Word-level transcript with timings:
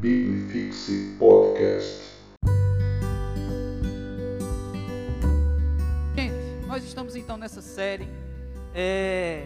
Bibifixe 0.00 1.16
Podcast. 1.18 2.04
Gente, 6.14 6.66
nós 6.68 6.84
estamos 6.84 7.16
então 7.16 7.36
nessa 7.36 7.60
série 7.60 8.08
é, 8.72 9.44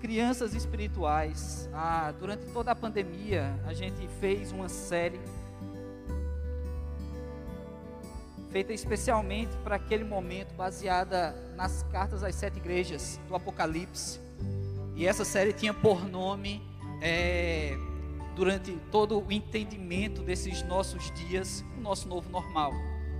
Crianças 0.00 0.54
Espirituais. 0.54 1.68
Ah, 1.72 2.14
durante 2.16 2.46
toda 2.52 2.70
a 2.70 2.74
pandemia, 2.76 3.52
a 3.66 3.74
gente 3.74 4.06
fez 4.20 4.52
uma 4.52 4.68
série 4.68 5.20
feita 8.52 8.72
especialmente 8.72 9.56
para 9.64 9.74
aquele 9.74 10.04
momento, 10.04 10.54
baseada 10.54 11.34
nas 11.56 11.82
cartas 11.90 12.22
às 12.22 12.36
sete 12.36 12.58
igrejas 12.58 13.18
do 13.26 13.34
Apocalipse. 13.34 14.20
E 14.94 15.04
essa 15.04 15.24
série 15.24 15.52
tinha 15.52 15.74
por 15.74 16.08
nome, 16.08 16.62
é, 17.02 17.76
durante 18.34 18.72
todo 18.90 19.18
o 19.20 19.32
entendimento 19.32 20.22
desses 20.22 20.62
nossos 20.62 21.10
dias, 21.12 21.64
o 21.78 21.80
nosso 21.80 22.08
novo 22.08 22.28
normal. 22.30 22.72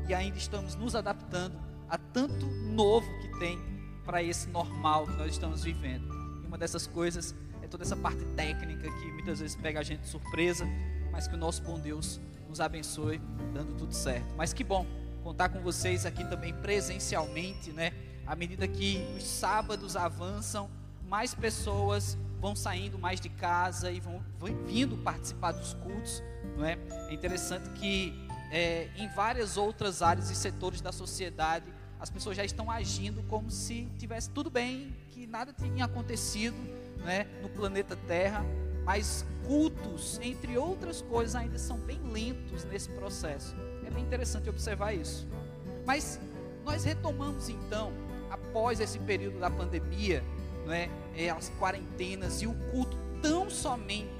E 0.08 0.14
ainda 0.14 0.36
estamos 0.36 0.74
nos 0.74 0.94
adaptando 0.94 1.58
a 1.88 1.96
tanto 1.96 2.46
novo 2.46 3.06
que 3.20 3.38
tem 3.38 3.58
para 4.04 4.22
esse 4.22 4.48
normal 4.48 5.06
que 5.06 5.16
nós 5.16 5.32
estamos 5.32 5.64
vivendo. 5.64 6.06
E 6.42 6.46
uma 6.46 6.58
dessas 6.58 6.86
coisas 6.86 7.34
é 7.62 7.66
toda 7.66 7.84
essa 7.84 7.96
parte 7.96 8.24
técnica 8.36 8.82
que 8.82 9.12
muitas 9.12 9.40
vezes 9.40 9.56
pega 9.56 9.80
a 9.80 9.82
gente 9.82 10.00
de 10.00 10.08
surpresa, 10.08 10.66
mas 11.10 11.26
que 11.26 11.34
o 11.34 11.38
nosso 11.38 11.62
bom 11.62 11.78
Deus 11.78 12.20
nos 12.48 12.60
abençoe 12.60 13.20
dando 13.52 13.74
tudo 13.76 13.94
certo. 13.94 14.34
Mas 14.36 14.52
que 14.52 14.64
bom 14.64 14.86
contar 15.22 15.48
com 15.48 15.60
vocês 15.60 16.04
aqui 16.04 16.24
também 16.24 16.52
presencialmente, 16.54 17.72
né? 17.72 17.92
À 18.26 18.36
medida 18.36 18.66
que 18.68 19.02
os 19.16 19.24
sábados 19.24 19.96
avançam, 19.96 20.68
mais 21.08 21.34
pessoas 21.34 22.18
vão 22.44 22.54
saindo 22.54 22.98
mais 22.98 23.22
de 23.22 23.30
casa 23.30 23.90
e 23.90 23.98
vão, 24.00 24.22
vão 24.38 24.54
vindo 24.66 24.98
participar 24.98 25.52
dos 25.52 25.72
cultos, 25.72 26.22
não 26.58 26.66
é? 26.66 26.76
É 27.08 27.14
interessante 27.14 27.70
que 27.70 28.12
é, 28.50 28.90
em 28.98 29.08
várias 29.08 29.56
outras 29.56 30.02
áreas 30.02 30.28
e 30.28 30.34
setores 30.34 30.82
da 30.82 30.92
sociedade 30.92 31.64
as 31.98 32.10
pessoas 32.10 32.36
já 32.36 32.44
estão 32.44 32.70
agindo 32.70 33.22
como 33.30 33.50
se 33.50 33.88
tivesse 33.96 34.28
tudo 34.28 34.50
bem, 34.50 34.94
que 35.08 35.26
nada 35.26 35.54
tinha 35.54 35.86
acontecido, 35.86 36.54
né? 37.02 37.24
No 37.40 37.48
planeta 37.48 37.96
Terra, 38.06 38.44
mas 38.84 39.24
cultos, 39.46 40.20
entre 40.20 40.58
outras 40.58 41.00
coisas, 41.00 41.34
ainda 41.34 41.58
são 41.58 41.78
bem 41.78 41.98
lentos 42.12 42.62
nesse 42.66 42.90
processo. 42.90 43.56
É 43.86 43.90
bem 43.90 44.02
interessante 44.02 44.50
observar 44.50 44.92
isso. 44.92 45.26
Mas 45.86 46.20
nós 46.62 46.84
retomamos 46.84 47.48
então, 47.48 47.90
após 48.30 48.80
esse 48.80 48.98
período 48.98 49.40
da 49.40 49.48
pandemia, 49.48 50.22
não 50.64 50.72
é, 50.72 50.88
é, 51.16 51.30
as 51.30 51.50
quarentenas 51.58 52.42
e 52.42 52.46
o 52.46 52.54
culto 52.70 52.96
tão 53.22 53.48
somente 53.48 54.10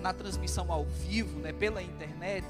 na 0.00 0.12
transmissão 0.12 0.70
ao 0.70 0.84
vivo, 0.84 1.40
né, 1.40 1.52
pela 1.52 1.82
internet, 1.82 2.46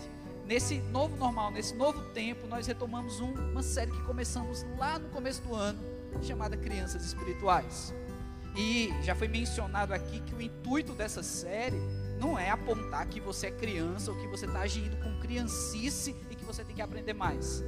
nesse 0.46 0.76
novo 0.90 1.16
normal, 1.16 1.50
nesse 1.50 1.74
novo 1.74 2.00
tempo, 2.12 2.46
nós 2.46 2.66
retomamos 2.66 3.20
um, 3.20 3.32
uma 3.32 3.62
série 3.62 3.90
que 3.90 4.02
começamos 4.02 4.64
lá 4.78 4.98
no 4.98 5.08
começo 5.08 5.42
do 5.42 5.54
ano, 5.54 5.78
chamada 6.22 6.56
Crianças 6.56 7.04
Espirituais. 7.04 7.94
E 8.56 8.92
já 9.02 9.14
foi 9.14 9.26
mencionado 9.26 9.92
aqui 9.92 10.20
que 10.20 10.34
o 10.34 10.40
intuito 10.40 10.92
dessa 10.92 11.22
série 11.22 11.80
não 12.20 12.38
é 12.38 12.50
apontar 12.50 13.06
que 13.06 13.20
você 13.20 13.48
é 13.48 13.50
criança 13.50 14.12
ou 14.12 14.16
que 14.16 14.28
você 14.28 14.46
está 14.46 14.60
agindo 14.60 14.96
com 15.02 15.18
criancice 15.20 16.14
e 16.30 16.34
que 16.36 16.44
você 16.44 16.62
tem 16.62 16.76
que 16.76 16.82
aprender 16.82 17.14
mais. 17.14 17.64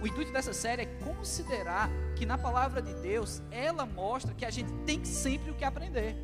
O 0.00 0.06
intuito 0.06 0.32
dessa 0.32 0.52
série 0.52 0.82
é 0.82 0.86
considerar 1.04 1.90
que 2.14 2.26
na 2.26 2.36
palavra 2.36 2.82
de 2.82 2.92
Deus 2.94 3.42
ela 3.50 3.86
mostra 3.86 4.34
que 4.34 4.44
a 4.44 4.50
gente 4.50 4.72
tem 4.84 5.04
sempre 5.04 5.50
o 5.50 5.54
que 5.54 5.64
aprender. 5.64 6.14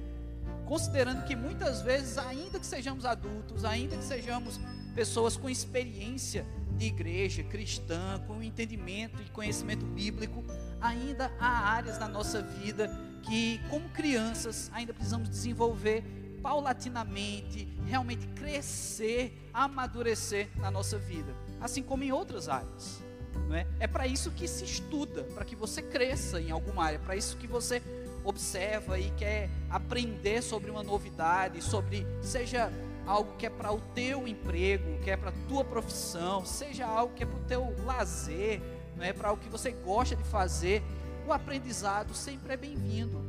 Considerando 0.67 1.25
que 1.25 1.35
muitas 1.35 1.83
vezes, 1.83 2.19
ainda 2.19 2.59
que 2.59 2.67
sejamos 2.67 3.05
adultos, 3.05 3.65
ainda 3.65 3.97
que 3.97 4.05
sejamos 4.05 4.61
pessoas 4.95 5.37
com 5.37 5.49
experiência 5.49 6.47
de 6.77 6.87
igreja 6.87 7.43
cristã, 7.43 8.23
com 8.27 8.43
entendimento 8.43 9.21
e 9.23 9.31
conhecimento 9.31 9.85
bíblico, 9.87 10.45
ainda 10.81 11.33
há 11.39 11.75
áreas 11.75 11.99
na 11.99 12.09
nossa 12.09 12.43
vida 12.43 12.91
que, 13.23 13.61
como 13.71 13.89
crianças, 13.91 14.71
ainda 14.73 14.93
precisamos 14.93 15.29
desenvolver 15.29 16.03
paulatinamente, 16.43 17.69
realmente 17.87 18.27
crescer, 18.29 19.49
amadurecer 19.53 20.49
na 20.57 20.71
nossa 20.71 20.99
vida, 20.99 21.35
assim 21.61 21.83
como 21.83 22.03
em 22.03 22.13
outras 22.13 22.49
áreas. 22.49 23.03
Não 23.41 23.57
é 23.57 23.67
é 23.79 23.87
para 23.87 24.07
isso 24.07 24.31
que 24.31 24.47
se 24.47 24.65
estuda, 24.65 25.25
para 25.25 25.45
que 25.45 25.57
você 25.57 25.83
cresça 25.83 26.41
em 26.41 26.51
alguma 26.51 26.85
área, 26.85 26.99
para 26.99 27.17
isso 27.17 27.37
que 27.37 27.47
você 27.47 27.83
observa 28.25 28.99
e 28.99 29.11
quer 29.11 29.51
aprender 29.69 30.43
sobre 30.43 30.71
uma 30.71 30.83
novidade, 30.83 31.61
sobre 31.61 32.07
seja 32.21 32.73
algo 33.07 33.37
que 33.37 33.47
é 33.47 33.51
para 33.51 33.73
o 33.73 33.81
teu 33.95 34.29
emprego, 34.29 35.01
que 35.03 35.11
é 35.11 35.17
para 35.17 35.31
a 35.31 35.49
tua 35.49 35.65
profissão, 35.65 36.47
seja 36.47 36.87
algo 36.87 37.15
que 37.15 37.25
é 37.25 37.27
para 37.27 37.39
o 37.39 37.45
teu 37.45 37.75
lazer, 37.85 38.63
não 38.97 39.05
é 39.05 39.13
para 39.13 39.31
algo 39.31 39.43
que 39.43 39.49
você 39.49 39.73
gosta 39.73 40.15
de 40.15 40.23
fazer, 40.25 40.83
o 41.27 41.33
aprendizado 41.33 42.15
sempre 42.15 42.53
é 42.53 42.57
bem-vindo. 42.57 43.21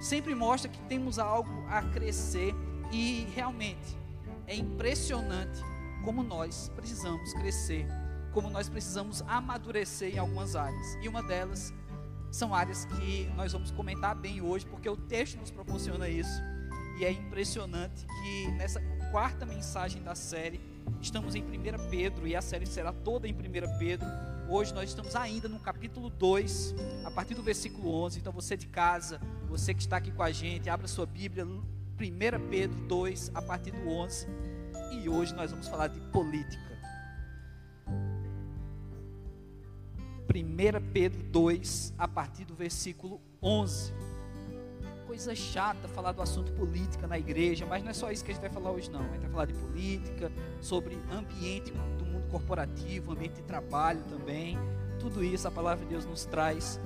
Sempre 0.00 0.34
mostra 0.34 0.70
que 0.70 0.80
temos 0.88 1.18
algo 1.18 1.64
a 1.68 1.82
crescer 1.82 2.54
e 2.90 3.28
realmente 3.34 3.96
é 4.46 4.56
impressionante 4.56 5.60
como 6.04 6.22
nós 6.22 6.70
precisamos 6.74 7.32
crescer, 7.34 7.86
como 8.32 8.50
nós 8.50 8.68
precisamos 8.68 9.22
amadurecer 9.22 10.14
em 10.14 10.18
algumas 10.18 10.56
áreas. 10.56 10.96
E 11.02 11.08
uma 11.08 11.22
delas 11.22 11.72
são 12.30 12.54
áreas 12.54 12.84
que 12.84 13.30
nós 13.36 13.52
vamos 13.52 13.70
comentar 13.70 14.14
bem 14.14 14.40
hoje, 14.40 14.64
porque 14.66 14.88
o 14.88 14.96
texto 14.96 15.38
nos 15.38 15.50
proporciona 15.50 16.08
isso. 16.08 16.40
E 16.98 17.04
é 17.04 17.10
impressionante 17.10 18.06
que 18.06 18.50
nessa 18.52 18.80
quarta 19.10 19.44
mensagem 19.44 20.02
da 20.02 20.14
série, 20.14 20.60
estamos 21.00 21.34
em 21.34 21.42
1 21.42 21.90
Pedro 21.90 22.26
e 22.26 22.36
a 22.36 22.42
série 22.42 22.66
será 22.66 22.92
toda 22.92 23.26
em 23.26 23.32
1 23.32 23.78
Pedro. 23.78 24.06
Hoje 24.48 24.74
nós 24.74 24.90
estamos 24.90 25.14
ainda 25.16 25.48
no 25.48 25.58
capítulo 25.58 26.10
2, 26.10 26.74
a 27.04 27.10
partir 27.10 27.34
do 27.34 27.42
versículo 27.42 27.92
11. 28.04 28.18
Então 28.18 28.32
você 28.32 28.56
de 28.56 28.66
casa, 28.66 29.20
você 29.48 29.72
que 29.72 29.80
está 29.80 29.96
aqui 29.96 30.12
com 30.12 30.22
a 30.22 30.30
gente, 30.30 30.68
abra 30.68 30.86
sua 30.86 31.06
Bíblia, 31.06 31.44
1 31.44 32.48
Pedro 32.50 32.78
2, 32.86 33.32
a 33.34 33.42
partir 33.42 33.72
do 33.72 33.88
11. 33.88 34.26
E 34.92 35.08
hoje 35.08 35.34
nós 35.34 35.50
vamos 35.50 35.68
falar 35.68 35.88
de 35.88 36.00
política. 36.12 36.69
1 40.30 40.92
Pedro 40.92 41.22
2, 41.24 41.94
a 41.98 42.06
partir 42.06 42.44
do 42.44 42.54
versículo 42.54 43.20
11. 43.42 43.92
Coisa 45.06 45.34
chata 45.34 45.88
falar 45.88 46.12
do 46.12 46.22
assunto 46.22 46.52
política 46.52 47.06
na 47.06 47.18
igreja, 47.18 47.66
mas 47.66 47.82
não 47.82 47.90
é 47.90 47.92
só 47.92 48.12
isso 48.12 48.24
que 48.24 48.30
a 48.30 48.34
gente 48.34 48.42
vai 48.42 48.50
falar 48.50 48.70
hoje, 48.70 48.88
não. 48.90 49.00
A 49.00 49.12
gente 49.12 49.22
vai 49.22 49.30
falar 49.30 49.46
de 49.46 49.54
política, 49.54 50.30
sobre 50.60 50.96
ambiente 51.10 51.72
do 51.98 52.06
mundo 52.06 52.28
corporativo, 52.30 53.10
ambiente 53.12 53.34
de 53.34 53.42
trabalho 53.42 54.02
também. 54.08 54.56
Tudo 55.00 55.24
isso 55.24 55.48
a 55.48 55.50
palavra 55.50 55.84
de 55.84 55.90
Deus 55.90 56.06
nos 56.06 56.24
traz 56.24 56.78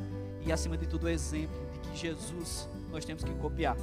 e, 0.47 0.51
acima 0.51 0.79
de 0.79 0.87
tudo, 0.87 1.05
o 1.05 1.09
exemplo 1.09 1.55
de 1.73 1.81
que 1.81 1.97
Jesus 1.97 2.67
nós 2.91 3.05
temos 3.05 3.23
que 3.23 3.35
copiar. 3.35 3.77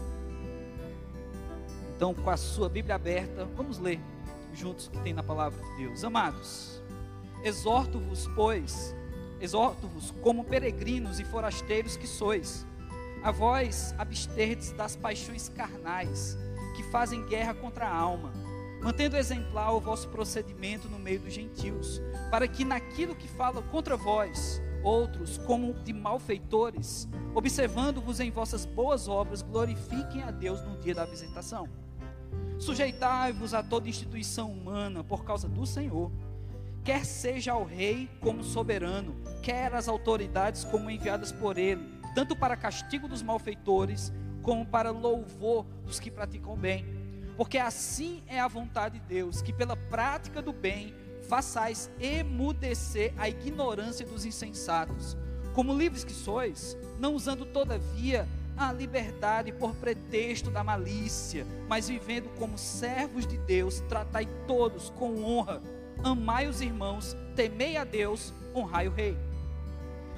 Então, 1.96 2.16
com 2.16 2.30
a 2.32 2.38
sua 2.38 2.68
Bíblia 2.68 2.96
aberta, 2.96 3.46
vamos 3.56 3.78
ler 3.78 4.00
juntos 4.56 4.88
o 4.88 4.92
que 4.92 5.00
tem 5.02 5.14
na 5.14 5.22
palavra 5.22 5.64
de 5.64 5.78
Deus. 5.78 6.04
Amados, 6.04 6.82
exorto-vos, 7.44 8.28
pois, 8.36 8.96
exorto-vos 9.42 10.12
como 10.22 10.44
peregrinos 10.44 11.20
e 11.20 11.26
forasteiros 11.26 11.98
que 11.98 12.08
sois, 12.08 12.66
a 13.24 13.32
vós 13.32 13.94
absterdes 13.98 14.72
das 14.72 14.96
paixões 14.96 15.50
carnais 15.50 16.38
que 16.76 16.84
fazem 16.84 17.26
guerra 17.26 17.54
contra 17.54 17.88
a 17.88 17.96
alma, 17.96 18.32
mantendo 18.82 19.18
exemplar 19.18 19.74
o 19.74 19.80
vosso 19.80 20.08
procedimento 20.10 20.88
no 20.88 20.98
meio 20.98 21.20
dos 21.20 21.34
gentios, 21.34 22.02
para 22.30 22.48
que 22.48 22.64
naquilo 22.64 23.16
que 23.16 23.28
falam 23.28 23.64
contra 23.64 23.98
vós, 23.98 24.62
outros, 24.84 25.38
como 25.40 25.74
de 25.74 25.94
malfeitores, 25.94 27.08
observando-vos 27.36 28.20
em 28.20 28.32
vossas 28.32 28.66
boas 28.66 29.08
obras, 29.08 29.42
glorifiquem 29.42 30.24
a 30.24 30.32
Deus 30.32 30.62
no 30.64 30.78
dia 30.80 30.96
da 30.96 31.06
visitação. 31.06 31.68
Sujeitai-vos 32.58 33.54
a 33.54 33.64
toda 33.64 33.90
instituição 33.90 34.52
humana 34.52 35.04
por 35.04 35.24
causa 35.24 35.48
do 35.48 35.66
Senhor, 35.66 36.12
quer 36.84 37.06
seja 37.06 37.52
ao 37.52 37.64
rei 37.64 38.10
como 38.20 38.44
soberano, 38.44 39.16
quer 39.42 39.74
as 39.74 39.88
autoridades 39.88 40.64
como 40.64 40.90
enviadas 40.90 41.32
por 41.32 41.58
ele, 41.58 41.88
tanto 42.16 42.36
para 42.36 42.58
castigo 42.58 43.08
dos 43.08 43.22
malfeitores, 43.22 44.12
como 44.42 44.66
para 44.66 44.90
louvor 44.90 45.66
dos 45.86 46.00
que 46.00 46.10
praticam 46.10 46.56
bem. 46.58 46.86
Porque 47.38 47.58
assim 47.58 48.24
é 48.28 48.40
a 48.40 48.48
vontade 48.48 49.00
de 49.00 49.06
Deus, 49.06 49.42
que 49.42 49.54
pela 49.54 49.76
prática 49.76 50.42
do 50.42 50.52
bem 50.52 50.94
façais 51.30 51.90
emudecer 52.00 53.14
a 53.18 53.30
ignorância 53.30 54.06
dos 54.06 54.26
insensatos. 54.26 55.16
Como 55.54 55.78
livres 55.78 56.04
que 56.04 56.14
sois, 56.14 56.78
não 57.00 57.14
usando 57.14 57.46
todavia 57.46 58.28
a 58.58 58.72
liberdade 58.74 59.52
por 59.52 59.76
pretexto 59.76 60.50
da 60.50 60.64
malícia, 60.64 61.46
mas 61.68 61.88
vivendo 61.88 62.30
como 62.38 62.58
servos 62.58 63.26
de 63.26 63.38
Deus, 63.38 63.80
tratai 63.82 64.28
todos 64.48 64.90
com 64.92 65.24
honra 65.24 65.62
amai 66.04 66.48
os 66.48 66.62
irmãos, 66.62 67.16
temei 67.36 67.78
a 67.78 67.84
Deus, 67.84 68.34
honrai 68.56 68.88
o 68.88 68.92
rei. 68.92 69.18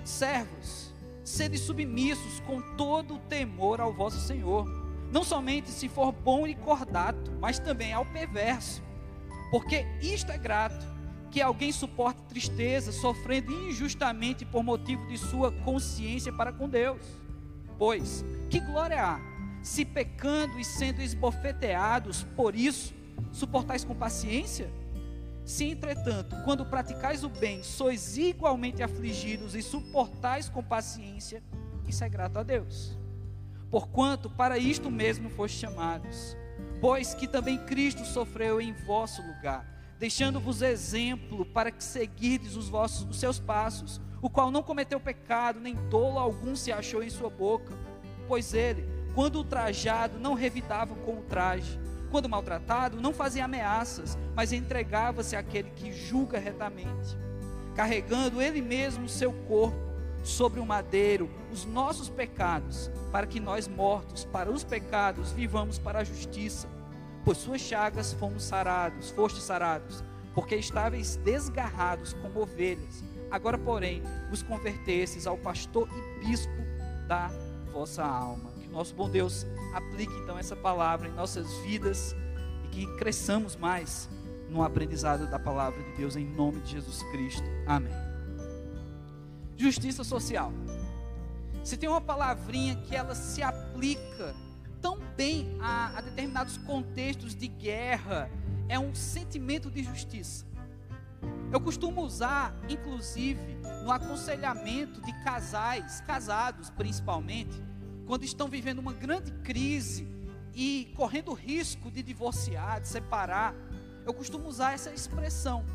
Servos, 0.04 0.94
sede 1.24 1.58
submissos 1.58 2.40
com 2.42 2.62
todo 2.76 3.16
o 3.16 3.20
temor 3.20 3.80
ao 3.80 3.94
vosso 3.94 4.20
Senhor, 4.20 4.68
não 5.12 5.24
somente 5.24 5.70
se 5.70 5.88
for 5.88 6.12
bom 6.12 6.48
e 6.48 6.56
cordato, 6.56 7.32
mas 7.40 7.60
também 7.60 7.94
ao 7.94 8.06
perverso. 8.06 8.82
Porque 9.52 9.86
isto 10.02 10.32
é 10.32 10.38
grato, 10.38 10.86
que 11.30 11.42
alguém 11.42 11.72
suporte 11.72 12.22
tristeza, 12.24 12.92
sofrendo 12.92 13.52
injustamente 13.52 14.46
por 14.46 14.64
motivo 14.64 15.06
de 15.08 15.18
sua 15.18 15.52
consciência 15.52 16.32
para 16.32 16.52
com 16.52 16.68
Deus. 16.68 17.02
Pois, 17.78 18.24
que 18.50 18.60
glória 18.60 19.04
há, 19.04 19.20
se 19.62 19.86
pecando 19.86 20.60
e 20.60 20.66
sendo 20.66 21.02
esbofeteados 21.02 22.24
por 22.36 22.56
isso, 22.56 22.94
suportais 23.32 23.84
com 23.84 23.96
paciência? 23.96 24.72
Se, 25.46 25.66
entretanto, 25.66 26.36
quando 26.46 26.66
praticais 26.66 27.24
o 27.24 27.30
bem, 27.30 27.64
sois 27.64 28.18
igualmente 28.18 28.82
afligidos 28.82 29.56
e 29.56 29.62
suportais 29.62 30.48
com 30.48 30.64
paciência, 30.64 31.44
isso 31.88 32.04
é 32.04 32.10
grato 32.10 32.40
a 32.40 32.44
Deus. 32.44 32.98
Porquanto 33.70 34.30
para 34.30 34.58
isto 34.58 34.90
mesmo 34.90 35.30
foste 35.30 35.60
chamados, 35.60 36.38
pois 36.80 37.14
que 37.14 37.28
também 37.28 37.58
Cristo 37.66 38.06
sofreu 38.06 38.62
em 38.62 38.72
vosso 38.72 39.22
lugar, 39.22 39.68
deixando-vos 40.00 40.62
exemplo 40.62 41.46
para 41.46 41.72
que 41.72 41.84
seguirdes 41.84 42.56
os 42.56 42.70
vossos 42.70 43.10
os 43.10 43.20
seus 43.20 43.40
passos, 43.40 44.00
o 44.22 44.30
qual 44.30 44.50
não 44.50 44.64
cometeu 44.64 45.00
pecado, 45.00 45.60
nem 45.60 45.76
tolo 45.90 46.18
algum 46.18 46.56
se 46.56 46.72
achou 46.72 47.04
em 47.04 47.10
sua 47.10 47.30
boca, 47.30 47.78
pois 48.28 48.54
ele, 48.54 48.88
quando 49.14 49.36
ultrajado, 49.36 50.18
não 50.20 50.34
revidava 50.34 50.96
com 50.96 51.20
o 51.20 51.24
traje, 51.24 51.78
quando 52.14 52.30
maltratado, 52.30 53.02
não 53.02 53.12
fazia 53.12 53.46
ameaças, 53.46 54.16
mas 54.36 54.54
entregava-se 54.54 55.36
àquele 55.36 55.72
que 55.72 55.92
julga 55.92 56.38
retamente, 56.38 57.18
carregando 57.76 58.40
ele 58.40 58.62
mesmo 58.62 59.06
o 59.06 59.10
seu 59.10 59.34
corpo 59.48 59.76
sobre 60.24 60.60
o 60.60 60.66
madeiro 60.66 61.28
os 61.52 61.66
nossos 61.66 62.10
pecados, 62.10 62.92
para 63.12 63.26
que 63.26 63.40
nós 63.40 63.68
mortos 63.68 64.26
para 64.26 64.52
os 64.52 64.64
pecados 64.64 65.32
vivamos 65.32 65.80
para 65.80 66.02
a 66.02 66.04
justiça. 66.04 66.68
Por 67.26 67.36
suas 67.36 67.62
chagas 67.62 68.14
fomos 68.14 68.44
sarados, 68.44 69.10
fostes 69.10 69.42
sarados, 69.42 70.04
porque 70.36 70.56
estáveis 70.56 71.16
desgarrados 71.16 72.14
como 72.14 72.42
ovelhas. 72.42 73.04
Agora, 73.32 73.58
porém, 73.58 74.04
vos 74.30 74.44
convertestes 74.44 75.26
ao 75.26 75.38
pastor 75.38 75.90
e 75.90 76.28
bispo 76.28 76.62
da 77.08 77.32
vossa 77.72 78.04
alma. 78.04 78.53
Nosso 78.74 78.96
bom 78.96 79.08
Deus 79.08 79.46
aplique 79.76 80.14
então 80.24 80.38
essa 80.38 80.56
palavra 80.56 81.08
em 81.08 81.12
nossas 81.12 81.48
vidas 81.60 82.16
e 82.66 82.68
que 82.70 82.98
cresçamos 82.98 83.56
mais 83.56 84.10
no 84.50 84.64
aprendizado 84.64 85.30
da 85.30 85.38
palavra 85.38 85.82
de 85.84 85.92
Deus 85.96 86.16
em 86.16 86.26
nome 86.26 86.60
de 86.62 86.72
Jesus 86.72 87.04
Cristo. 87.12 87.44
Amém. 87.68 87.94
Justiça 89.56 90.04
social. 90.04 90.52
Se 91.64 91.78
tem 91.78 91.88
uma 91.88 92.02
palavrinha 92.02 92.76
que 92.78 92.96
ela 92.96 93.14
se 93.14 93.44
aplica 93.44 94.36
tão 94.82 94.98
bem 95.16 95.56
a, 95.62 95.98
a 95.98 96.02
determinados 96.02 96.58
contextos 96.58 97.36
de 97.36 97.48
guerra, 97.48 98.28
é 98.68 98.80
um 98.80 98.96
sentimento 98.96 99.70
de 99.70 99.84
justiça. 99.84 100.46
Eu 101.52 101.62
costumo 101.62 102.02
usar, 102.02 102.56
inclusive, 102.68 103.56
no 103.84 103.92
aconselhamento 103.92 105.00
de 105.02 105.14
casais, 105.24 106.02
casados 106.02 106.72
principalmente, 106.72 107.64
quando 108.06 108.24
estão 108.24 108.48
vivendo 108.48 108.80
uma 108.80 108.94
grande 108.94 109.32
crise 109.44 110.08
e 110.54 110.92
correndo 110.96 111.34
risco 111.34 111.90
de 111.90 112.04
divorciar, 112.04 112.82
de 112.82 112.88
separar, 112.88 113.56
eu 114.06 114.14
costumo 114.14 114.48
usar 114.48 114.74
essa 114.74 114.92
expressão, 114.92 115.66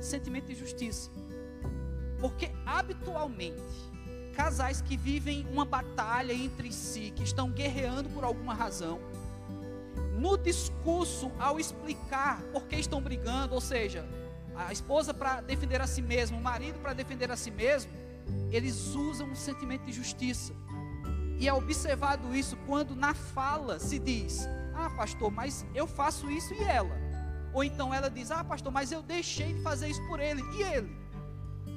sentimento 0.00 0.46
de 0.46 0.54
justiça. 0.54 1.10
Porque 2.20 2.50
habitualmente, 2.66 3.62
casais 4.34 4.80
que 4.80 4.96
vivem 4.96 5.46
uma 5.50 5.64
batalha 5.64 6.32
entre 6.32 6.72
si, 6.72 7.12
que 7.14 7.22
estão 7.22 7.50
guerreando 7.50 8.08
por 8.10 8.24
alguma 8.24 8.54
razão, 8.54 9.00
no 10.18 10.36
discurso, 10.36 11.30
ao 11.38 11.60
explicar 11.60 12.42
por 12.52 12.66
que 12.66 12.76
estão 12.76 13.00
brigando, 13.00 13.54
ou 13.54 13.60
seja, 13.60 14.04
a 14.56 14.72
esposa 14.72 15.14
para 15.14 15.40
defender 15.40 15.80
a 15.80 15.86
si 15.86 16.02
mesma, 16.02 16.36
o 16.36 16.42
marido 16.42 16.80
para 16.80 16.92
defender 16.92 17.30
a 17.30 17.36
si 17.36 17.52
mesmo, 17.52 17.92
eles 18.50 18.94
usam 18.94 19.28
um 19.28 19.36
sentimento 19.36 19.84
de 19.84 19.92
justiça. 19.92 20.52
E 21.38 21.48
é 21.48 21.54
observado 21.54 22.34
isso 22.34 22.56
quando 22.66 22.96
na 22.96 23.14
fala 23.14 23.78
se 23.78 23.98
diz: 23.98 24.48
Ah, 24.74 24.90
pastor, 24.90 25.30
mas 25.30 25.64
eu 25.74 25.86
faço 25.86 26.30
isso 26.30 26.52
e 26.54 26.62
ela. 26.64 26.96
Ou 27.52 27.62
então 27.62 27.94
ela 27.94 28.10
diz: 28.10 28.30
Ah, 28.30 28.42
pastor, 28.42 28.72
mas 28.72 28.90
eu 28.90 29.02
deixei 29.02 29.54
de 29.54 29.62
fazer 29.62 29.88
isso 29.88 30.04
por 30.08 30.20
ele 30.20 30.42
e 30.56 30.62
ele 30.62 30.98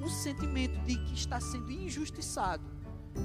um 0.02 0.08
sentimento 0.08 0.78
de 0.80 0.96
que 0.96 1.14
está 1.14 1.40
sendo 1.40 1.70
injustiçado, 1.70 2.64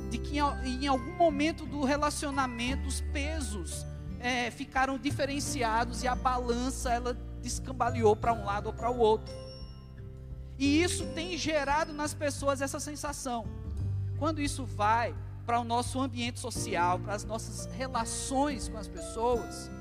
de 0.10 0.18
que 0.18 0.38
em 0.38 0.88
algum 0.88 1.14
momento 1.14 1.66
do 1.66 1.84
relacionamento 1.84 2.88
os 2.88 3.02
pesos 3.02 3.86
é, 4.20 4.52
ficaram 4.52 4.98
diferenciados 4.98 6.04
e 6.04 6.08
a 6.08 6.16
balança 6.16 6.92
ela 6.92 7.18
descambaleou 7.42 8.16
para 8.16 8.34
um 8.34 8.46
lado 8.46 8.68
ou 8.68 8.74
para 8.74 8.92
o 8.92 8.98
outro. 8.98 9.34
E 10.58 10.82
isso 10.82 11.06
tem 11.14 11.38
gerado 11.38 11.94
nas 11.94 12.14
pessoas 12.14 12.62
essa 12.62 12.80
sensação. 12.80 13.48
Quando 14.18 14.42
isso 14.42 14.66
vai 14.66 15.16
para 15.48 15.62
o 15.62 15.64
nosso 15.64 15.98
ambiente 16.02 16.42
social, 16.42 17.00
para 17.00 17.16
as 17.16 17.24
nossas 17.24 17.68
relações 17.68 18.68
com 18.68 18.78
as 18.78 18.90
pessoas, 18.90 19.72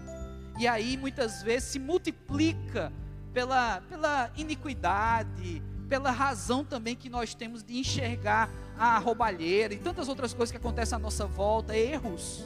e 0.60 0.66
aí 0.66 0.96
muitas 0.96 1.42
vezes 1.42 1.70
se 1.70 1.78
multiplica 1.80 2.92
pela, 3.34 3.80
pela 3.82 4.30
iniquidade, 4.36 5.60
pela 5.88 6.12
razão 6.12 6.64
também 6.64 6.94
que 6.94 7.10
nós 7.10 7.34
temos 7.34 7.64
de 7.64 7.78
enxergar 7.78 8.48
a 8.78 8.96
roubalheira 8.98 9.74
e 9.74 9.78
tantas 9.78 10.08
outras 10.08 10.32
coisas 10.32 10.52
que 10.52 10.56
acontecem 10.56 10.94
à 10.94 10.98
nossa 11.00 11.26
volta, 11.26 11.76
erros. 11.76 12.44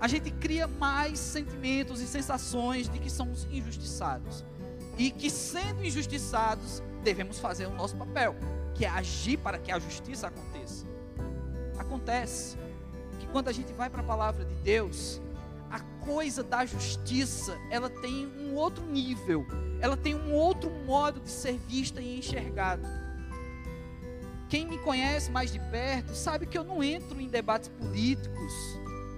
A 0.00 0.08
gente 0.08 0.30
cria 0.32 0.66
mais 0.66 1.20
sentimentos 1.20 2.00
e 2.00 2.06
sensações 2.06 2.88
de 2.88 2.98
que 2.98 3.08
somos 3.08 3.44
injustiçados. 3.50 4.44
E 4.98 5.10
que 5.10 5.30
sendo 5.30 5.84
injustiçados, 5.84 6.82
devemos 7.02 7.38
fazer 7.38 7.66
o 7.66 7.74
nosso 7.74 7.96
papel, 7.96 8.34
que 8.74 8.84
é 8.84 8.88
agir 8.88 9.38
para 9.38 9.56
que 9.56 9.70
a 9.70 9.78
justiça 9.78 10.26
aconteça. 10.26 10.83
Acontece 11.94 12.56
que 13.20 13.26
quando 13.28 13.46
a 13.46 13.52
gente 13.52 13.72
vai 13.72 13.88
para 13.88 14.00
a 14.00 14.04
palavra 14.04 14.44
de 14.44 14.54
Deus, 14.56 15.22
a 15.70 15.78
coisa 16.04 16.42
da 16.42 16.66
justiça, 16.66 17.56
ela 17.70 17.88
tem 17.88 18.26
um 18.26 18.56
outro 18.56 18.84
nível, 18.84 19.46
ela 19.80 19.96
tem 19.96 20.12
um 20.12 20.32
outro 20.32 20.68
modo 20.70 21.20
de 21.20 21.30
ser 21.30 21.56
vista 21.56 22.00
e 22.00 22.18
enxergada. 22.18 22.82
Quem 24.48 24.66
me 24.66 24.76
conhece 24.78 25.30
mais 25.30 25.52
de 25.52 25.60
perto 25.60 26.16
sabe 26.16 26.46
que 26.46 26.58
eu 26.58 26.64
não 26.64 26.82
entro 26.82 27.20
em 27.20 27.28
debates 27.28 27.68
políticos 27.68 28.52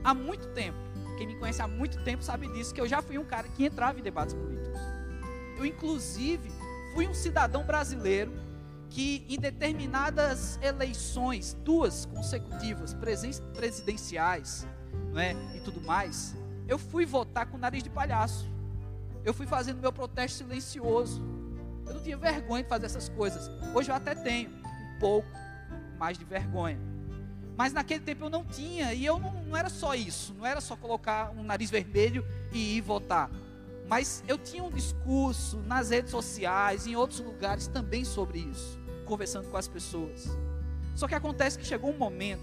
há 0.04 0.12
muito 0.12 0.46
tempo. 0.48 0.76
Quem 1.16 1.28
me 1.28 1.36
conhece 1.36 1.62
há 1.62 1.66
muito 1.66 2.04
tempo 2.04 2.22
sabe 2.22 2.46
disso, 2.52 2.74
que 2.74 2.80
eu 2.80 2.86
já 2.86 3.00
fui 3.00 3.16
um 3.16 3.24
cara 3.24 3.48
que 3.48 3.64
entrava 3.64 3.98
em 3.98 4.02
debates 4.02 4.34
políticos. 4.34 4.78
Eu, 5.56 5.64
inclusive, 5.64 6.52
fui 6.92 7.08
um 7.08 7.14
cidadão 7.14 7.64
brasileiro 7.64 8.34
que, 8.90 9.24
em 9.28 9.38
determinadas 9.38 10.58
eleições, 10.62 11.56
duas 11.64 12.06
consecutivas, 12.06 12.94
presidenciais, 13.54 14.66
não 15.12 15.18
é, 15.20 15.34
e 15.54 15.60
tudo 15.60 15.80
mais, 15.80 16.34
eu 16.68 16.78
fui 16.78 17.06
votar 17.06 17.46
com 17.46 17.58
nariz 17.58 17.82
de 17.82 17.90
palhaço. 17.90 18.48
Eu 19.24 19.34
fui 19.34 19.46
fazendo 19.46 19.80
meu 19.80 19.92
protesto 19.92 20.38
silencioso. 20.38 21.22
Eu 21.86 21.94
não 21.94 22.02
tinha 22.02 22.16
vergonha 22.16 22.62
de 22.62 22.68
fazer 22.68 22.86
essas 22.86 23.08
coisas. 23.08 23.50
Hoje 23.74 23.90
eu 23.90 23.94
até 23.94 24.14
tenho 24.14 24.50
um 24.50 24.98
pouco 24.98 25.28
mais 25.98 26.18
de 26.18 26.24
vergonha. 26.24 26.78
Mas 27.56 27.72
naquele 27.72 28.00
tempo 28.00 28.24
eu 28.24 28.30
não 28.30 28.44
tinha, 28.44 28.92
e 28.92 29.04
eu 29.04 29.18
não, 29.18 29.32
não 29.44 29.56
era 29.56 29.70
só 29.70 29.94
isso, 29.94 30.34
não 30.34 30.44
era 30.44 30.60
só 30.60 30.76
colocar 30.76 31.30
um 31.30 31.42
nariz 31.42 31.70
vermelho 31.70 32.24
e 32.52 32.76
ir 32.76 32.82
votar. 32.82 33.30
Mas 33.88 34.22
eu 34.26 34.36
tinha 34.36 34.64
um 34.64 34.70
discurso 34.70 35.58
nas 35.58 35.90
redes 35.90 36.10
sociais, 36.10 36.86
em 36.86 36.96
outros 36.96 37.20
lugares 37.20 37.68
também 37.68 38.04
sobre 38.04 38.40
isso, 38.40 38.78
conversando 39.04 39.48
com 39.48 39.56
as 39.56 39.68
pessoas. 39.68 40.26
Só 40.94 41.06
que 41.06 41.14
acontece 41.14 41.58
que 41.58 41.64
chegou 41.64 41.90
um 41.90 41.96
momento 41.96 42.42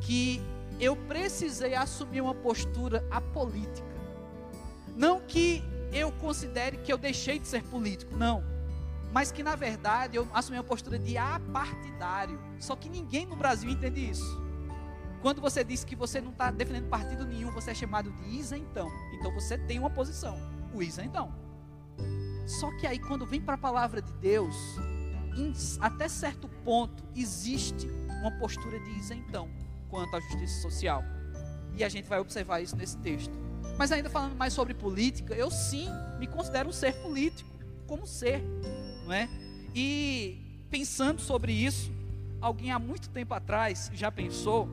que 0.00 0.40
eu 0.78 0.96
precisei 0.96 1.74
assumir 1.74 2.20
uma 2.20 2.34
postura 2.34 3.04
apolítica. 3.10 3.92
Não 4.96 5.20
que 5.20 5.62
eu 5.92 6.12
considere 6.12 6.76
que 6.78 6.92
eu 6.92 6.98
deixei 6.98 7.38
de 7.38 7.48
ser 7.48 7.62
político, 7.64 8.16
não. 8.16 8.44
Mas 9.12 9.30
que 9.30 9.42
na 9.42 9.54
verdade 9.54 10.16
eu 10.16 10.26
assumi 10.32 10.58
uma 10.58 10.64
postura 10.64 10.98
de 10.98 11.16
apartidário. 11.18 12.40
Só 12.58 12.74
que 12.74 12.88
ninguém 12.88 13.26
no 13.26 13.36
Brasil 13.36 13.70
entende 13.70 14.10
isso. 14.10 14.41
Quando 15.22 15.40
você 15.40 15.62
diz 15.62 15.84
que 15.84 15.94
você 15.94 16.20
não 16.20 16.32
está 16.32 16.50
defendendo 16.50 16.88
partido 16.88 17.24
nenhum, 17.24 17.52
você 17.52 17.70
é 17.70 17.74
chamado 17.74 18.10
de 18.10 18.28
isentão. 18.36 18.90
Então 19.14 19.32
você 19.32 19.56
tem 19.56 19.78
uma 19.78 19.88
posição, 19.88 20.36
o 20.74 20.82
isentão. 20.82 21.32
Só 22.44 22.76
que 22.76 22.88
aí 22.88 22.98
quando 22.98 23.24
vem 23.24 23.40
para 23.40 23.54
a 23.54 23.58
palavra 23.58 24.02
de 24.02 24.12
Deus, 24.14 24.56
até 25.80 26.08
certo 26.08 26.48
ponto 26.64 27.04
existe 27.14 27.86
uma 28.20 28.32
postura 28.32 28.80
de 28.80 28.90
isentão 28.98 29.48
quanto 29.88 30.16
à 30.16 30.20
justiça 30.20 30.60
social. 30.60 31.04
E 31.76 31.84
a 31.84 31.88
gente 31.88 32.08
vai 32.08 32.18
observar 32.18 32.60
isso 32.60 32.76
nesse 32.76 32.98
texto. 32.98 33.32
Mas 33.78 33.92
ainda 33.92 34.10
falando 34.10 34.34
mais 34.36 34.52
sobre 34.52 34.74
política, 34.74 35.34
eu 35.34 35.50
sim 35.50 35.88
me 36.18 36.26
considero 36.26 36.68
um 36.68 36.72
ser 36.72 36.94
político, 37.00 37.48
como 37.86 38.06
ser, 38.06 38.42
não 39.04 39.12
é? 39.12 39.28
E 39.74 40.64
pensando 40.68 41.20
sobre 41.20 41.52
isso, 41.52 41.92
alguém 42.40 42.72
há 42.72 42.78
muito 42.78 43.08
tempo 43.08 43.32
atrás 43.34 43.90
já 43.94 44.10
pensou, 44.10 44.68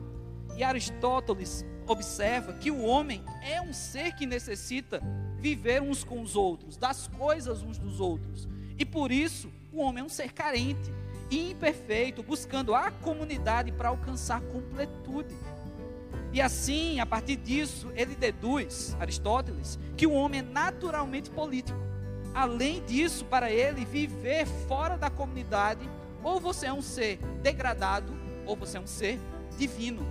e 0.56 0.62
Aristóteles 0.62 1.64
observa 1.86 2.52
que 2.54 2.70
o 2.70 2.82
homem 2.82 3.24
é 3.42 3.60
um 3.60 3.72
ser 3.72 4.14
que 4.14 4.26
necessita 4.26 5.02
viver 5.38 5.82
uns 5.82 6.04
com 6.04 6.20
os 6.20 6.36
outros, 6.36 6.76
das 6.76 7.08
coisas 7.08 7.62
uns 7.62 7.78
dos 7.78 8.00
outros. 8.00 8.48
E 8.78 8.84
por 8.84 9.10
isso, 9.10 9.50
o 9.72 9.80
homem 9.80 10.02
é 10.02 10.04
um 10.04 10.08
ser 10.08 10.32
carente 10.32 10.92
e 11.30 11.50
imperfeito, 11.52 12.22
buscando 12.22 12.74
a 12.74 12.90
comunidade 12.90 13.72
para 13.72 13.88
alcançar 13.88 14.40
completude. 14.40 15.34
E 16.32 16.40
assim, 16.40 17.00
a 17.00 17.06
partir 17.06 17.36
disso, 17.36 17.90
ele 17.94 18.14
deduz, 18.14 18.96
Aristóteles, 19.00 19.78
que 19.96 20.06
o 20.06 20.12
homem 20.12 20.40
é 20.40 20.42
naturalmente 20.42 21.30
político. 21.30 21.78
Além 22.32 22.84
disso, 22.84 23.24
para 23.24 23.50
ele, 23.50 23.84
viver 23.84 24.46
fora 24.46 24.96
da 24.96 25.10
comunidade, 25.10 25.88
ou 26.22 26.38
você 26.38 26.66
é 26.66 26.72
um 26.72 26.82
ser 26.82 27.18
degradado, 27.42 28.12
ou 28.46 28.54
você 28.54 28.78
é 28.78 28.80
um 28.80 28.86
ser 28.86 29.18
divino, 29.58 30.06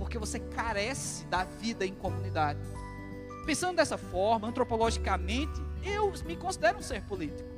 porque 0.00 0.18
você 0.18 0.40
carece 0.40 1.26
da 1.26 1.44
vida 1.44 1.84
em 1.84 1.94
comunidade. 1.94 2.58
Pensando 3.44 3.76
dessa 3.76 3.98
forma, 3.98 4.48
antropologicamente, 4.48 5.60
eu 5.84 6.10
me 6.24 6.36
considero 6.36 6.78
um 6.78 6.82
ser 6.82 7.02
político. 7.02 7.48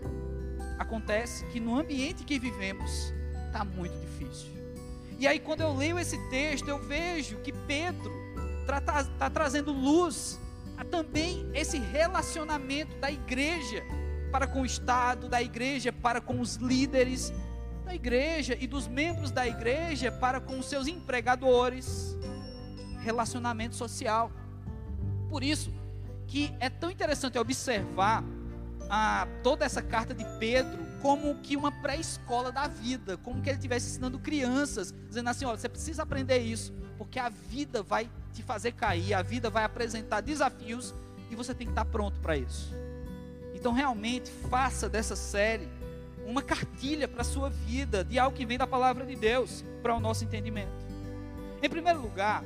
Acontece 0.77 1.47
que 1.47 1.61
no 1.61 1.79
ambiente 1.79 2.25
que 2.25 2.41
vivemos 2.41 3.15
está 3.47 3.65
muito 3.65 3.97
difícil. 4.01 4.51
E 5.21 5.27
aí, 5.27 5.39
quando 5.39 5.61
eu 5.61 5.73
leio 5.73 6.01
esse 6.01 6.19
texto, 6.31 6.67
eu 6.67 6.81
vejo 6.81 7.37
que 7.39 7.53
Pedro 7.53 8.13
está 8.63 9.05
tá, 9.05 9.31
trazendo 9.31 9.73
luz 9.73 10.41
a 10.77 10.85
também 10.85 11.49
esse 11.55 11.79
relacionamento 11.79 12.97
da 12.97 13.09
igreja 13.09 13.85
para 14.33 14.49
com 14.49 14.63
o 14.63 14.67
Estado, 14.67 15.29
da 15.29 15.41
igreja 15.41 15.93
para 15.93 16.21
com 16.21 16.41
os 16.41 16.57
líderes 16.57 17.33
da 17.85 17.95
igreja 17.95 18.57
e 18.59 18.67
dos 18.67 18.87
membros 18.87 19.31
da 19.31 19.47
igreja 19.47 20.11
para 20.11 20.41
com 20.41 20.59
os 20.59 20.67
seus 20.67 20.87
empregadores. 20.87 22.17
Relacionamento 23.01 23.75
social. 23.75 24.31
Por 25.29 25.43
isso 25.43 25.73
que 26.27 26.55
é 26.61 26.71
tão 26.71 26.91
interessante 26.91 27.39
observar 27.39 28.25
a, 28.89 29.27
toda 29.43 29.65
essa 29.65 29.83
carta 29.83 30.15
de 30.15 30.25
Pedro 30.39 30.93
como 31.01 31.35
que 31.37 31.57
uma 31.57 31.73
pré-escola 31.73 32.53
da 32.53 32.69
vida, 32.69 33.17
como 33.17 33.43
que 33.43 33.51
ele 33.51 33.57
estivesse 33.57 33.91
ensinando 33.91 34.19
crianças, 34.19 34.95
dizendo 35.09 35.29
assim: 35.29 35.45
olha, 35.45 35.59
você 35.59 35.69
precisa 35.69 36.03
aprender 36.05 36.39
isso, 36.39 36.73
porque 36.97 37.19
a 37.19 37.29
vida 37.29 37.83
vai 37.83 38.09
te 38.33 38.43
fazer 38.43 38.73
cair, 38.73 39.13
a 39.15 39.23
vida 39.23 39.51
vai 39.51 39.65
apresentar 39.65 40.21
desafios 40.21 40.95
e 41.31 41.35
você 41.35 41.55
tem 41.55 41.67
que 41.67 41.73
estar 41.73 41.85
pronto 41.85 42.21
para 42.21 42.37
isso. 42.37 42.73
Então, 43.55 43.73
realmente, 43.73 44.31
faça 44.51 44.89
dessa 44.89 45.17
série 45.17 45.69
uma 46.27 46.43
cartilha 46.43 47.07
para 47.07 47.23
a 47.23 47.25
sua 47.25 47.49
vida, 47.49 48.05
de 48.05 48.19
algo 48.19 48.37
que 48.37 48.47
vem 48.47 48.59
da 48.59 48.67
palavra 48.67 49.05
de 49.05 49.17
Deus, 49.17 49.65
para 49.83 49.95
o 49.95 50.01
nosso 50.01 50.25
entendimento. 50.25 50.73
Em 51.63 51.69
primeiro 51.69 52.01
lugar, 52.01 52.45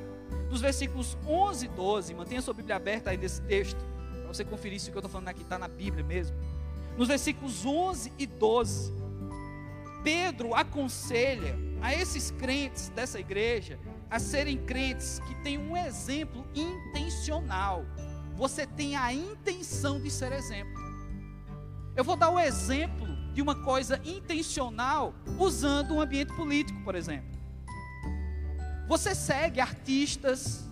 dos 0.49 0.61
versículos 0.61 1.17
11 1.25 1.65
e 1.65 1.69
12, 1.69 2.13
mantenha 2.13 2.41
sua 2.41 2.53
Bíblia 2.53 2.75
aberta 2.75 3.09
aí 3.09 3.17
nesse 3.17 3.41
texto, 3.41 3.79
para 4.21 4.27
você 4.27 4.43
conferir 4.43 4.79
se 4.79 4.89
o 4.89 4.91
que 4.91 4.97
eu 4.97 4.99
estou 4.99 5.11
falando 5.11 5.29
aqui 5.29 5.41
está 5.41 5.57
na 5.57 5.67
Bíblia 5.67 6.03
mesmo. 6.03 6.35
Nos 6.97 7.07
versículos 7.07 7.65
11 7.65 8.13
e 8.17 8.25
12, 8.25 8.93
Pedro 10.03 10.55
aconselha 10.55 11.57
a 11.81 11.93
esses 11.93 12.31
crentes 12.31 12.89
dessa 12.89 13.19
igreja 13.19 13.79
a 14.09 14.19
serem 14.19 14.57
crentes 14.57 15.19
que 15.27 15.35
têm 15.43 15.57
um 15.57 15.75
exemplo 15.75 16.45
intencional. 16.55 17.85
Você 18.35 18.65
tem 18.65 18.95
a 18.95 19.13
intenção 19.13 19.99
de 19.99 20.09
ser 20.09 20.31
exemplo. 20.31 20.81
Eu 21.95 22.03
vou 22.03 22.15
dar 22.15 22.29
o 22.29 22.39
exemplo 22.39 23.07
de 23.37 23.41
uma 23.43 23.53
coisa 23.53 24.01
intencional 24.03 25.13
usando 25.37 25.93
um 25.93 26.01
ambiente 26.01 26.33
político, 26.33 26.81
por 26.81 26.95
exemplo. 26.95 27.29
Você 28.87 29.13
segue 29.13 29.61
artistas 29.61 30.67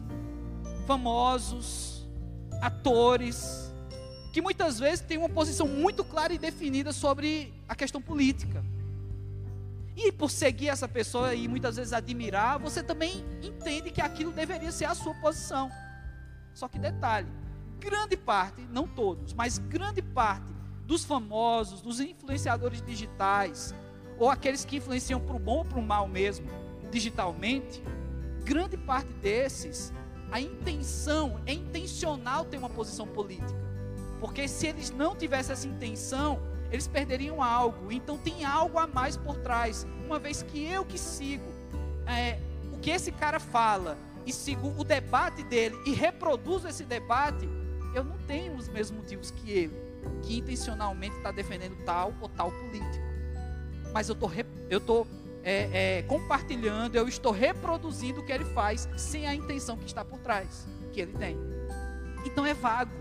famosos, 0.88 2.08
atores, 2.64 3.72
que 4.34 4.42
muitas 4.42 4.80
vezes 4.80 5.02
têm 5.02 5.16
uma 5.16 5.30
posição 5.30 5.68
muito 5.68 6.04
clara 6.04 6.34
e 6.34 6.40
definida 6.40 6.92
sobre 6.92 7.54
a 7.70 7.76
questão 7.76 8.02
política. 8.02 8.66
E 9.96 10.12
por 10.12 10.32
seguir 10.32 10.70
essa 10.70 10.88
pessoa 10.88 11.36
e 11.36 11.48
muitas 11.48 11.76
vezes 11.76 11.94
admirar, 11.94 12.58
você 12.58 12.82
também 12.82 13.24
entende 13.44 13.92
que 13.92 14.02
aquilo 14.02 14.32
deveria 14.32 14.72
ser 14.72 14.86
a 14.86 14.96
sua 14.96 15.14
posição. 15.14 15.70
Só 16.56 16.68
que 16.68 16.80
detalhe, 16.80 17.28
grande 17.80 18.18
parte, 18.18 18.62
não 18.72 18.88
todos, 18.88 19.36
mas 19.36 19.60
grande 19.60 20.02
parte 20.02 20.55
dos 20.86 21.04
famosos, 21.04 21.82
dos 21.82 22.00
influenciadores 22.00 22.82
digitais, 22.82 23.74
ou 24.18 24.30
aqueles 24.30 24.64
que 24.64 24.78
influenciam 24.78 25.20
para 25.20 25.36
o 25.36 25.40
bom 25.40 25.58
ou 25.58 25.66
para 25.66 25.80
o 25.80 25.82
mal 25.82 26.08
mesmo, 26.08 26.48
digitalmente, 26.92 27.84
grande 28.44 28.78
parte 28.78 29.12
desses, 29.14 29.92
a 30.32 30.40
intenção 30.40 31.42
é 31.46 31.54
intencional 31.54 32.46
ter 32.46 32.58
uma 32.58 32.70
posição 32.70 33.08
política. 33.08 33.66
Porque 34.20 34.48
se 34.48 34.68
eles 34.68 34.92
não 34.92 35.16
tivessem 35.16 35.54
essa 35.54 35.68
intenção, 35.68 36.40
eles 36.72 36.88
perderiam 36.88 37.42
algo. 37.42 37.92
Então 37.92 38.18
tem 38.18 38.46
algo 38.46 38.78
a 38.78 38.88
mais 38.88 39.18
por 39.18 39.38
trás. 39.38 39.86
Uma 40.06 40.20
vez 40.20 40.42
que 40.42 40.64
eu 40.66 40.86
que 40.86 40.98
sigo 40.98 41.52
é, 42.08 42.40
o 42.74 42.78
que 42.80 42.90
esse 42.90 43.12
cara 43.12 43.40
fala 43.40 43.98
e 44.26 44.34
sigo 44.34 44.74
o 44.78 44.84
debate 44.84 45.44
dele 45.44 45.78
e 45.86 45.94
reproduzo 45.94 46.68
esse 46.68 46.84
debate, 46.84 47.48
eu 47.94 48.04
não 48.04 48.18
tenho 48.20 48.56
os 48.56 48.68
mesmos 48.68 49.02
motivos 49.02 49.32
que 49.32 49.52
ele, 49.52 49.76
que 50.22 50.38
intencionalmente 50.38 51.16
está 51.18 51.32
defendendo 51.32 51.76
tal 51.86 52.14
ou 52.22 52.30
tal 52.30 52.52
político. 52.52 53.06
Mas 53.94 54.10
eu 54.10 54.18
eu 54.70 54.80
tô 54.80 55.08
é, 55.44 56.00
é, 56.00 56.02
compartilhando, 56.04 56.96
eu 56.96 57.08
estou 57.08 57.32
reproduzindo 57.32 58.20
o 58.20 58.26
que 58.26 58.32
ele 58.32 58.46
faz 58.46 58.90
sem 58.98 59.28
a 59.28 59.36
intenção 59.36 59.78
que 59.78 59.86
está 59.86 60.04
por 60.04 60.20
trás, 60.20 60.68
que 60.92 61.00
ele 61.00 61.14
tem. 61.14 61.38
Então 62.26 62.46
é 62.46 62.54
vago, 62.54 62.92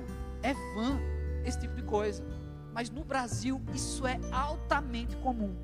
é 0.43 0.53
vã 0.53 1.01
esse 1.45 1.59
tipo 1.61 1.75
de 1.75 1.83
coisa. 1.83 2.25
Mas 2.73 2.91
no 2.91 3.05
Brasil 3.05 3.63
isso 3.73 4.07
é 4.07 4.21
altamente 4.31 5.17
comum. 5.17 5.57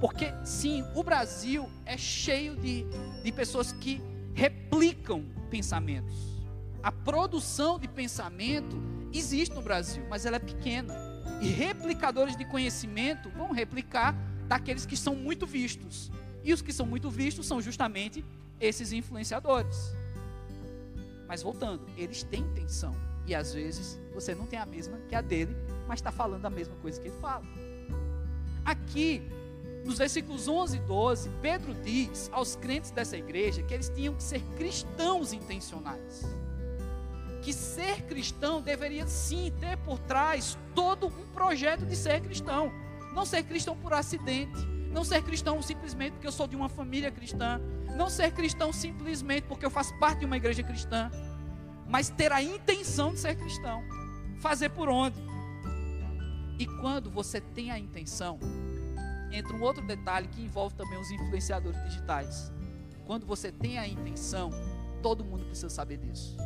Porque 0.00 0.32
sim, 0.44 0.84
o 0.94 1.02
Brasil 1.02 1.68
é 1.84 1.96
cheio 1.96 2.56
de, 2.56 2.86
de 3.22 3.32
pessoas 3.32 3.72
que 3.72 4.00
replicam 4.34 5.24
pensamentos. 5.50 6.14
A 6.82 6.92
produção 6.92 7.78
de 7.78 7.88
pensamento 7.88 8.80
existe 9.18 9.54
no 9.54 9.62
Brasil, 9.62 10.04
mas 10.08 10.26
ela 10.26 10.36
é 10.36 10.40
pequena. 10.40 10.94
E 11.40 11.48
replicadores 11.48 12.36
de 12.36 12.44
conhecimento 12.44 13.28
vão 13.30 13.52
replicar 13.52 14.14
daqueles 14.46 14.86
que 14.86 14.96
são 14.96 15.14
muito 15.14 15.46
vistos. 15.46 16.10
E 16.42 16.52
os 16.52 16.60
que 16.60 16.72
são 16.72 16.86
muito 16.86 17.10
vistos 17.10 17.46
são 17.46 17.60
justamente 17.60 18.24
esses 18.60 18.92
influenciadores. 18.92 19.94
Mas 21.26 21.42
voltando, 21.42 21.86
eles 21.96 22.22
têm 22.22 22.40
intenção. 22.40 22.94
E 23.26 23.34
às 23.34 23.54
vezes 23.54 23.98
você 24.12 24.34
não 24.34 24.46
tem 24.46 24.58
a 24.58 24.66
mesma 24.66 24.98
que 25.08 25.14
a 25.14 25.20
dele, 25.20 25.56
mas 25.88 25.98
está 25.98 26.12
falando 26.12 26.44
a 26.44 26.50
mesma 26.50 26.74
coisa 26.76 27.00
que 27.00 27.08
ele 27.08 27.16
fala. 27.18 27.44
Aqui, 28.64 29.22
nos 29.84 29.98
versículos 29.98 30.48
11 30.48 30.76
e 30.76 30.80
12, 30.80 31.30
Pedro 31.40 31.74
diz 31.82 32.30
aos 32.32 32.56
crentes 32.56 32.90
dessa 32.90 33.16
igreja 33.16 33.62
que 33.62 33.72
eles 33.72 33.88
tinham 33.88 34.14
que 34.14 34.22
ser 34.22 34.40
cristãos 34.56 35.32
intencionais. 35.32 36.24
Que 37.44 37.52
ser 37.52 38.02
cristão 38.04 38.62
deveria 38.62 39.06
sim 39.06 39.52
ter 39.60 39.76
por 39.78 39.98
trás 39.98 40.56
todo 40.74 41.08
um 41.08 41.26
projeto 41.34 41.84
de 41.84 41.94
ser 41.94 42.22
cristão. 42.22 42.72
Não 43.12 43.26
ser 43.26 43.42
cristão 43.42 43.76
por 43.76 43.92
acidente. 43.92 44.58
Não 44.90 45.04
ser 45.04 45.22
cristão 45.22 45.60
simplesmente 45.60 46.12
porque 46.12 46.26
eu 46.26 46.32
sou 46.32 46.46
de 46.46 46.56
uma 46.56 46.70
família 46.70 47.10
cristã. 47.10 47.60
Não 47.94 48.08
ser 48.08 48.32
cristão 48.32 48.72
simplesmente 48.72 49.42
porque 49.42 49.66
eu 49.66 49.70
faço 49.70 49.94
parte 49.98 50.20
de 50.20 50.24
uma 50.24 50.38
igreja 50.38 50.62
cristã. 50.62 51.10
Mas 51.86 52.08
ter 52.08 52.32
a 52.32 52.42
intenção 52.42 53.12
de 53.12 53.20
ser 53.20 53.36
cristão. 53.36 53.82
Fazer 54.40 54.70
por 54.70 54.88
onde? 54.88 55.20
E 56.58 56.66
quando 56.66 57.10
você 57.10 57.42
tem 57.42 57.70
a 57.70 57.78
intenção, 57.78 58.38
entra 59.30 59.54
um 59.54 59.60
outro 59.60 59.86
detalhe 59.86 60.28
que 60.28 60.40
envolve 60.40 60.74
também 60.76 60.98
os 60.98 61.10
influenciadores 61.10 61.82
digitais. 61.84 62.50
Quando 63.04 63.26
você 63.26 63.52
tem 63.52 63.78
a 63.78 63.86
intenção, 63.86 64.50
todo 65.02 65.22
mundo 65.22 65.44
precisa 65.44 65.68
saber 65.68 65.98
disso. 65.98 66.38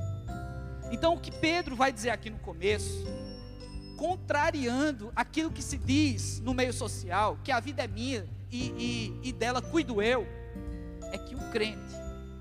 Então, 0.91 1.15
o 1.15 1.21
que 1.21 1.31
Pedro 1.31 1.77
vai 1.77 1.93
dizer 1.93 2.11
aqui 2.11 2.31
no 2.31 2.39
começo, 2.39 3.05
contrariando 3.97 5.13
aquilo 5.15 5.51
que 5.51 5.63
se 5.63 5.77
diz 5.77 6.41
no 6.41 6.55
meio 6.55 6.73
social, 6.73 7.39
que 7.43 7.53
a 7.53 7.61
vida 7.61 7.83
é 7.83 7.89
minha 7.89 8.27
e, 8.51 9.19
e, 9.23 9.29
e 9.29 9.33
dela 9.33 9.61
cuido 9.61 10.01
eu, 10.01 10.27
é 11.13 11.19
que 11.19 11.35
o 11.35 11.51
crente, 11.51 11.95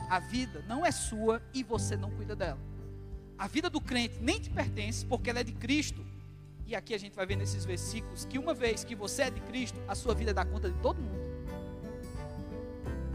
a 0.09 0.19
vida 0.19 0.63
não 0.67 0.85
é 0.85 0.91
sua 0.91 1.41
e 1.53 1.63
você 1.63 1.97
não 1.97 2.11
cuida 2.11 2.35
dela. 2.35 2.59
A 3.37 3.47
vida 3.47 3.69
do 3.69 3.81
crente 3.81 4.17
nem 4.21 4.39
te 4.39 4.49
pertence, 4.49 5.05
porque 5.05 5.29
ela 5.29 5.39
é 5.39 5.43
de 5.43 5.53
Cristo, 5.53 6.05
e 6.65 6.75
aqui 6.75 6.93
a 6.93 6.97
gente 6.97 7.15
vai 7.15 7.25
ver 7.25 7.37
nesses 7.37 7.63
versículos 7.63 8.25
que 8.25 8.37
uma 8.37 8.53
vez 8.53 8.83
que 8.83 8.95
você 8.95 9.23
é 9.23 9.29
de 9.29 9.39
Cristo, 9.41 9.79
a 9.87 9.95
sua 9.95 10.13
vida 10.13 10.33
dá 10.33 10.43
conta 10.43 10.69
de 10.69 10.77
todo 10.79 11.01
mundo. 11.01 11.26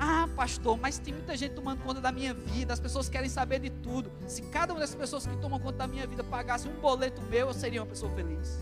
Ah, 0.04 0.28
pastor, 0.34 0.76
mas 0.76 0.98
tem 0.98 1.14
muita 1.14 1.36
gente 1.36 1.54
tomando 1.54 1.80
conta 1.80 2.00
da 2.00 2.10
minha 2.10 2.34
vida, 2.34 2.72
as 2.72 2.80
pessoas 2.80 3.08
querem 3.08 3.28
saber 3.28 3.60
de 3.60 3.70
tudo. 3.70 4.10
Se 4.26 4.42
cada 4.42 4.72
uma 4.72 4.80
das 4.80 4.92
pessoas 4.92 5.24
que 5.24 5.36
tomam 5.36 5.60
conta 5.60 5.78
da 5.78 5.86
minha 5.86 6.04
vida 6.08 6.24
pagasse 6.24 6.66
um 6.66 6.72
boleto 6.80 7.22
meu, 7.22 7.46
eu 7.46 7.54
seria 7.54 7.80
uma 7.80 7.86
pessoa 7.86 8.10
feliz. 8.12 8.58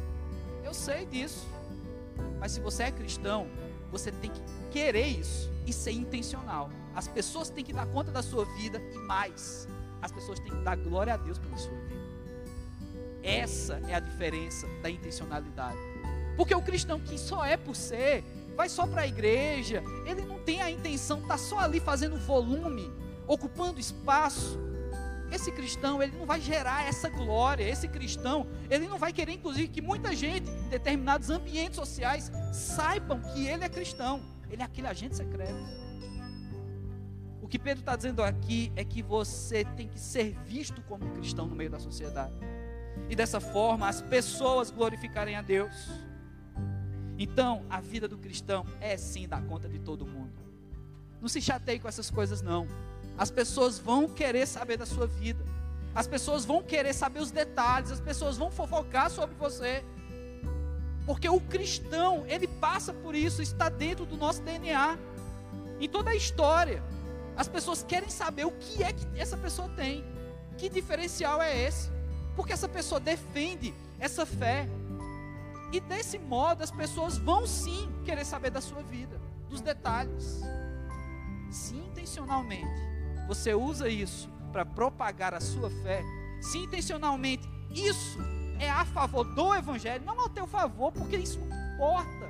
Eu 0.63 0.75
sei 0.75 1.07
disso. 1.07 1.49
Mas 2.39 2.53
se 2.53 2.61
você 2.61 2.83
é 2.83 2.91
cristão, 2.91 3.47
você 3.91 4.13
tem 4.13 4.31
que 4.31 4.43
querer 4.71 5.07
isso 5.07 5.51
e 5.67 5.73
ser 5.73 5.93
intencional. 5.93 6.71
As 6.95 7.09
pessoas 7.09 7.49
têm 7.49 7.65
que 7.65 7.73
dar 7.73 7.87
conta 7.87 8.11
da 8.11 8.23
sua 8.23 8.45
vida 8.45 8.79
e 8.93 8.99
mais, 8.99 9.67
as 10.03 10.13
pessoas 10.13 10.39
têm 10.41 10.51
que 10.51 10.63
dar 10.63 10.77
glória 10.77 11.15
a 11.15 11.17
Deus 11.17 11.39
pela 11.39 11.57
sua 11.57 11.75
vida. 11.75 12.05
Essa 13.23 13.81
é 13.89 13.95
a 13.95 14.01
diferença 14.01 14.67
da 14.83 14.91
intencionalidade. 14.91 15.79
Porque 16.37 16.55
o 16.55 16.61
cristão 16.61 17.01
que 17.01 17.17
só 17.17 17.43
é 17.47 17.57
por 17.57 17.75
ser, 17.75 18.25
vai 18.61 18.69
só 18.69 18.87
para 18.87 19.01
a 19.01 19.07
igreja, 19.07 19.83
ele 20.05 20.21
não 20.21 20.39
tem 20.39 20.61
a 20.61 20.71
intenção, 20.71 21.21
está 21.21 21.39
só 21.39 21.61
ali 21.61 21.81
fazendo 21.81 22.19
volume, 22.19 22.93
ocupando 23.27 23.81
espaço. 23.81 24.61
Esse 25.33 25.51
cristão, 25.51 26.03
ele 26.03 26.15
não 26.15 26.27
vai 26.27 26.43
gerar 26.43 26.87
essa 26.87 27.09
glória. 27.09 27.65
Esse 27.65 27.89
cristão, 27.89 28.47
ele 28.69 28.87
não 28.87 28.99
vai 28.99 29.15
querer, 29.15 29.33
inclusive, 29.33 29.69
que 29.69 29.81
muita 29.81 30.15
gente, 30.15 30.51
em 30.51 30.69
determinados 30.69 31.31
ambientes 31.31 31.77
sociais, 31.77 32.31
saibam 32.53 33.23
que 33.33 33.47
ele 33.47 33.65
é 33.65 33.69
cristão. 33.69 34.21
Ele 34.51 34.61
é 34.61 34.65
aquele 34.67 34.89
agente 34.89 35.17
secreto. 35.17 35.65
O 37.41 37.49
que 37.49 37.59
Pedro 37.59 37.81
está 37.81 37.97
dizendo 37.97 38.23
aqui 38.23 38.71
é 38.77 38.85
que 38.85 39.03
você 39.03 39.65
tem 39.65 39.89
que 39.89 39.99
ser 39.99 40.37
visto 40.45 40.83
como 40.83 41.07
um 41.07 41.15
cristão 41.15 41.47
no 41.47 41.57
meio 41.57 41.71
da 41.71 41.79
sociedade. 41.79 42.35
E 43.09 43.17
dessa 43.17 43.41
forma, 43.41 43.89
as 43.89 44.03
pessoas 44.03 44.71
glorificarem 44.71 45.35
a 45.35 45.41
Deus. 45.41 46.10
Então, 47.23 47.67
a 47.69 47.83
vida 47.83 48.09
do 48.09 48.17
cristão 48.17 48.65
é 48.81 48.97
sim 48.97 49.29
dar 49.29 49.43
conta 49.43 49.69
de 49.69 49.79
todo 49.79 50.07
mundo. 50.07 50.33
Não 51.21 51.29
se 51.29 51.39
chateie 51.39 51.79
com 51.79 51.87
essas 51.87 52.11
coisas, 52.11 52.41
não. 52.41 52.67
As 53.19 53.31
pessoas 53.31 53.79
vão 53.79 54.09
querer 54.09 54.47
saber 54.47 54.79
da 54.79 54.87
sua 54.87 55.07
vida. 55.07 55.45
As 55.95 56.07
pessoas 56.07 56.47
vão 56.47 56.63
querer 56.63 56.95
saber 56.95 57.21
os 57.21 57.31
detalhes. 57.31 57.91
As 57.91 58.01
pessoas 58.01 58.39
vão 58.39 58.51
fofocar 58.51 59.11
sobre 59.11 59.37
você. 59.37 59.85
Porque 61.05 61.29
o 61.29 61.39
cristão, 61.43 62.25
ele 62.27 62.49
passa 62.49 62.95
por 62.95 63.15
isso, 63.15 63.43
está 63.43 63.69
dentro 63.69 64.07
do 64.07 64.17
nosso 64.17 64.41
DNA. 64.41 64.99
Em 65.79 65.91
toda 65.91 66.13
a 66.13 66.17
história, 66.17 66.83
as 67.37 67.49
pessoas 67.49 67.83
querem 67.83 68.09
saber 68.09 68.47
o 68.47 68.53
que 68.53 68.83
é 68.83 68.95
que 68.95 69.07
essa 69.15 69.37
pessoa 69.37 69.69
tem. 69.77 70.03
Que 70.57 70.71
diferencial 70.71 71.43
é 71.43 71.65
esse? 71.67 71.91
Porque 72.35 72.55
essa 72.55 72.69
pessoa 72.69 72.99
defende 72.99 73.75
essa 73.99 74.25
fé. 74.25 74.67
E 75.73 75.81
desse 75.81 76.19
modo 76.19 76.63
as 76.63 76.71
pessoas 76.71 77.17
vão 77.17 77.47
sim 77.47 77.91
querer 78.05 78.25
saber 78.25 78.51
da 78.51 78.61
sua 78.61 78.83
vida, 78.83 79.21
dos 79.49 79.61
detalhes. 79.61 80.43
Se 81.51 81.77
intencionalmente 81.77 82.91
você 83.29 83.55
usa 83.55 83.89
isso 83.89 84.29
para 84.53 84.67
propagar 84.67 85.33
a 85.35 85.41
sua 85.41 85.71
fé, 85.71 86.03
se 86.41 86.59
intencionalmente 86.59 87.49
isso 87.71 88.19
é 88.59 88.69
a 88.69 88.85
favor 88.85 89.25
do 89.25 89.55
evangelho, 89.55 90.05
não 90.05 90.21
ao 90.21 90.29
teu 90.29 90.47
favor, 90.47 90.93
porque 90.93 91.17
isso 91.17 91.39
não 91.39 91.75
importa. 91.75 92.29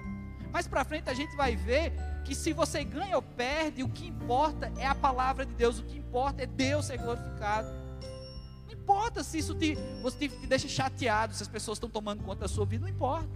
Mais 0.52 0.66
para 0.66 0.84
frente 0.84 1.08
a 1.08 1.14
gente 1.14 1.34
vai 1.36 1.56
ver 1.56 1.92
que 2.24 2.34
se 2.34 2.52
você 2.52 2.84
ganha 2.84 3.16
ou 3.16 3.22
perde, 3.22 3.82
o 3.82 3.88
que 3.88 4.06
importa 4.06 4.70
é 4.76 4.86
a 4.86 4.94
palavra 4.94 5.46
de 5.46 5.54
Deus, 5.54 5.78
o 5.78 5.82
que 5.84 5.98
importa 5.98 6.42
é 6.42 6.46
Deus 6.46 6.86
ser 6.86 6.98
glorificado. 6.98 7.68
Importa 8.90 9.22
se 9.22 9.38
isso 9.38 9.54
te, 9.54 9.78
você 10.02 10.28
te 10.28 10.46
deixa 10.48 10.66
chateado, 10.66 11.32
se 11.32 11.40
as 11.40 11.48
pessoas 11.48 11.76
estão 11.76 11.88
tomando 11.88 12.24
conta 12.24 12.40
da 12.40 12.48
sua 12.48 12.66
vida, 12.66 12.82
não 12.82 12.88
importa. 12.88 13.30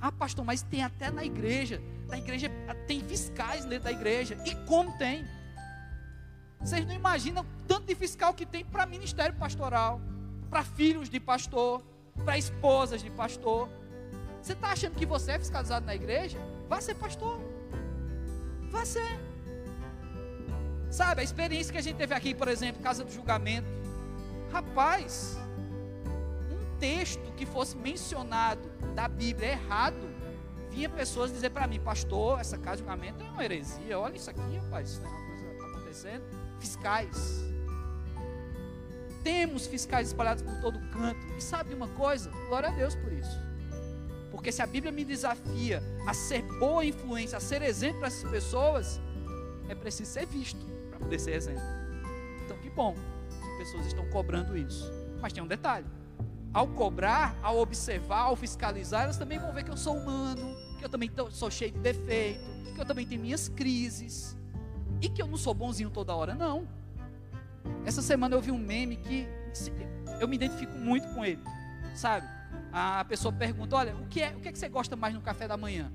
Ah, 0.00 0.10
pastor, 0.10 0.44
mas 0.44 0.60
tem 0.60 0.82
até 0.82 1.08
na 1.08 1.24
igreja, 1.24 1.80
na 2.08 2.18
igreja 2.18 2.50
tem 2.84 3.00
fiscais 3.00 3.64
dentro 3.64 3.84
da 3.84 3.92
igreja. 3.92 4.36
E 4.44 4.56
como 4.66 4.98
tem? 4.98 5.24
Vocês 6.60 6.84
não 6.84 6.92
imaginam 6.92 7.46
tanto 7.68 7.86
de 7.86 7.94
fiscal 7.94 8.34
que 8.34 8.44
tem 8.44 8.64
para 8.64 8.84
ministério 8.86 9.36
pastoral, 9.36 10.00
para 10.50 10.64
filhos 10.64 11.08
de 11.08 11.20
pastor, 11.20 11.80
para 12.24 12.36
esposas 12.36 13.00
de 13.00 13.10
pastor. 13.10 13.68
Você 14.42 14.52
está 14.52 14.72
achando 14.72 14.96
que 14.96 15.06
você 15.06 15.30
é 15.30 15.38
fiscalizado 15.38 15.86
na 15.86 15.94
igreja? 15.94 16.38
Vá 16.68 16.80
ser 16.80 16.96
pastor. 16.96 17.40
Vá 18.68 18.84
ser. 18.84 19.20
Sabe, 20.90 21.20
a 21.20 21.24
experiência 21.24 21.72
que 21.72 21.78
a 21.78 21.82
gente 21.82 21.96
teve 21.96 22.12
aqui, 22.12 22.34
por 22.34 22.48
exemplo, 22.48 22.82
Casa 22.82 23.04
do 23.04 23.12
Julgamento. 23.12 23.85
Rapaz, 24.50 25.36
um 26.50 26.78
texto 26.78 27.32
que 27.36 27.44
fosse 27.44 27.76
mencionado 27.76 28.68
da 28.94 29.08
Bíblia 29.08 29.52
errado, 29.52 30.08
vinha 30.70 30.88
pessoas 30.88 31.32
dizer 31.32 31.50
para 31.50 31.66
mim, 31.66 31.80
pastor, 31.80 32.40
essa 32.40 32.56
casa 32.56 32.76
de 32.76 32.82
julgamento 32.82 33.22
é 33.22 33.28
uma 33.28 33.44
heresia. 33.44 33.98
Olha 33.98 34.16
isso 34.16 34.30
aqui, 34.30 34.56
rapaz, 34.56 34.90
isso 34.90 35.02
é 35.02 35.08
uma 35.08 35.26
coisa 35.26 35.46
está 35.52 35.66
acontecendo 35.66 36.24
fiscais. 36.58 37.44
Temos 39.22 39.66
fiscais 39.66 40.08
espalhados 40.08 40.42
por 40.42 40.54
todo 40.60 40.78
canto. 40.90 41.20
E 41.36 41.40
sabe 41.40 41.74
uma 41.74 41.88
coisa? 41.88 42.30
Glória 42.48 42.68
a 42.68 42.72
Deus 42.72 42.94
por 42.94 43.12
isso. 43.12 43.40
Porque 44.30 44.52
se 44.52 44.62
a 44.62 44.66
Bíblia 44.66 44.92
me 44.92 45.04
desafia 45.04 45.82
a 46.06 46.14
ser 46.14 46.42
boa 46.58 46.84
influência, 46.84 47.38
a 47.38 47.40
ser 47.40 47.62
exemplo 47.62 47.98
para 47.98 48.08
essas 48.08 48.30
pessoas, 48.30 49.00
é 49.68 49.74
preciso 49.74 50.10
ser 50.10 50.26
visto 50.26 50.64
para 50.90 50.98
poder 50.98 51.18
ser 51.18 51.32
exemplo. 51.32 51.62
Então, 52.44 52.56
que 52.58 52.70
bom 52.70 52.94
pessoas 53.66 53.86
estão 53.86 54.06
cobrando 54.06 54.56
isso. 54.56 54.90
Mas 55.20 55.32
tem 55.32 55.42
um 55.42 55.46
detalhe: 55.46 55.86
ao 56.54 56.68
cobrar, 56.68 57.36
ao 57.42 57.58
observar, 57.58 58.22
ao 58.22 58.36
fiscalizar, 58.36 59.04
elas 59.04 59.18
também 59.18 59.38
vão 59.38 59.52
ver 59.52 59.64
que 59.64 59.70
eu 59.70 59.76
sou 59.76 59.96
humano, 59.96 60.56
que 60.78 60.84
eu 60.84 60.88
também 60.88 61.10
sou 61.30 61.50
cheio 61.50 61.72
de 61.72 61.80
defeito, 61.80 62.40
que 62.74 62.80
eu 62.80 62.84
também 62.84 63.06
tenho 63.06 63.20
minhas 63.20 63.48
crises. 63.48 64.36
E 65.00 65.08
que 65.08 65.20
eu 65.20 65.26
não 65.26 65.36
sou 65.36 65.52
bonzinho 65.52 65.90
toda 65.90 66.14
hora, 66.14 66.34
não. 66.34 66.66
Essa 67.84 68.00
semana 68.00 68.34
eu 68.34 68.40
vi 68.40 68.50
um 68.50 68.58
meme 68.58 68.96
que 68.96 69.28
eu 70.20 70.26
me 70.26 70.36
identifico 70.36 70.72
muito 70.72 71.06
com 71.08 71.24
ele, 71.24 71.42
sabe? 71.94 72.26
A 72.72 73.04
pessoa 73.04 73.32
pergunta: 73.32 73.76
Olha, 73.76 73.94
o 73.96 74.06
que 74.06 74.22
é, 74.22 74.30
o 74.30 74.40
que, 74.40 74.48
é 74.48 74.52
que 74.52 74.58
você 74.58 74.68
gosta 74.68 74.96
mais 74.96 75.14
no 75.14 75.20
café 75.20 75.48
da 75.48 75.56
manhã? 75.56 75.92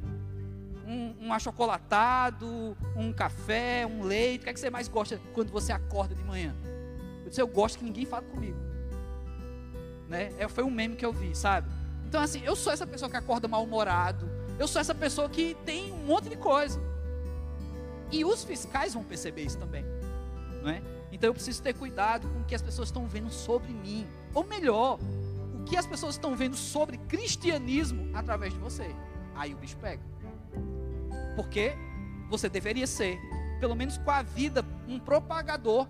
Um, 0.85 1.27
um 1.27 1.33
achocolatado, 1.33 2.75
um 2.97 3.13
café, 3.13 3.87
um 3.87 4.03
leite? 4.03 4.41
O 4.41 4.43
que 4.43 4.49
é 4.49 4.53
que 4.53 4.59
você 4.59 4.69
mais 4.69 4.89
gosta 4.89 5.19
quando 5.33 5.49
você 5.49 5.71
acorda 5.71 6.13
de 6.13 6.23
manhã? 6.23 6.53
Disse: 7.31 7.41
Eu 7.41 7.47
gosto 7.47 7.79
que 7.79 7.85
ninguém 7.85 8.05
fale 8.05 8.27
comigo. 8.27 8.59
Né? 10.07 10.31
É, 10.37 10.47
foi 10.47 10.63
um 10.63 10.69
meme 10.69 10.95
que 10.95 11.05
eu 11.05 11.13
vi, 11.13 11.33
sabe? 11.33 11.71
Então, 12.05 12.21
assim, 12.21 12.41
eu 12.43 12.55
sou 12.57 12.73
essa 12.73 12.85
pessoa 12.85 13.09
que 13.09 13.15
acorda 13.15 13.47
mal-humorado. 13.47 14.29
Eu 14.59 14.67
sou 14.67 14.81
essa 14.81 14.93
pessoa 14.93 15.29
que 15.29 15.55
tem 15.65 15.93
um 15.93 16.05
monte 16.05 16.27
de 16.27 16.35
coisa. 16.35 16.79
E 18.11 18.25
os 18.25 18.43
fiscais 18.43 18.93
vão 18.93 19.03
perceber 19.03 19.43
isso 19.43 19.57
também, 19.57 19.85
não 20.61 20.69
é? 20.69 20.81
Então 21.09 21.29
eu 21.29 21.33
preciso 21.33 21.63
ter 21.63 21.73
cuidado 21.73 22.27
com 22.27 22.41
o 22.41 22.43
que 22.43 22.53
as 22.53 22.61
pessoas 22.61 22.89
estão 22.89 23.07
vendo 23.07 23.31
sobre 23.31 23.71
mim, 23.71 24.05
ou 24.33 24.43
melhor, 24.43 24.99
o 25.55 25.63
que 25.63 25.77
as 25.77 25.87
pessoas 25.87 26.15
estão 26.15 26.35
vendo 26.35 26.57
sobre 26.57 26.97
cristianismo 26.97 28.09
através 28.13 28.53
de 28.53 28.59
você. 28.59 28.93
Aí 29.33 29.53
o 29.53 29.57
bicho 29.57 29.77
pega. 29.77 30.03
Porque 31.37 31.71
você 32.29 32.49
deveria 32.49 32.85
ser, 32.85 33.17
pelo 33.61 33.75
menos 33.75 33.97
com 33.97 34.11
a 34.11 34.21
vida, 34.21 34.65
um 34.89 34.99
propagador. 34.99 35.87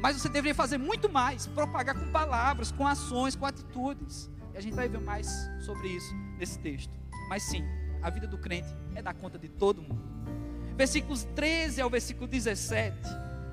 Mas 0.00 0.16
você 0.16 0.28
deveria 0.28 0.54
fazer 0.54 0.78
muito 0.78 1.08
mais, 1.08 1.46
propagar 1.46 1.94
com 1.94 2.10
palavras, 2.10 2.70
com 2.70 2.86
ações, 2.86 3.34
com 3.34 3.46
atitudes. 3.46 4.30
E 4.54 4.58
a 4.58 4.60
gente 4.60 4.74
vai 4.74 4.88
ver 4.88 5.00
mais 5.00 5.28
sobre 5.60 5.88
isso 5.88 6.14
nesse 6.38 6.58
texto. 6.58 6.92
Mas 7.28 7.42
sim, 7.42 7.64
a 8.02 8.10
vida 8.10 8.26
do 8.26 8.38
crente 8.38 8.68
é 8.94 9.02
dar 9.02 9.14
conta 9.14 9.38
de 9.38 9.48
todo 9.48 9.82
mundo 9.82 10.18
versículos 10.78 11.24
13 11.34 11.80
ao 11.80 11.90
versículo 11.90 12.28
17, 12.28 12.96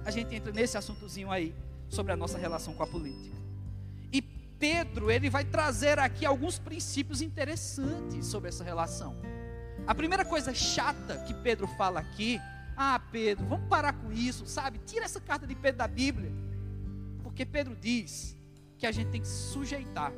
a 0.06 0.12
gente 0.12 0.36
entra 0.36 0.52
nesse 0.52 0.78
assuntozinho 0.78 1.32
aí, 1.32 1.56
sobre 1.90 2.14
a 2.14 2.16
nossa 2.16 2.38
relação 2.38 2.76
com 2.76 2.84
a 2.84 2.88
política. 2.88 3.36
E 4.14 4.22
Pedro, 4.22 5.10
ele 5.10 5.28
vai 5.28 5.44
trazer 5.44 5.98
aqui 5.98 6.24
alguns 6.24 6.60
princípios 6.60 7.24
interessantes 7.24 8.28
sobre 8.28 8.50
essa 8.50 8.64
relação. 8.64 9.16
A 9.88 9.96
primeira 9.96 10.24
coisa 10.24 10.54
chata 10.54 11.18
que 11.26 11.34
Pedro 11.34 11.66
fala 11.66 12.00
aqui, 12.00 12.40
ah, 12.78 13.00
Pedro, 13.12 13.46
vamos 13.46 13.68
parar 13.68 13.94
com 13.94 14.12
isso, 14.12 14.46
sabe? 14.46 14.80
Tira 14.80 15.06
essa 15.06 15.22
carta 15.22 15.48
de 15.48 15.56
Pedro 15.56 15.78
da 15.78 15.88
Bíblia. 15.88 16.32
Porque 17.24 17.46
Pedro 17.46 17.76
diz 17.76 18.38
que 18.78 18.86
a 18.86 18.92
gente 18.92 19.10
tem 19.10 19.22
que 19.22 19.28
se 19.28 19.52
sujeitar 19.52 20.12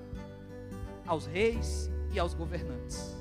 aos 1.05 1.25
reis 1.27 1.89
e 2.11 2.19
aos 2.19 2.33
governantes. 2.33 3.15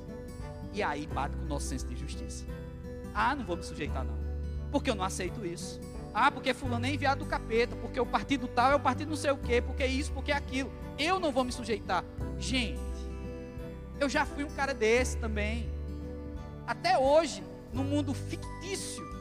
E 0.73 0.83
aí 0.83 1.07
bate 1.07 1.37
com 1.37 1.45
o 1.45 1.49
nosso 1.49 1.67
senso 1.67 1.87
de 1.87 1.97
justiça. 1.97 2.47
Ah, 3.15 3.35
não 3.35 3.45
vou 3.45 3.57
me 3.57 3.63
sujeitar 3.63 4.05
não. 4.05 4.17
Porque 4.71 4.91
eu 4.91 4.95
não 4.95 5.05
aceito 5.05 5.45
isso. 5.45 5.81
Ah, 6.13 6.31
porque 6.31 6.55
fulano 6.55 6.87
é 6.87 6.91
enviado 6.91 7.25
do 7.25 7.29
capeta, 7.29 7.77
porque 7.77 8.01
o 8.01 8.07
partido 8.07 8.49
tal 8.49 8.73
é 8.73 8.75
o 8.75 8.81
partido 8.81 9.09
não 9.09 9.17
sei 9.17 9.31
o 9.31 9.37
quê, 9.37 9.61
porque 9.61 9.85
isso, 9.87 10.13
porque 10.13 10.33
aquilo. 10.33 10.73
Eu 10.99 11.21
não 11.21 11.31
vou 11.31 11.45
me 11.45 11.53
sujeitar. 11.53 12.03
Gente, 12.39 12.81
eu 14.01 14.09
já 14.09 14.25
fui 14.25 14.45
um 14.45 14.51
cara 14.51 14.73
desse 14.73 15.19
também. 15.19 15.69
Até 16.67 16.99
hoje, 16.99 17.45
no 17.73 17.85
mundo 17.85 18.15
fictício, 18.15 19.16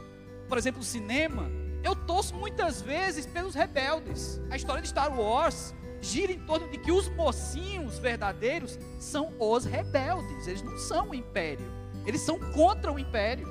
por 0.47 0.58
exemplo, 0.58 0.81
o 0.81 0.84
cinema, 0.84 1.49
eu 1.84 1.95
torço 1.95 2.34
muitas 2.36 2.81
vezes 2.81 3.25
pelos 3.25 3.53
rebeldes. 3.53 4.41
A 4.49 4.55
história 4.55 4.81
de 4.81 4.88
Star 4.88 5.17
Wars 5.17 5.73
gira 6.01 6.31
em 6.31 6.39
torno 6.39 6.67
de 6.69 6.77
que 6.77 6.91
os 6.91 7.08
mocinhos 7.10 7.97
verdadeiros 7.99 8.79
são 8.99 9.34
os 9.39 9.65
rebeldes, 9.65 10.47
eles 10.47 10.62
não 10.62 10.77
são 10.77 11.10
o 11.10 11.15
império, 11.15 11.65
eles 12.05 12.21
são 12.21 12.39
contra 12.51 12.91
o 12.91 12.99
império. 12.99 13.47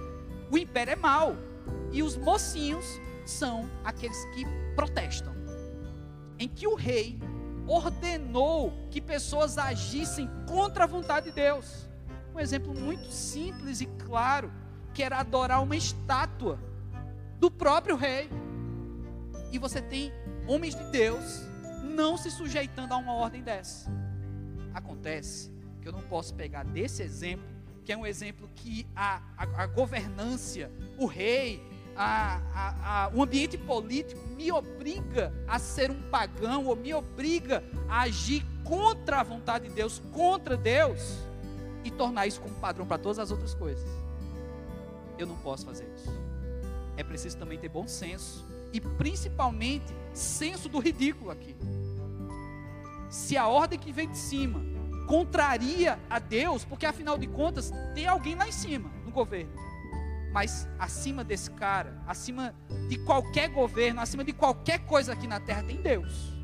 O 0.50 0.59
império 0.59 0.92
é 0.92 0.96
mau. 0.96 1.37
E 1.90 2.02
os 2.02 2.16
mocinhos 2.16 3.00
são 3.24 3.68
aqueles 3.85 4.24
que 4.35 4.44
protestam. 4.76 5.35
Em 6.38 6.48
que 6.48 6.66
o 6.66 6.74
rei 6.74 7.18
ordenou 7.66 8.72
que 8.90 9.00
pessoas 9.00 9.59
agissem 9.59 10.28
contra 10.48 10.85
a 10.85 10.87
vontade 10.87 11.26
de 11.26 11.33
Deus. 11.33 11.88
Um 12.35 12.40
exemplo 12.40 12.74
muito 12.74 13.11
simples 13.11 13.80
e 13.80 13.87
claro, 13.87 14.52
que 14.92 15.02
era 15.02 15.18
adorar 15.18 15.62
uma 15.62 15.76
estátua 15.76 16.59
do 17.38 17.51
próprio 17.51 17.97
rei. 17.97 18.29
E 19.53 19.59
você 19.59 19.81
tem 19.81 20.12
homens 20.47 20.75
de 20.75 20.85
Deus 20.90 21.42
não 21.83 22.16
se 22.16 22.31
sujeitando 22.31 22.92
a 22.92 22.97
uma 22.97 23.12
ordem 23.14 23.42
dessa. 23.42 23.90
Acontece 24.73 25.53
que 25.81 25.88
eu 25.88 25.92
não 25.92 26.03
posso 26.03 26.35
pegar 26.35 26.64
desse 26.64 27.03
exemplo, 27.03 27.47
que 27.85 27.92
é 27.92 27.97
um 27.97 28.07
exemplo 28.07 28.49
que 28.55 28.87
a, 28.97 29.23
a, 29.37 29.62
a 29.62 29.66
governância, 29.66 30.70
o 30.99 31.07
rei, 31.07 31.62
a, 31.97 33.11
o 33.14 33.23
ambiente 33.23 33.57
político 33.57 34.20
me 34.29 34.51
obriga 34.51 35.33
a 35.47 35.59
ser 35.59 35.90
um 35.90 36.03
pagão, 36.11 36.66
ou 36.66 36.75
me 36.75 36.92
obriga 36.92 37.62
a 37.88 38.03
agir 38.03 38.44
contra 38.64 39.20
a 39.20 39.23
vontade 39.23 39.68
de 39.68 39.75
Deus, 39.75 40.03
contra 40.12 40.57
Deus, 40.57 41.18
e 41.85 41.90
tornar 41.90 42.27
isso 42.27 42.40
como 42.40 42.55
padrão 42.57 42.87
para 42.87 42.99
todas 42.99 43.18
as 43.18 43.31
outras 43.31 43.55
coisas. 43.55 43.88
Eu 45.18 45.27
não 45.27 45.37
posso 45.37 45.64
fazer 45.64 45.87
isso. 45.94 46.11
É 46.96 47.02
preciso 47.02 47.37
também 47.37 47.59
ter 47.59 47.68
bom 47.68 47.87
senso, 47.87 48.44
e 48.72 48.80
principalmente 48.80 49.94
senso 50.12 50.68
do 50.68 50.78
ridículo 50.78 51.30
aqui. 51.30 51.57
Se 53.09 53.37
a 53.37 53.46
ordem 53.46 53.78
que 53.78 53.92
vem 53.92 54.11
de 54.11 54.18
cima 54.18 54.61
contraria 55.07 55.98
a 56.09 56.18
Deus, 56.18 56.64
porque 56.64 56.87
afinal 56.87 57.18
de 57.18 57.26
contas 57.26 57.70
tem 57.94 58.07
alguém 58.07 58.35
lá 58.35 58.48
em 58.48 58.52
cima 58.52 58.90
no 59.04 59.11
governo 59.11 59.64
mas 60.35 60.68
acima 60.80 61.22
desse 61.22 61.48
cara, 61.52 62.02
acima 62.09 62.52
de 62.88 62.98
qualquer 62.98 63.48
governo, 63.50 64.00
acima 64.00 64.24
de 64.24 64.33
qualquer 64.33 64.80
coisa 64.80 65.12
aqui 65.12 65.28
na 65.28 65.38
terra, 65.38 65.62
tem 65.62 65.80
Deus. 65.80 66.35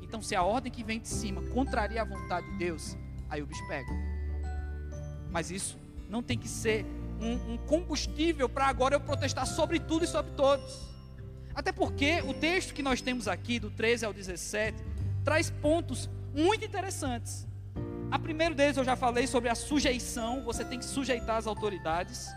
Então, 0.00 0.22
se 0.22 0.34
a 0.34 0.42
ordem 0.42 0.72
que 0.72 0.82
vem 0.82 0.98
de 0.98 1.08
cima 1.08 1.42
contraria 1.50 2.00
a 2.00 2.04
vontade 2.04 2.50
de 2.50 2.56
Deus, 2.56 2.96
aí 3.28 3.42
o 3.42 3.46
bicho 3.46 3.62
pega. 3.68 3.92
Mas 5.30 5.50
isso 5.50 5.78
não 6.08 6.22
tem 6.22 6.38
que 6.38 6.48
ser 6.48 6.86
um, 7.20 7.54
um 7.54 7.58
combustível 7.58 8.48
para 8.48 8.66
agora 8.66 8.94
eu 8.94 9.00
protestar 9.00 9.46
sobre 9.46 9.78
tudo 9.78 10.04
e 10.04 10.08
sobre 10.08 10.32
todos. 10.32 10.88
Até 11.54 11.72
porque 11.72 12.22
o 12.22 12.32
texto 12.32 12.72
que 12.72 12.82
nós 12.82 13.00
temos 13.00 13.28
aqui, 13.28 13.58
do 13.58 13.70
13 13.70 14.06
ao 14.06 14.12
17, 14.12 14.76
traz 15.24 15.50
pontos 15.50 16.08
muito 16.34 16.64
interessantes. 16.64 17.46
A 18.10 18.18
primeiro 18.18 18.54
deles 18.54 18.76
eu 18.76 18.84
já 18.84 18.96
falei 18.96 19.26
sobre 19.26 19.48
a 19.48 19.54
sujeição, 19.54 20.42
você 20.42 20.64
tem 20.64 20.78
que 20.78 20.84
sujeitar 20.84 21.36
as 21.36 21.46
autoridades 21.46 22.28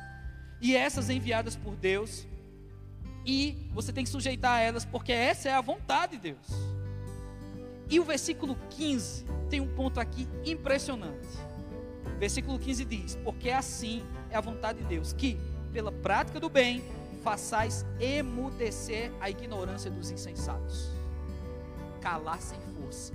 e 0.61 0.75
essas 0.75 1.09
enviadas 1.09 1.55
por 1.55 1.75
Deus, 1.75 2.27
e 3.25 3.69
você 3.71 3.91
tem 3.91 4.03
que 4.03 4.09
sujeitar 4.09 4.61
elas, 4.61 4.85
porque 4.85 5.11
essa 5.11 5.49
é 5.49 5.53
a 5.53 5.61
vontade 5.61 6.13
de 6.13 6.33
Deus. 6.33 6.47
E 7.89 7.99
o 7.99 8.03
versículo 8.03 8.57
15 8.69 9.25
tem 9.49 9.61
um 9.61 9.67
ponto 9.67 9.99
aqui 9.99 10.27
impressionante. 10.45 11.27
Versículo 12.19 12.59
15 12.59 12.85
diz: 12.85 13.15
Porque 13.23 13.49
assim 13.49 14.03
é 14.33 14.37
a 14.37 14.41
vontade 14.41 14.79
de 14.79 14.85
Deus, 14.85 15.13
que, 15.13 15.37
pela 15.71 15.91
prática 15.91 16.39
do 16.39 16.49
bem, 16.49 16.83
façais 17.23 17.85
emudecer 17.99 19.11
a 19.21 19.29
ignorância 19.29 19.91
dos 19.91 20.09
insensatos. 20.09 20.89
Calar 22.01 22.41
sem 22.41 22.59
força. 22.75 23.13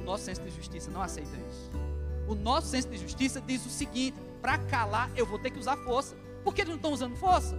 O 0.00 0.04
nosso 0.04 0.24
senso 0.24 0.40
de 0.42 0.50
justiça 0.50 0.90
não 0.90 1.02
aceita 1.02 1.36
isso. 1.50 1.70
O 2.28 2.34
nosso 2.34 2.68
senso 2.68 2.88
de 2.88 2.96
justiça 2.96 3.40
diz 3.40 3.66
o 3.66 3.68
seguinte: 3.68 4.16
para 4.40 4.56
calar 4.56 5.10
eu 5.16 5.26
vou 5.26 5.38
ter 5.38 5.50
que 5.50 5.58
usar 5.58 5.76
força. 5.78 6.14
Por 6.44 6.54
que 6.54 6.60
eles 6.60 6.70
não 6.70 6.76
estão 6.76 6.92
usando 6.92 7.16
força? 7.16 7.58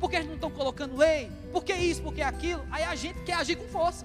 Por 0.00 0.10
que 0.10 0.16
eles 0.16 0.26
não 0.26 0.34
estão 0.34 0.50
colocando 0.50 0.96
lei? 0.96 1.30
Por 1.52 1.64
que 1.64 1.72
isso? 1.72 2.02
Por 2.02 2.12
que 2.12 2.20
aquilo? 2.20 2.66
Aí 2.70 2.82
a 2.82 2.94
gente 2.94 3.22
quer 3.22 3.34
agir 3.34 3.56
com 3.56 3.68
força. 3.68 4.04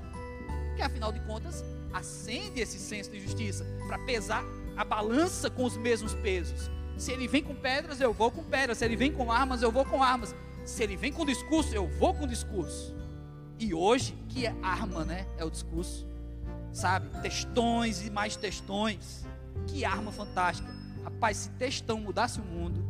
Porque 0.67 0.81
afinal 0.81 1.11
de 1.11 1.19
contas, 1.21 1.65
acende 1.91 2.61
esse 2.61 2.77
senso 2.77 3.09
de 3.09 3.19
justiça 3.19 3.65
para 3.87 3.97
pesar 3.99 4.43
a 4.77 4.85
balança 4.85 5.49
com 5.49 5.65
os 5.65 5.75
mesmos 5.75 6.13
pesos. 6.13 6.69
Se 7.01 7.11
ele 7.11 7.27
vem 7.27 7.41
com 7.41 7.55
pedras, 7.55 7.99
eu 7.99 8.13
vou 8.13 8.29
com 8.29 8.43
pedras. 8.43 8.77
Se 8.77 8.85
ele 8.85 8.95
vem 8.95 9.11
com 9.11 9.31
armas, 9.31 9.63
eu 9.63 9.71
vou 9.71 9.83
com 9.83 10.03
armas. 10.03 10.35
Se 10.63 10.83
ele 10.83 10.95
vem 10.95 11.11
com 11.11 11.25
discurso, 11.25 11.73
eu 11.73 11.87
vou 11.87 12.13
com 12.13 12.27
discurso. 12.27 12.95
E 13.57 13.73
hoje, 13.73 14.15
que 14.29 14.45
é 14.45 14.53
arma, 14.61 15.03
né? 15.03 15.25
É 15.35 15.43
o 15.43 15.49
discurso. 15.49 16.07
Sabe? 16.71 17.09
Textões 17.23 18.05
e 18.05 18.11
mais 18.11 18.35
textões. 18.35 19.25
Que 19.65 19.83
arma 19.83 20.11
fantástica. 20.11 20.71
Rapaz, 21.03 21.37
se 21.37 21.49
textão 21.49 21.99
mudasse 21.99 22.39
o 22.39 22.43
mundo, 22.43 22.85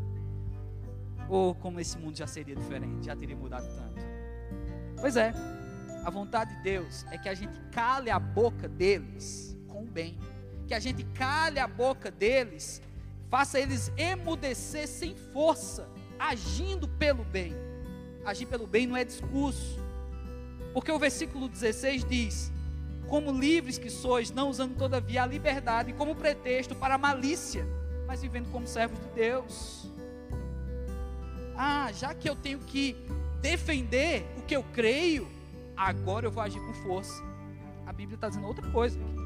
ou 1.29 1.55
como 1.55 1.79
esse 1.79 1.97
mundo 1.97 2.17
já 2.17 2.27
seria 2.27 2.53
diferente, 2.53 3.05
já 3.05 3.15
teria 3.15 3.37
mudado 3.37 3.65
tanto. 3.77 4.05
Pois 4.99 5.15
é, 5.15 5.33
a 6.03 6.09
vontade 6.09 6.53
de 6.57 6.63
Deus 6.63 7.05
é 7.11 7.17
que 7.17 7.29
a 7.29 7.33
gente 7.33 7.57
cale 7.71 8.09
a 8.09 8.19
boca 8.19 8.67
deles 8.67 9.57
com 9.69 9.83
o 9.83 9.87
bem, 9.87 10.19
que 10.67 10.73
a 10.73 10.79
gente 10.81 11.05
cale 11.13 11.59
a 11.59 11.67
boca 11.67 12.11
deles, 12.11 12.81
faça 13.31 13.59
eles 13.59 13.91
emudecer 13.97 14.87
sem 14.87 15.15
força, 15.15 15.89
agindo 16.19 16.87
pelo 16.87 17.23
bem. 17.23 17.55
Agir 18.23 18.45
pelo 18.45 18.67
bem 18.67 18.85
não 18.85 18.95
é 18.95 19.03
discurso, 19.03 19.79
porque 20.71 20.91
o 20.91 20.99
versículo 20.99 21.49
16 21.49 22.05
diz: 22.05 22.51
Como 23.07 23.31
livres 23.31 23.79
que 23.79 23.89
sois, 23.89 24.29
não 24.29 24.47
usando 24.47 24.77
todavia 24.77 25.23
a 25.23 25.25
liberdade 25.25 25.93
como 25.93 26.15
pretexto 26.15 26.75
para 26.75 26.93
a 26.93 26.97
malícia, 26.99 27.65
mas 28.05 28.21
vivendo 28.21 28.51
como 28.51 28.67
servos 28.67 28.99
de 28.99 29.09
Deus 29.15 29.81
ah, 31.63 31.91
já 31.93 32.11
que 32.15 32.27
eu 32.27 32.35
tenho 32.35 32.57
que 32.57 32.95
defender 33.39 34.25
o 34.35 34.41
que 34.41 34.55
eu 34.55 34.63
creio, 34.73 35.27
agora 35.77 36.25
eu 36.25 36.31
vou 36.31 36.41
agir 36.41 36.59
com 36.59 36.73
força. 36.73 37.21
A 37.85 37.93
Bíblia 37.93 38.15
está 38.15 38.29
dizendo 38.29 38.47
outra 38.47 38.67
coisa 38.71 38.99
aqui. 38.99 39.20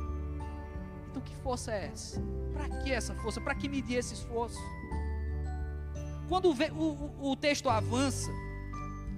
Então, 1.15 1.23
que 1.23 1.35
força 1.35 1.71
é 1.71 1.85
essa? 1.93 2.21
Para 2.51 2.67
que 2.81 2.91
essa 2.91 3.15
força? 3.15 3.39
Para 3.39 3.55
que 3.55 3.69
medir 3.69 3.95
esse 3.95 4.13
esforço? 4.13 4.59
Quando 6.27 6.51
o, 6.51 6.53
o, 6.53 7.31
o 7.31 7.35
texto 7.37 7.69
avança, 7.69 8.29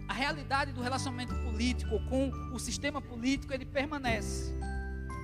a 0.07 0.13
realidade 0.13 0.71
do 0.71 0.81
relacionamento 0.81 1.33
político 1.43 1.99
com 2.07 2.29
o 2.53 2.59
sistema 2.59 3.01
político 3.01 3.51
ele 3.51 3.65
permanece. 3.65 4.53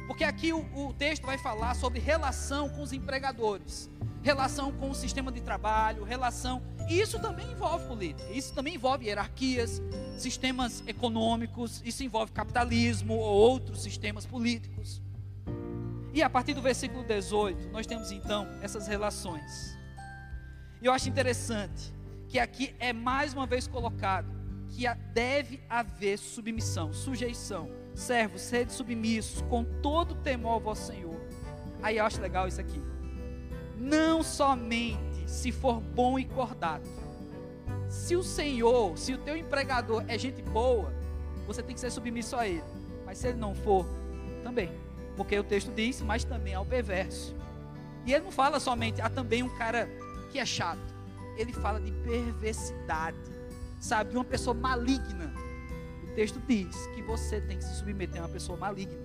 Porque 0.08 0.24
aqui 0.24 0.52
o, 0.52 0.66
o, 0.74 0.94
texto 0.94 1.28
vai 1.28 1.38
falar 1.38 1.76
sobre 1.76 2.00
relação 2.00 2.68
com 2.70 2.82
os 2.82 2.92
empregadores 2.92 3.88
relação 4.24 4.72
com 4.72 4.90
o 4.90 4.96
sistema 4.96 5.30
de 5.34 5.42
trabalho, 5.42 6.06
relação. 6.06 6.64
E 6.90 6.98
isso 7.00 7.20
também 7.20 7.52
envolve 7.52 7.86
política, 7.86 8.32
isso 8.32 8.54
também 8.54 8.76
envolve 8.76 9.06
hierarquias, 9.06 9.82
sistemas 10.18 10.82
econômicos, 10.88 11.82
isso 11.84 12.06
envolve 12.06 12.32
capitalismo 12.32 13.16
ou 13.16 13.22
outros 13.22 13.84
sistemas 13.84 14.26
políticos. 14.26 15.02
E 16.14 16.22
a 16.22 16.30
partir 16.30 16.54
do 16.54 16.62
versículo 16.62 17.04
18, 17.04 17.70
nós 17.70 17.88
temos 17.88 18.12
então 18.12 18.48
essas 18.62 18.88
relações. 18.88 19.78
E 20.82 20.86
eu 20.86 20.94
acho 20.94 21.10
interessante 21.10 21.94
que 22.30 22.40
aqui 22.40 22.76
é 22.80 22.94
mais 22.94 23.34
uma 23.34 23.48
vez 23.48 23.68
colocado 23.68 24.32
que 24.70 24.86
deve 25.14 25.62
haver 25.70 26.18
submissão, 26.18 26.94
sujeição. 26.94 27.70
Servos, 27.96 28.42
sede 28.42 28.72
submissos, 28.72 29.42
com 29.44 29.64
todo 29.64 30.16
temor 30.16 30.54
ao 30.54 30.60
vosso 30.60 30.88
Senhor. 30.88 31.20
Aí 31.82 31.98
eu 31.98 32.06
acho 32.06 32.22
legal 32.22 32.48
isso 32.48 32.62
aqui 32.62 32.82
não 33.84 34.24
somente 34.24 35.30
se 35.30 35.52
for 35.52 35.82
bom 35.82 36.18
e 36.18 36.24
cordato. 36.24 36.90
Se 37.90 38.16
o 38.16 38.24
Senhor, 38.24 38.98
se 38.98 39.14
o 39.14 39.18
teu 39.18 39.36
empregador 39.36 40.04
é 40.08 40.18
gente 40.18 40.42
boa, 40.42 40.92
você 41.46 41.62
tem 41.62 41.76
que 41.76 41.82
ser 41.82 41.92
submisso 41.92 42.36
a 42.36 42.48
ele. 42.48 42.64
Mas 43.06 43.18
se 43.18 43.28
ele 43.28 43.38
não 43.38 43.54
for, 43.54 43.86
também. 44.42 44.72
Porque 45.16 45.38
o 45.38 45.44
texto 45.44 45.72
diz, 45.72 46.02
mas 46.02 46.24
também 46.24 46.54
ao 46.54 46.66
perverso. 46.66 47.36
E 48.06 48.14
ele 48.14 48.26
não 48.26 48.32
fala 48.32 48.60
somente, 48.60 49.02
há 49.02 49.10
também 49.10 49.44
um 49.44 49.50
cara 49.58 49.88
que 50.32 50.40
é 50.40 50.46
chato. 50.46 50.94
Ele 51.38 51.54
fala 51.54 51.80
de 51.80 51.92
perversidade, 51.92 53.18
sabe, 53.80 54.12
de 54.12 54.18
uma 54.18 54.26
pessoa 54.26 54.54
maligna. 54.54 55.34
O 56.04 56.16
texto 56.16 56.42
diz 56.48 56.76
que 56.88 57.02
você 57.02 57.42
tem 57.42 57.58
que 57.58 57.64
se 57.64 57.76
submeter 57.76 58.22
a 58.22 58.26
uma 58.26 58.30
pessoa 58.30 58.58
maligna. 58.58 59.02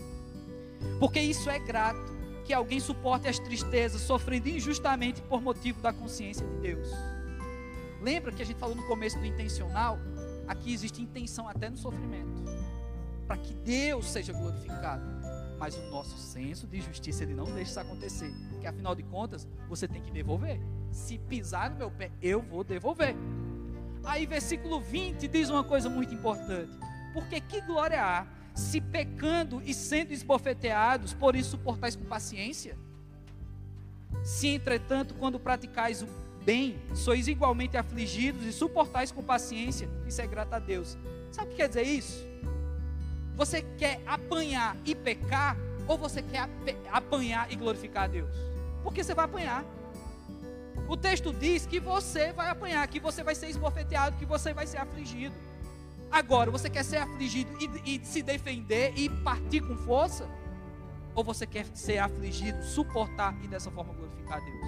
Porque 0.99 1.21
isso 1.21 1.49
é 1.49 1.59
grato 1.59 2.17
que 2.45 2.53
alguém 2.53 2.81
suporte 2.81 3.29
as 3.29 3.39
tristezas, 3.39 4.01
sofrendo 4.01 4.49
injustamente 4.49 5.21
por 5.23 5.43
motivo 5.43 5.81
da 5.83 5.93
consciência 5.93 6.47
de 6.47 6.57
Deus. 6.61 6.89
Lembra 8.01 8.33
que 8.33 8.43
a 8.43 8.47
gente 8.47 8.59
falou 8.59 8.75
no 8.75 8.87
começo 8.87 9.19
do 9.19 9.27
intencional? 9.27 9.99
Aqui 10.47 10.73
existe 10.73 11.03
intenção 11.03 11.47
até 11.47 11.69
no 11.69 11.77
sofrimento, 11.77 12.43
para 13.27 13.37
que 13.37 13.53
Deus 13.53 14.09
seja 14.11 14.33
glorificado. 14.33 15.18
Mas 15.59 15.77
o 15.77 15.83
nosso 15.91 16.17
senso 16.17 16.67
de 16.67 16.81
justiça 16.81 17.25
ele 17.25 17.35
não 17.35 17.45
deixa 17.47 17.71
isso 17.71 17.81
acontecer, 17.81 18.33
porque 18.51 18.67
afinal 18.67 18.95
de 18.95 19.03
contas 19.03 19.47
você 19.69 19.89
tem 19.89 20.01
que 20.01 20.11
devolver. 20.11 20.61
Se 20.91 21.19
pisar 21.19 21.71
no 21.71 21.77
meu 21.77 21.91
pé, 21.91 22.11
eu 22.23 22.41
vou 22.41 22.63
devolver. 22.63 23.15
Aí 24.05 24.25
versículo 24.25 24.81
20 24.81 25.27
diz 25.27 25.51
uma 25.51 25.65
coisa 25.65 25.91
muito 25.91 26.15
importante. 26.15 26.71
Porque 27.13 27.41
que 27.41 27.61
glória 27.61 28.03
há 28.03 28.27
se 28.55 28.81
pecando 28.81 29.63
e 29.65 29.73
sendo 29.75 30.13
esbofeteados, 30.13 31.13
por 31.15 31.35
isso 31.35 31.51
suportais 31.51 31.97
com 31.97 32.05
paciência? 32.05 32.77
Se, 34.23 34.49
entretanto, 34.49 35.15
quando 35.15 35.39
praticais 35.39 36.03
o 36.03 36.09
bem, 36.45 36.79
sois 36.95 37.29
igualmente 37.29 37.77
afligidos 37.77 38.45
e 38.45 38.53
suportais 38.53 39.13
com 39.13 39.23
paciência, 39.23 39.89
isso 40.07 40.21
é 40.21 40.27
grato 40.27 40.55
a 40.55 40.59
Deus. 40.59 40.97
Sabe 41.31 41.49
o 41.49 41.51
que 41.51 41.57
quer 41.57 41.69
dizer 41.69 41.83
isso? 41.83 42.28
Você 43.39 43.63
quer 43.63 44.03
apanhar 44.05 44.77
e 44.85 44.97
pecar, 44.97 45.57
ou 45.87 45.97
você 45.97 46.21
quer 46.21 46.49
apanhar 46.91 47.51
e 47.53 47.55
glorificar 47.55 48.03
a 48.03 48.07
Deus? 48.09 48.35
Porque 48.83 49.05
você 49.05 49.15
vai 49.15 49.27
apanhar. 49.27 49.65
O 50.89 50.97
texto 50.97 51.33
diz 51.33 51.65
que 51.65 51.79
você 51.79 52.33
vai 52.33 52.51
apanhar, 52.51 52.85
que 52.89 52.99
você 52.99 53.23
vai 53.23 53.37
ser 53.37 53.49
esbofeteado, 53.49 54.17
que 54.17 54.27
você 54.27 54.53
vai 54.53 54.67
ser 54.67 54.79
afligido. 54.79 55.37
Agora, 56.11 56.51
você 56.51 56.69
quer 56.69 56.85
ser 56.85 56.97
afligido 56.97 57.53
e, 57.61 57.95
e 57.95 58.05
se 58.05 58.23
defender 58.23 58.93
e 58.97 59.09
partir 59.09 59.61
com 59.61 59.77
força? 59.77 60.29
Ou 61.15 61.23
você 61.23 61.47
quer 61.47 61.65
ser 61.75 61.99
afligido, 61.99 62.61
suportar 62.65 63.39
e 63.45 63.47
dessa 63.47 63.71
forma 63.71 63.95
glorificar 63.95 64.39
a 64.39 64.41
Deus? 64.41 64.67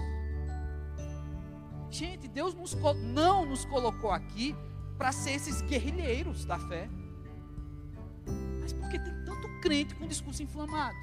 Gente, 1.91 2.29
Deus 2.29 2.55
nos, 2.55 2.77
não 3.03 3.45
nos 3.47 3.65
colocou 3.65 4.13
aqui 4.13 4.55
para 4.97 5.11
ser 5.11 5.33
esses 5.33 5.61
guerrilheiros 5.61 6.45
da 6.45 6.57
fé. 6.57 6.89
Mas 8.71 8.73
porque 8.73 8.99
tem 8.99 9.15
tanto 9.25 9.49
crente 9.61 9.95
com 9.95 10.07
discurso 10.07 10.43
inflamado. 10.43 10.97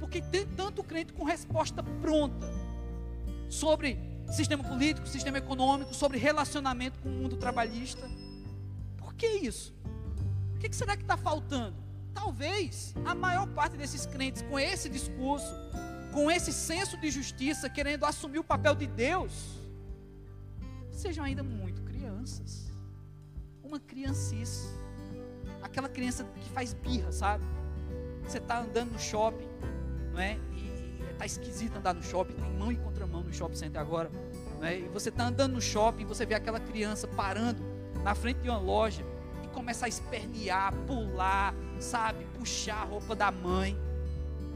Porque 0.00 0.20
tem 0.20 0.46
tanto 0.46 0.82
crente 0.82 1.12
com 1.12 1.24
resposta 1.24 1.82
pronta 1.82 2.46
sobre 3.48 3.98
sistema 4.32 4.64
político, 4.64 5.06
sistema 5.06 5.38
econômico, 5.38 5.94
sobre 5.94 6.18
relacionamento 6.18 6.98
com 6.98 7.08
o 7.08 7.12
mundo 7.12 7.36
trabalhista. 7.36 8.08
Por 8.96 9.14
que 9.14 9.26
isso? 9.26 9.74
O 10.54 10.58
que 10.58 10.74
será 10.74 10.96
que 10.96 11.02
está 11.02 11.16
faltando? 11.16 11.76
Talvez 12.12 12.94
a 13.04 13.14
maior 13.14 13.46
parte 13.48 13.76
desses 13.76 14.06
crentes 14.06 14.42
com 14.42 14.58
esse 14.58 14.88
discurso, 14.88 15.52
com 16.12 16.30
esse 16.30 16.52
senso 16.52 16.96
de 16.96 17.10
justiça, 17.10 17.68
querendo 17.68 18.04
assumir 18.04 18.38
o 18.38 18.44
papel 18.44 18.74
de 18.74 18.86
Deus, 18.86 19.32
sejam 20.90 21.24
ainda 21.24 21.42
muito 21.42 21.82
crianças. 21.82 22.70
Uma 23.62 23.80
criancice. 23.80 24.83
Aquela 25.64 25.88
criança 25.88 26.24
que 26.40 26.50
faz 26.50 26.72
birra, 26.72 27.10
sabe? 27.10 27.42
Você 28.22 28.38
está 28.38 28.60
andando 28.60 28.92
no 28.92 28.98
shopping, 28.98 29.48
não 30.12 30.20
é? 30.20 30.38
E 30.52 31.00
está 31.10 31.26
esquisito 31.26 31.76
andar 31.76 31.94
no 31.94 32.02
shopping, 32.02 32.34
tem 32.34 32.52
mão 32.52 32.70
e 32.70 32.76
contramão 32.76 33.22
no 33.22 33.32
shopping 33.32 33.56
center 33.56 33.80
agora. 33.80 34.10
Não 34.58 34.66
é? 34.66 34.78
E 34.78 34.88
você 34.88 35.08
está 35.08 35.26
andando 35.26 35.54
no 35.54 35.60
shopping, 35.60 36.04
você 36.04 36.24
vê 36.24 36.34
aquela 36.34 36.60
criança 36.60 37.08
parando 37.08 37.62
na 38.02 38.14
frente 38.14 38.40
de 38.40 38.48
uma 38.48 38.58
loja 38.58 39.02
e 39.42 39.48
começa 39.48 39.86
a 39.86 39.88
espernear, 39.88 40.72
pular, 40.86 41.54
sabe? 41.80 42.24
Puxar 42.38 42.82
a 42.82 42.84
roupa 42.84 43.16
da 43.16 43.32
mãe. 43.32 43.76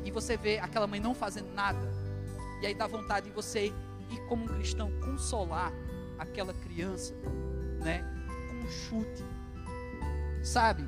E 0.04 0.10
você 0.10 0.36
vê 0.36 0.58
aquela 0.58 0.86
mãe 0.86 1.00
não 1.00 1.14
fazendo 1.14 1.52
nada. 1.54 1.80
E 2.60 2.66
aí 2.66 2.74
dá 2.74 2.86
vontade 2.86 3.26
de 3.26 3.32
você 3.32 3.66
ir 3.66 4.20
como 4.28 4.44
um 4.44 4.48
cristão 4.48 4.92
consolar 5.00 5.72
aquela 6.18 6.52
criança, 6.52 7.14
né? 7.80 8.04
Com 8.48 8.66
um 8.66 8.70
chute, 8.70 9.24
sabe? 10.42 10.84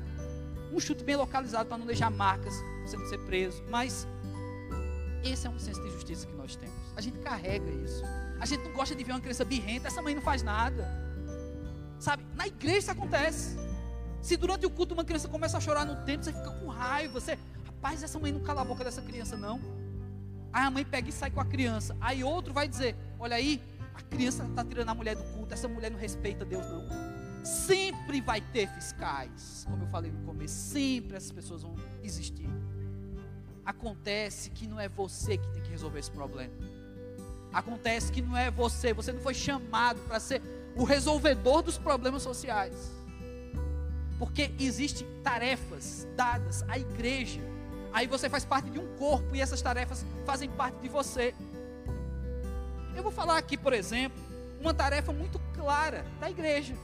Um 0.71 0.79
chute 0.79 1.03
bem 1.03 1.15
localizado 1.15 1.67
para 1.67 1.77
não 1.77 1.85
deixar 1.85 2.09
marcas, 2.09 2.53
você 2.85 2.97
não 2.97 3.05
ser 3.07 3.19
preso. 3.19 3.63
Mas 3.69 4.07
esse 5.23 5.45
é 5.45 5.49
um 5.49 5.59
senso 5.59 5.81
de 5.81 5.91
justiça 5.91 6.25
que 6.25 6.33
nós 6.33 6.55
temos. 6.55 6.75
A 6.95 7.01
gente 7.01 7.19
carrega 7.19 7.69
isso. 7.69 8.03
A 8.39 8.45
gente 8.45 8.63
não 8.63 8.73
gosta 8.73 8.95
de 8.95 9.03
ver 9.03 9.11
uma 9.11 9.21
criança 9.21 9.45
birrenta. 9.45 9.87
Essa 9.87 10.01
mãe 10.01 10.15
não 10.15 10.21
faz 10.21 10.41
nada. 10.41 10.87
Sabe? 11.99 12.23
Na 12.35 12.47
igreja 12.47 12.77
isso 12.77 12.91
acontece. 12.91 13.57
Se 14.21 14.37
durante 14.37 14.65
o 14.65 14.69
culto 14.69 14.93
uma 14.93 15.05
criança 15.05 15.27
começa 15.27 15.57
a 15.57 15.61
chorar 15.61 15.85
no 15.85 15.95
templo, 16.05 16.23
você 16.23 16.33
fica 16.33 16.51
com 16.51 16.67
raiva. 16.67 17.19
Você, 17.19 17.37
rapaz, 17.65 18.01
essa 18.01 18.17
mãe 18.17 18.31
não 18.31 18.39
cala 18.41 18.61
a 18.61 18.65
boca 18.65 18.83
dessa 18.83 19.01
criança, 19.01 19.37
não. 19.37 19.59
Aí 20.53 20.65
a 20.65 20.71
mãe 20.71 20.83
pega 20.83 21.09
e 21.09 21.11
sai 21.11 21.29
com 21.31 21.39
a 21.39 21.45
criança. 21.45 21.95
Aí 22.01 22.23
outro 22.23 22.53
vai 22.53 22.67
dizer: 22.67 22.95
Olha 23.19 23.35
aí, 23.35 23.61
a 23.93 24.01
criança 24.01 24.43
está 24.43 24.63
tirando 24.63 24.89
a 24.89 24.95
mulher 24.95 25.15
do 25.15 25.23
culto, 25.35 25.53
essa 25.53 25.67
mulher 25.67 25.91
não 25.91 25.99
respeita 25.99 26.43
Deus, 26.43 26.65
não. 26.67 27.10
Sempre 27.43 28.21
vai 28.21 28.39
ter 28.39 28.67
fiscais, 28.69 29.65
como 29.69 29.83
eu 29.83 29.87
falei 29.87 30.11
no 30.11 30.23
começo, 30.25 30.53
sempre 30.53 31.17
essas 31.17 31.31
pessoas 31.31 31.63
vão 31.63 31.75
existir. 32.03 32.49
Acontece 33.65 34.49
que 34.49 34.67
não 34.67 34.79
é 34.79 34.87
você 34.87 35.37
que 35.37 35.47
tem 35.49 35.61
que 35.61 35.69
resolver 35.69 35.99
esse 35.99 36.11
problema. 36.11 36.53
Acontece 37.53 38.11
que 38.11 38.21
não 38.21 38.37
é 38.37 38.49
você, 38.49 38.93
você 38.93 39.11
não 39.11 39.19
foi 39.19 39.33
chamado 39.33 39.99
para 40.07 40.19
ser 40.19 40.41
o 40.75 40.83
resolvedor 40.83 41.61
dos 41.61 41.77
problemas 41.77 42.23
sociais. 42.23 42.91
Porque 44.17 44.51
existem 44.59 45.07
tarefas 45.23 46.07
dadas 46.15 46.63
à 46.67 46.77
igreja. 46.77 47.41
Aí 47.91 48.07
você 48.07 48.29
faz 48.29 48.45
parte 48.45 48.69
de 48.69 48.79
um 48.79 48.95
corpo 48.95 49.35
e 49.35 49.41
essas 49.41 49.61
tarefas 49.61 50.05
fazem 50.25 50.49
parte 50.49 50.79
de 50.79 50.89
você. 50.89 51.33
Eu 52.95 53.03
vou 53.03 53.11
falar 53.11 53.37
aqui, 53.37 53.57
por 53.57 53.73
exemplo, 53.73 54.21
uma 54.59 54.73
tarefa 54.73 55.11
muito 55.11 55.39
clara 55.55 56.05
da 56.19 56.29
igreja. 56.29 56.75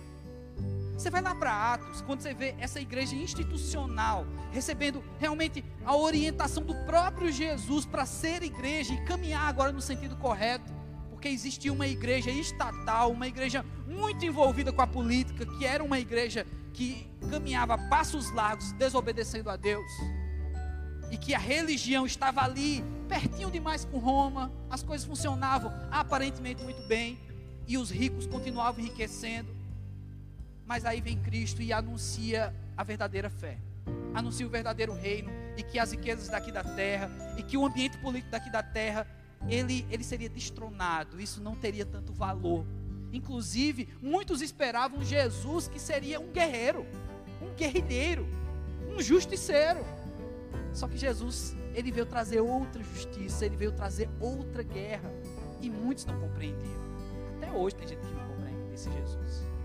Você 0.97 1.11
vai 1.11 1.21
lá 1.21 1.35
para 1.35 1.73
Atos, 1.73 2.01
quando 2.01 2.21
você 2.21 2.33
vê 2.33 2.55
essa 2.57 2.81
igreja 2.81 3.15
institucional, 3.15 4.25
recebendo 4.51 5.03
realmente 5.19 5.63
a 5.85 5.95
orientação 5.95 6.63
do 6.63 6.73
próprio 6.85 7.31
Jesus 7.31 7.85
para 7.85 8.03
ser 8.03 8.41
igreja 8.41 8.95
e 8.95 9.05
caminhar 9.05 9.43
agora 9.43 9.71
no 9.71 9.79
sentido 9.79 10.15
correto, 10.15 10.73
porque 11.11 11.27
existia 11.27 11.71
uma 11.71 11.85
igreja 11.85 12.31
estatal, 12.31 13.11
uma 13.11 13.27
igreja 13.27 13.63
muito 13.85 14.25
envolvida 14.25 14.73
com 14.73 14.81
a 14.81 14.87
política, 14.87 15.45
que 15.45 15.67
era 15.67 15.83
uma 15.83 15.99
igreja 15.99 16.47
que 16.73 17.07
caminhava 17.29 17.77
passos 17.77 18.31
largos, 18.31 18.71
desobedecendo 18.71 19.51
a 19.51 19.55
Deus 19.55 19.91
e 21.11 21.17
que 21.17 21.33
a 21.33 21.39
religião 21.39 22.05
estava 22.05 22.41
ali, 22.41 22.83
pertinho 23.07 23.51
demais 23.51 23.85
com 23.85 23.97
Roma, 23.97 24.51
as 24.69 24.83
coisas 24.83 25.07
funcionavam 25.07 25.71
aparentemente 25.91 26.63
muito 26.63 26.85
bem, 26.87 27.19
e 27.67 27.77
os 27.77 27.89
ricos 27.89 28.25
continuavam 28.25 28.79
enriquecendo. 28.81 29.56
Mas 30.67 30.83
aí 30.83 30.99
vem 30.99 31.17
Cristo 31.17 31.61
e 31.61 31.71
anuncia 31.71 32.53
a 32.75 32.83
verdadeira 32.83 33.29
fé, 33.29 33.57
anuncia 34.13 34.45
o 34.45 34.49
verdadeiro 34.49 34.93
reino, 34.93 35.31
e 35.55 35.63
que 35.63 35.79
as 35.79 35.91
riquezas 35.91 36.27
daqui 36.27 36.51
da 36.51 36.63
terra, 36.63 37.09
e 37.37 37.41
que 37.41 37.57
o 37.57 37.65
ambiente 37.65 37.97
político 37.97 38.31
daqui 38.31 38.51
da 38.51 38.61
terra, 38.61 39.07
ele, 39.47 39.87
ele 39.89 40.03
seria 40.03 40.29
destronado, 40.29 41.21
isso 41.21 41.41
não 41.41 41.55
teria 41.55 41.85
tanto 41.85 42.11
valor. 42.11 42.65
Inclusive, 43.13 43.87
muitos 44.01 44.41
esperavam 44.41 45.03
Jesus 45.03 45.69
que 45.69 45.79
seria 45.79 46.19
um 46.19 46.31
guerreiro, 46.31 46.85
um 47.41 47.55
guerrilheiro, 47.55 48.27
um 48.89 49.01
justiceiro. 49.01 49.79
Só 50.73 50.87
que 50.87 50.97
Jesus, 50.97 51.55
ele 51.73 51.91
veio 51.91 52.05
trazer 52.05 52.41
outra 52.41 52.83
justiça, 52.83 53.45
ele 53.45 53.55
veio 53.55 53.71
trazer 53.71 54.09
outra 54.19 54.61
guerra. 54.61 55.09
E 55.61 55.69
muitos 55.69 56.05
não 56.05 56.19
compreendiam. 56.19 56.77
Até 57.37 57.51
hoje 57.51 57.75
tem 57.75 57.87
gente 57.87 58.01
que 58.01 58.13
não 58.13 58.27
compreende 58.27 58.73
esse 58.73 58.91
Jesus. 58.91 59.56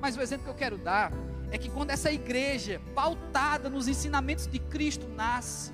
Mas 0.00 0.16
o 0.16 0.20
exemplo 0.20 0.44
que 0.44 0.50
eu 0.50 0.54
quero 0.54 0.78
dar 0.78 1.12
é 1.50 1.58
que 1.58 1.70
quando 1.70 1.90
essa 1.90 2.10
igreja, 2.10 2.80
pautada 2.94 3.68
nos 3.70 3.88
ensinamentos 3.88 4.46
de 4.46 4.58
Cristo, 4.58 5.06
nasce, 5.08 5.72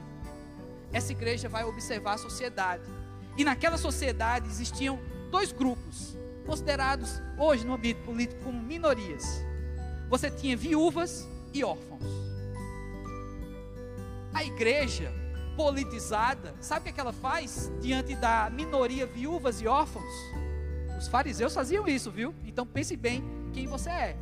essa 0.92 1.12
igreja 1.12 1.48
vai 1.48 1.64
observar 1.64 2.14
a 2.14 2.18
sociedade. 2.18 2.82
E 3.36 3.44
naquela 3.44 3.78
sociedade 3.78 4.48
existiam 4.48 4.98
dois 5.30 5.50
grupos, 5.50 6.16
considerados 6.46 7.22
hoje 7.38 7.66
no 7.66 7.74
ambiente 7.74 8.00
político 8.02 8.42
como 8.44 8.62
minorias. 8.62 9.24
Você 10.10 10.30
tinha 10.30 10.56
viúvas 10.56 11.26
e 11.54 11.64
órfãos. 11.64 12.02
A 14.34 14.44
igreja 14.44 15.12
politizada, 15.56 16.54
sabe 16.60 16.90
o 16.90 16.92
que, 16.92 17.00
ela 17.00 17.12
faz 17.12 17.70
diante 17.80 18.14
da 18.16 18.50
minoria 18.50 19.06
viúvas 19.06 19.60
e 19.60 19.66
órfãos? 19.66 20.04
Os 21.02 21.08
fariseus 21.08 21.52
faziam 21.52 21.88
isso, 21.88 22.12
viu? 22.12 22.32
Então 22.46 22.64
pense 22.64 22.96
bem 22.96 23.24
quem 23.52 23.66
você 23.66 23.90
é. 23.90 24.16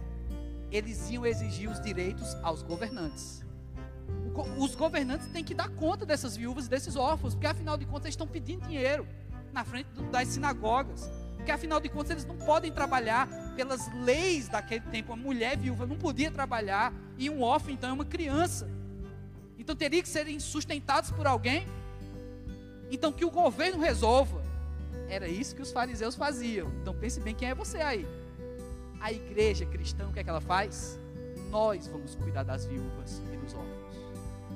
Eles 0.72 1.10
iam 1.10 1.26
exigir 1.26 1.70
os 1.70 1.78
direitos 1.78 2.34
aos 2.42 2.62
governantes. 2.62 3.44
Os 4.56 4.74
governantes 4.74 5.26
têm 5.26 5.44
que 5.44 5.52
dar 5.52 5.68
conta 5.68 6.06
dessas 6.06 6.38
viúvas 6.38 6.64
e 6.64 6.70
desses 6.70 6.96
órfãos, 6.96 7.34
porque 7.34 7.46
afinal 7.46 7.76
de 7.76 7.84
contas 7.84 8.06
eles 8.06 8.14
estão 8.14 8.26
pedindo 8.26 8.66
dinheiro 8.66 9.06
na 9.52 9.62
frente 9.62 9.88
das 10.10 10.28
sinagogas. 10.28 11.06
Porque 11.36 11.50
afinal 11.50 11.80
de 11.80 11.90
contas 11.90 12.12
eles 12.12 12.24
não 12.24 12.38
podem 12.38 12.72
trabalhar 12.72 13.28
pelas 13.54 13.92
leis 13.92 14.48
daquele 14.48 14.86
tempo. 14.86 15.12
A 15.12 15.16
mulher 15.16 15.58
viúva 15.58 15.84
não 15.84 15.98
podia 15.98 16.30
trabalhar 16.30 16.94
e 17.18 17.28
um 17.28 17.42
órfão 17.42 17.74
então 17.74 17.90
é 17.90 17.92
uma 17.92 18.06
criança. 18.06 18.66
Então 19.58 19.76
teria 19.76 20.00
que 20.02 20.08
serem 20.08 20.40
sustentados 20.40 21.10
por 21.10 21.26
alguém. 21.26 21.68
Então 22.90 23.12
que 23.12 23.26
o 23.26 23.30
governo 23.30 23.78
resolva. 23.82 24.39
Era 25.10 25.26
isso 25.26 25.56
que 25.56 25.60
os 25.60 25.72
fariseus 25.72 26.14
faziam. 26.14 26.68
Então 26.80 26.94
pense 26.94 27.18
bem 27.20 27.34
quem 27.34 27.48
é 27.48 27.54
você 27.54 27.78
aí. 27.78 28.06
A 29.00 29.12
igreja 29.12 29.66
cristã, 29.66 30.06
o 30.06 30.12
que 30.12 30.20
é 30.20 30.24
que 30.24 30.30
ela 30.30 30.40
faz? 30.40 30.98
Nós 31.50 31.88
vamos 31.88 32.14
cuidar 32.14 32.44
das 32.44 32.64
viúvas 32.64 33.20
e 33.32 33.36
dos 33.36 33.52
órfãos. 33.52 33.96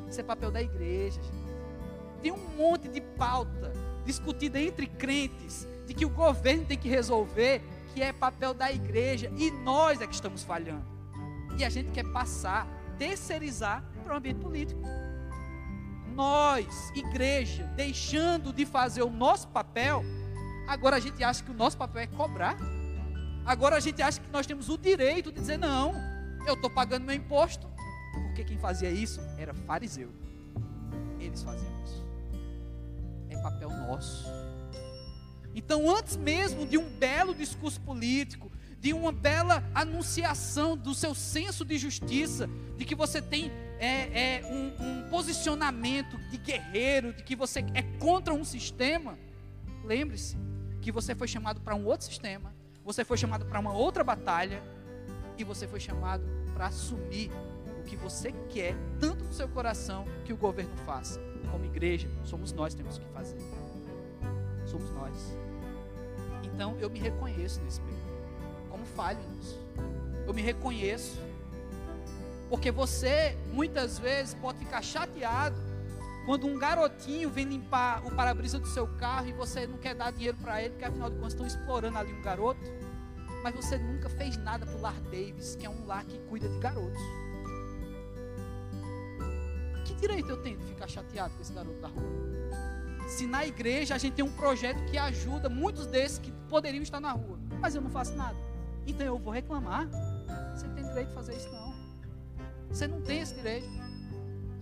Isso 0.09 0.21
é 0.21 0.23
papel 0.23 0.53
da 0.53 0.63
igreja, 0.63 1.21
gente. 1.21 1.45
Tem 2.23 2.31
um 2.31 2.57
monte 2.57 2.89
de 2.89 3.01
pauta 3.01 3.73
discutida 4.07 4.61
entre 4.61 4.87
crentes 4.87 5.67
de 5.87 5.93
que 5.93 6.07
o 6.07 6.09
governo 6.09 6.65
tem 6.65 6.79
que 6.79 6.89
resolver, 6.89 7.61
que 7.93 8.01
é 8.01 8.13
papel 8.13 8.55
da 8.55 8.71
igreja, 8.71 9.33
e 9.37 9.51
nós 9.51 10.01
é 10.01 10.07
que 10.07 10.15
estamos 10.15 10.45
falhando. 10.45 10.85
E 11.59 11.65
a 11.65 11.69
gente 11.69 11.91
quer 11.91 12.05
passar, 12.13 12.67
terceirizar 12.97 13.85
para 14.05 14.15
o 14.15 14.17
ambiente 14.17 14.39
político. 14.39 14.81
Nós, 16.15 16.91
igreja, 16.95 17.65
deixando 17.75 18.53
de 18.53 18.65
fazer 18.65 19.03
o 19.03 19.11
nosso 19.11 19.49
papel, 19.49 20.05
agora 20.67 20.97
a 20.97 21.01
gente 21.01 21.23
acha 21.23 21.43
que 21.43 21.51
o 21.51 21.55
nosso 21.55 21.77
papel 21.77 22.03
é 22.03 22.07
cobrar. 22.07 22.57
Agora 23.45 23.77
a 23.77 23.81
gente 23.81 24.01
acha 24.03 24.21
que 24.21 24.31
nós 24.31 24.47
temos 24.47 24.69
o 24.69 24.79
direito 24.79 25.31
de 25.31 25.41
dizer: 25.41 25.59
não, 25.59 25.95
eu 26.47 26.55
estou 26.55 26.71
pagando 26.71 27.05
meu 27.05 27.15
imposto. 27.15 27.69
Porque 28.13 28.45
quem 28.45 28.59
fazia 28.59 28.91
isso 28.91 29.21
era 29.37 29.53
fariseu. 29.53 30.11
Eles 31.19 31.43
faziam 31.43 31.73
isso. 31.85 32.05
É 33.29 33.37
papel 33.39 33.71
nosso. 33.71 34.25
Então, 35.55 35.89
antes 35.95 36.17
mesmo 36.17 36.67
de 36.67 36.77
um 36.77 36.89
belo 36.99 37.35
discurso 37.35 37.81
político, 37.81 38.51
de 38.81 38.93
uma 38.93 39.13
bela 39.13 39.63
anunciação 39.75 40.77
do 40.77 40.95
seu 40.95 41.15
senso 41.15 41.65
de 41.65 41.79
justiça, 41.79 42.49
de 42.77 42.85
que 42.85 42.95
você 42.95 43.23
tem 43.23 43.51
é, 43.79 44.41
é 44.41 44.45
um, 44.45 44.85
um 44.87 45.09
posicionamento 45.09 46.19
de 46.29 46.39
guerreiro, 46.39 47.13
de 47.13 47.23
que 47.23 47.37
você 47.37 47.65
é 47.75 47.83
contra 47.99 48.35
um 48.35 48.45
sistema, 48.45 49.19
lembre-se 49.85 50.37
que 50.85 50.93
você 50.93 51.15
foi 51.15 51.27
chamado 51.27 51.63
para 51.63 51.75
um 51.75 51.87
outro 51.87 52.07
sistema, 52.07 52.55
você 52.85 53.07
foi 53.07 53.17
chamado 53.17 53.47
para 53.47 53.59
uma 53.59 53.73
outra 53.73 54.05
batalha, 54.05 54.63
e 55.39 55.43
você 55.43 55.67
foi 55.67 55.81
chamado 55.81 56.23
para 56.53 56.67
assumir 56.67 57.31
o 57.81 57.83
que 57.85 57.97
você 57.97 58.33
quer, 58.51 58.77
tanto 59.01 59.25
no 59.25 59.33
seu 59.33 59.49
coração, 59.49 60.05
que 60.27 60.33
o 60.33 60.37
governo 60.37 60.77
faça. 60.85 61.19
Como 61.51 61.65
igreja, 61.65 62.07
somos 62.23 62.53
nós 62.53 62.75
que 62.75 62.83
temos 62.83 62.99
que 62.99 63.07
fazer. 63.07 63.39
Somos 64.67 64.91
nós. 64.91 65.35
Então 66.43 66.77
eu 66.79 66.91
me 66.91 66.99
reconheço 66.99 67.63
nesse 67.63 67.81
meio 67.81 68.05
como 68.69 68.85
falho 68.85 69.21
nisso. 69.31 69.59
Eu 70.27 70.35
me 70.35 70.43
reconheço. 70.43 71.19
Porque 72.51 72.71
você, 72.71 73.39
muitas 73.53 73.99
vezes, 73.99 74.35
pode 74.35 74.59
ficar 74.59 74.83
chateado 74.83 75.57
quando 76.25 76.47
um 76.47 76.59
garotinho 76.59 77.29
vem 77.31 77.45
limpar 77.45 78.05
o 78.07 78.11
para-brisa 78.15 78.59
do 78.59 78.67
seu 78.67 78.87
carro 78.87 79.29
e 79.29 79.33
você 79.33 79.67
não 79.67 79.77
quer 79.77 79.95
dar 79.95 80.11
dinheiro 80.11 80.37
para 80.39 80.61
ele, 80.61 80.71
porque 80.71 80.85
afinal 80.85 81.11
de 81.11 81.17
contas 81.17 81.33
estão 81.33 81.47
explorando 81.47 81.99
ali 81.99 82.13
um 82.13 82.23
garoto. 82.23 82.61
Mas 83.43 83.55
você 83.55 83.77
nunca 83.77 84.09
fez 84.09 84.39
nada 84.39 84.65
para 84.65 84.75
o 84.75 84.81
Lar 84.81 84.99
Davis, 85.03 85.55
que 85.55 85.67
é 85.67 85.71
um 85.71 85.85
lar 85.85 86.03
que 86.05 86.19
cuida 86.21 86.49
de 86.49 86.59
garotos. 86.59 87.03
Que 89.85 89.95
direito 89.95 90.31
eu 90.31 90.39
tenho 90.39 90.57
de 90.57 90.65
ficar 90.65 90.89
chateado 90.89 91.35
com 91.35 91.43
esse 91.43 91.53
garoto 91.53 91.79
da 91.79 91.89
rua? 91.89 92.25
Se 93.07 93.27
na 93.27 93.47
igreja 93.47 93.95
a 93.95 93.99
gente 93.99 94.15
tem 94.15 94.25
um 94.25 94.33
projeto 94.33 94.83
que 94.87 94.97
ajuda 94.97 95.51
muitos 95.51 95.87
desses 95.87 96.19
que 96.19 96.33
poderiam 96.49 96.83
estar 96.83 97.01
na 97.01 97.13
rua, 97.13 97.39
mas 97.61 97.75
eu 97.75 97.83
não 97.83 97.91
faço 97.91 98.15
nada. 98.15 98.37
Então 98.87 99.07
eu 99.07 99.19
vou 99.19 99.31
reclamar. 99.33 99.87
Você 100.55 100.67
não 100.67 100.75
tem 100.75 100.85
direito 100.85 101.09
de 101.09 101.15
fazer 101.15 101.37
isso 101.37 101.53
não. 101.53 101.75
Você 102.71 102.87
não 102.87 103.03
tem 103.03 103.21
esse 103.21 103.35
direito. 103.35 103.84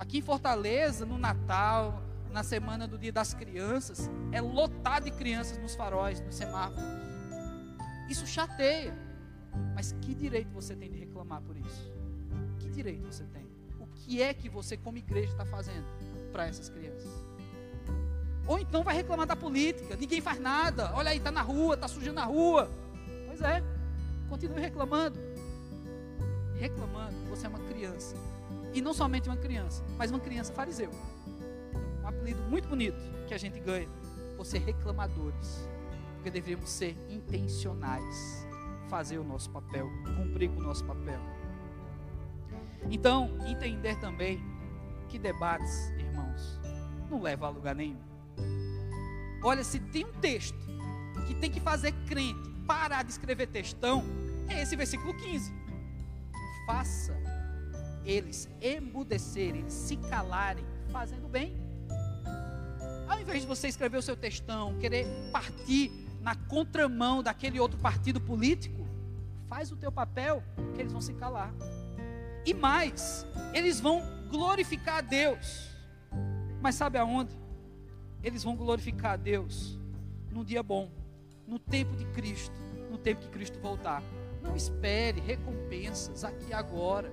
Aqui 0.02 0.18
em 0.18 0.20
Fortaleza, 0.20 1.06
no 1.06 1.16
Natal, 1.16 2.02
na 2.32 2.42
semana 2.42 2.88
do 2.88 2.98
Dia 2.98 3.12
das 3.12 3.34
Crianças, 3.34 4.10
é 4.32 4.40
lotado 4.40 5.04
de 5.04 5.12
crianças 5.12 5.58
nos 5.58 5.76
faróis, 5.76 6.20
nos 6.20 6.34
semáforos. 6.34 6.82
Isso 8.10 8.26
chateia. 8.26 8.92
Mas 9.76 9.92
que 10.00 10.12
direito 10.12 10.50
você 10.52 10.74
tem 10.74 10.90
de 10.90 10.98
reclamar 10.98 11.40
por 11.42 11.56
isso? 11.56 11.92
Que 12.58 12.68
direito 12.68 13.06
você 13.06 13.22
tem? 13.26 13.46
O 13.78 13.86
que 13.86 14.20
é 14.20 14.34
que 14.34 14.48
você, 14.48 14.76
como 14.76 14.98
igreja, 14.98 15.30
está 15.30 15.46
fazendo 15.46 15.86
para 16.32 16.48
essas 16.48 16.68
crianças? 16.68 17.08
Ou 18.48 18.58
então 18.58 18.82
vai 18.82 18.96
reclamar 18.96 19.24
da 19.24 19.36
política, 19.36 19.94
ninguém 19.94 20.20
faz 20.20 20.40
nada, 20.40 20.92
olha 20.96 21.12
aí, 21.12 21.18
está 21.18 21.30
na 21.30 21.42
rua, 21.42 21.76
está 21.76 21.86
sujando 21.86 22.18
a 22.18 22.24
rua. 22.24 22.68
Pois 23.28 23.40
é, 23.40 23.62
Continue 24.28 24.60
reclamando. 24.62 25.20
Reclamando, 26.58 27.14
você 27.28 27.46
é 27.46 27.48
uma 27.48 27.60
criança. 27.60 28.16
E 28.74 28.80
não 28.80 28.94
somente 28.94 29.28
uma 29.28 29.36
criança, 29.36 29.84
mas 29.96 30.10
uma 30.10 30.20
criança 30.20 30.52
fariseu. 30.52 30.90
Um 32.02 32.06
apelido 32.06 32.42
muito 32.42 32.68
bonito 32.68 33.00
que 33.26 33.34
a 33.34 33.38
gente 33.38 33.60
ganha 33.60 33.88
por 34.36 34.46
ser 34.46 34.58
reclamadores. 34.58 35.68
Porque 36.14 36.30
deveríamos 36.30 36.70
ser 36.70 36.96
intencionais. 37.10 38.46
Fazer 38.88 39.18
o 39.18 39.24
nosso 39.24 39.50
papel, 39.50 39.88
cumprir 40.16 40.50
com 40.50 40.60
o 40.60 40.62
nosso 40.62 40.84
papel. 40.84 41.20
Então, 42.90 43.30
entender 43.46 43.98
também 44.00 44.38
que 45.08 45.18
debates, 45.18 45.90
irmãos, 45.98 46.60
não 47.10 47.22
leva 47.22 47.46
a 47.46 47.50
lugar 47.50 47.74
nenhum. 47.74 48.00
Olha, 49.42 49.64
se 49.64 49.80
tem 49.80 50.04
um 50.04 50.12
texto 50.12 50.58
que 51.26 51.34
tem 51.34 51.50
que 51.50 51.60
fazer 51.60 51.92
crente 52.06 52.50
parar 52.66 53.02
de 53.02 53.10
escrever 53.10 53.46
textão, 53.48 54.04
é 54.48 54.62
esse 54.62 54.76
versículo 54.76 55.14
15. 55.14 55.52
Faça 56.66 57.12
eles 58.04 58.48
emudecerem, 58.60 59.68
se 59.68 59.96
calarem, 59.96 60.64
fazendo 60.90 61.28
bem. 61.28 61.56
Ao 63.08 63.20
invés 63.20 63.42
de 63.42 63.46
você 63.46 63.68
escrever 63.68 63.98
o 63.98 64.02
seu 64.02 64.16
textão, 64.16 64.78
querer 64.78 65.06
partir 65.30 65.90
na 66.20 66.34
contramão 66.34 67.22
daquele 67.22 67.58
outro 67.60 67.78
partido 67.78 68.20
político, 68.20 68.86
faz 69.48 69.70
o 69.70 69.76
teu 69.76 69.92
papel, 69.92 70.42
que 70.74 70.80
eles 70.80 70.92
vão 70.92 71.00
se 71.00 71.12
calar. 71.14 71.52
E 72.44 72.54
mais, 72.54 73.26
eles 73.52 73.80
vão 73.80 74.02
glorificar 74.30 74.96
a 74.96 75.00
Deus. 75.00 75.68
Mas 76.60 76.74
sabe 76.74 76.98
aonde? 76.98 77.36
Eles 78.22 78.42
vão 78.42 78.56
glorificar 78.56 79.12
a 79.12 79.16
Deus 79.16 79.78
num 80.30 80.44
dia 80.44 80.62
bom, 80.62 80.90
no 81.46 81.58
tempo 81.58 81.94
de 81.96 82.06
Cristo, 82.06 82.54
no 82.90 82.96
tempo 82.96 83.20
que 83.20 83.28
Cristo 83.28 83.60
voltar. 83.60 84.02
Não 84.42 84.56
espere 84.56 85.20
recompensas 85.20 86.24
aqui 86.24 86.52
agora. 86.52 87.12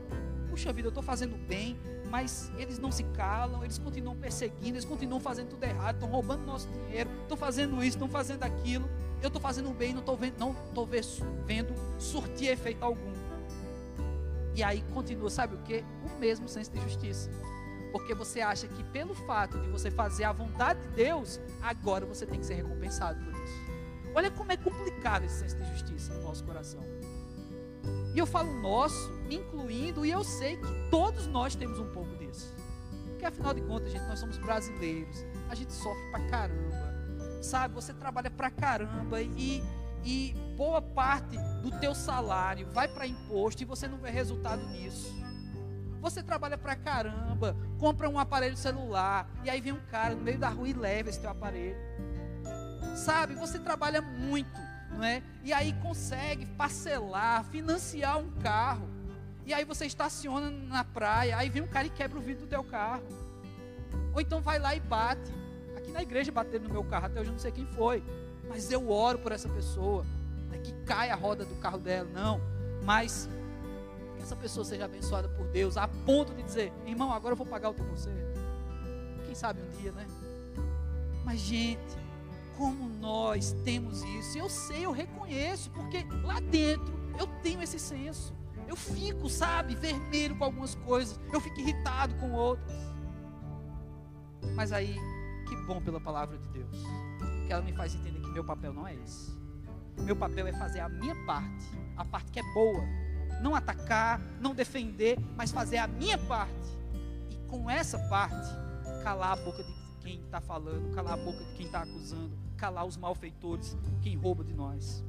Puxa 0.50 0.74
vida, 0.74 0.88
eu 0.88 0.90
estou 0.90 1.04
fazendo 1.04 1.38
bem, 1.48 1.80
mas 2.10 2.52
eles 2.58 2.80
não 2.80 2.92
se 2.92 3.04
calam, 3.04 3.64
eles 3.64 3.78
continuam 3.78 4.16
perseguindo, 4.16 4.76
eles 4.76 4.86
continuam 4.86 5.20
fazendo 5.20 5.50
tudo 5.50 5.64
errado, 5.64 5.96
estão 5.96 6.10
roubando 6.10 6.46
nosso 6.46 6.68
dinheiro, 6.68 7.10
estão 7.22 7.38
fazendo 7.38 7.78
isso, 7.78 7.98
estão 7.98 8.10
fazendo 8.10 8.44
aquilo. 8.44 8.90
Eu 9.22 9.28
estou 9.28 9.42
fazendo 9.42 9.70
bem, 9.72 9.94
não 9.94 10.00
estou 10.00 10.18
vendo, 10.18 10.38
não 10.40 10.56
vendo 11.46 11.74
surtir 12.00 12.50
efeito 12.50 12.84
algum. 12.84 13.14
E 14.56 14.64
aí 14.64 14.84
continua, 14.94 15.30
sabe 15.30 15.56
o 15.56 15.60
que? 15.60 15.84
O 16.04 16.20
mesmo 16.20 16.50
senso 16.50 16.72
de 16.72 16.82
justiça. 16.82 17.30
Porque 17.92 18.14
você 18.14 18.42
acha 18.42 18.68
que 18.68 18.84
pelo 18.86 19.14
fato 19.14 19.60
de 19.60 19.68
você 19.68 19.90
fazer 19.90 20.24
a 20.24 20.32
vontade 20.32 20.80
de 20.82 20.96
Deus, 20.96 21.40
agora 21.62 22.06
você 22.06 22.26
tem 22.26 22.40
que 22.40 22.46
ser 22.46 22.56
recompensado 22.56 23.24
por 23.24 23.34
isso. 23.34 23.70
Olha 24.16 24.32
como 24.32 24.52
é 24.52 24.58
complicado 24.58 25.24
esse 25.24 25.40
senso 25.40 25.58
de 25.58 25.66
justiça 25.72 26.14
no 26.14 26.24
nosso 26.24 26.44
coração. 26.44 26.84
E 28.20 28.22
eu 28.22 28.28
falo 28.28 28.52
nosso, 28.52 29.14
incluindo, 29.30 30.06
e 30.06 30.12
eu 30.12 30.26
sei 30.26 30.58
que 30.58 30.90
todos 30.92 31.26
nós 31.26 31.56
temos 31.56 31.80
um 31.80 31.88
pouco 31.94 32.18
disso. 32.18 32.54
Porque 33.08 33.26
afinal 33.26 33.54
de 33.54 33.62
contas, 33.62 33.94
gente, 33.94 34.06
nós 34.10 34.20
somos 34.20 34.38
brasileiros, 34.38 35.26
a 35.50 35.56
gente 35.56 35.72
sofre 35.72 36.04
pra 36.12 36.28
caramba. 36.28 37.42
Sabe, 37.42 37.74
você 37.74 37.94
trabalha 37.94 38.30
pra 38.30 38.52
caramba 38.52 39.22
e, 39.22 39.64
e 40.04 40.36
boa 40.58 40.82
parte 40.82 41.38
do 41.64 41.72
teu 41.80 41.96
salário 41.96 42.68
vai 42.74 42.90
para 42.90 43.08
imposto 43.08 43.64
e 43.64 43.66
você 43.66 43.88
não 43.88 43.98
vê 43.98 44.10
resultado 44.10 44.68
nisso. 44.68 45.16
Você 46.02 46.22
trabalha 46.22 46.58
pra 46.58 46.76
caramba, 46.76 47.56
compra 47.78 48.10
um 48.10 48.20
aparelho 48.20 48.58
celular 48.58 49.32
e 49.46 49.50
aí 49.50 49.62
vem 49.62 49.72
um 49.72 49.86
cara 49.90 50.14
no 50.14 50.22
meio 50.22 50.38
da 50.38 50.50
rua 50.50 50.68
e 50.68 50.74
leva 50.74 51.08
esse 51.08 51.22
teu 51.22 51.30
aparelho. 51.30 51.78
Sabe, 52.98 53.34
você 53.36 53.58
trabalha 53.58 54.02
muito 54.02 54.69
não 54.92 55.04
é? 55.04 55.24
E 55.44 55.54
aí 55.54 55.74
consegue 55.82 56.46
parcelar, 56.46 57.44
financiar 57.46 58.18
um 58.18 58.30
carro. 58.42 58.88
E 59.46 59.54
aí 59.54 59.66
você 59.66 59.86
estaciona 59.86 60.50
na 60.50 60.84
praia, 60.84 61.38
aí 61.38 61.50
vem 61.50 61.62
um 61.62 61.68
cara 61.68 61.88
e 61.88 61.90
quebra 61.90 62.20
o 62.20 62.22
vidro 62.22 62.46
do 62.46 62.50
teu 62.50 62.64
carro. 62.64 63.04
Ou 64.14 64.22
então 64.22 64.42
vai 64.42 64.60
lá 64.60 64.76
e 64.76 64.80
bate. 64.80 65.32
Aqui 65.76 65.92
na 65.92 66.02
igreja 66.02 66.32
bateram 66.32 66.66
no 66.66 66.74
meu 66.74 66.84
carro, 66.84 67.08
até 67.08 67.20
hoje 67.20 67.30
eu 67.30 67.34
não 67.34 67.40
sei 67.40 67.52
quem 67.52 67.66
foi. 67.66 68.04
Mas 68.48 68.72
eu 68.72 68.90
oro 68.90 69.20
por 69.20 69.32
essa 69.32 69.48
pessoa. 69.50 70.06
é 70.52 70.58
que 70.58 70.74
cai 70.84 71.10
a 71.10 71.16
roda 71.16 71.46
do 71.46 71.56
carro 71.56 71.78
dela. 71.78 72.10
Não. 72.14 72.42
Mas 72.84 73.30
que 74.18 74.24
essa 74.24 74.36
pessoa 74.36 74.66
seja 74.66 74.86
abençoada 74.86 75.30
por 75.30 75.48
Deus, 75.48 75.78
a 75.78 75.88
ponto 75.88 76.34
de 76.34 76.44
dizer, 76.44 76.74
irmão, 76.86 77.12
agora 77.12 77.34
eu 77.34 77.38
vou 77.38 77.48
pagar 77.48 77.70
o 77.70 77.74
teu 77.74 77.86
conselho. 77.86 78.28
Quem 79.26 79.34
sabe 79.34 79.62
um 79.62 79.82
dia, 79.82 79.92
né? 79.92 80.06
Mas, 81.24 81.40
gente, 81.40 81.98
como 82.60 82.90
nós 83.00 83.54
temos 83.64 84.04
isso. 84.04 84.38
Eu 84.38 84.50
sei, 84.50 84.86
eu 84.86 84.92
reconheço, 84.92 85.72
porque 85.72 86.06
lá 86.22 86.42
dentro 86.42 86.94
eu 87.18 87.26
tenho 87.42 87.62
esse 87.64 87.80
senso. 87.80 88.34
Eu 88.68 88.76
fico, 88.76 89.30
sabe, 89.30 89.74
vermelho 89.76 90.38
com 90.38 90.44
algumas 90.44 90.76
coisas, 90.76 91.18
eu 91.34 91.40
fico 91.40 91.60
irritado 91.62 92.14
com 92.16 92.34
outras. 92.34 92.78
Mas 94.56 94.74
aí, 94.74 94.94
que 95.48 95.56
bom 95.66 95.82
pela 95.82 96.02
palavra 96.02 96.38
de 96.38 96.50
Deus, 96.50 96.84
que 97.48 97.54
ela 97.54 97.62
me 97.62 97.72
faz 97.72 97.96
entender 97.96 98.20
que 98.20 98.30
meu 98.30 98.44
papel 98.44 98.74
não 98.74 98.86
é 98.86 98.94
esse. 98.94 99.32
Meu 100.02 100.16
papel 100.16 100.46
é 100.46 100.52
fazer 100.52 100.82
a 100.82 100.90
minha 100.90 101.16
parte, 101.26 101.66
a 101.96 102.04
parte 102.04 102.30
que 102.30 102.40
é 102.40 102.54
boa. 102.54 102.84
Não 103.42 103.56
atacar, 103.56 104.20
não 104.42 104.54
defender, 104.54 105.18
mas 105.38 105.50
fazer 105.50 105.78
a 105.78 105.88
minha 105.88 106.18
parte. 106.18 106.78
E 107.30 107.38
com 107.48 107.70
essa 107.70 107.98
parte, 108.10 108.50
calar 109.02 109.32
a 109.32 109.36
boca 109.38 109.64
de 109.64 109.74
quem 110.02 110.20
está 110.20 110.42
falando, 110.42 110.94
calar 110.94 111.14
a 111.14 111.18
boca 111.18 111.44
de 111.44 111.54
quem 111.54 111.66
está 111.66 111.82
acusando, 111.82 112.49
calar 112.60 112.86
os 112.86 112.98
malfeitores, 112.98 113.78
quem 114.02 114.16
rouba 114.16 114.44
de 114.44 114.54
nós. 114.54 115.04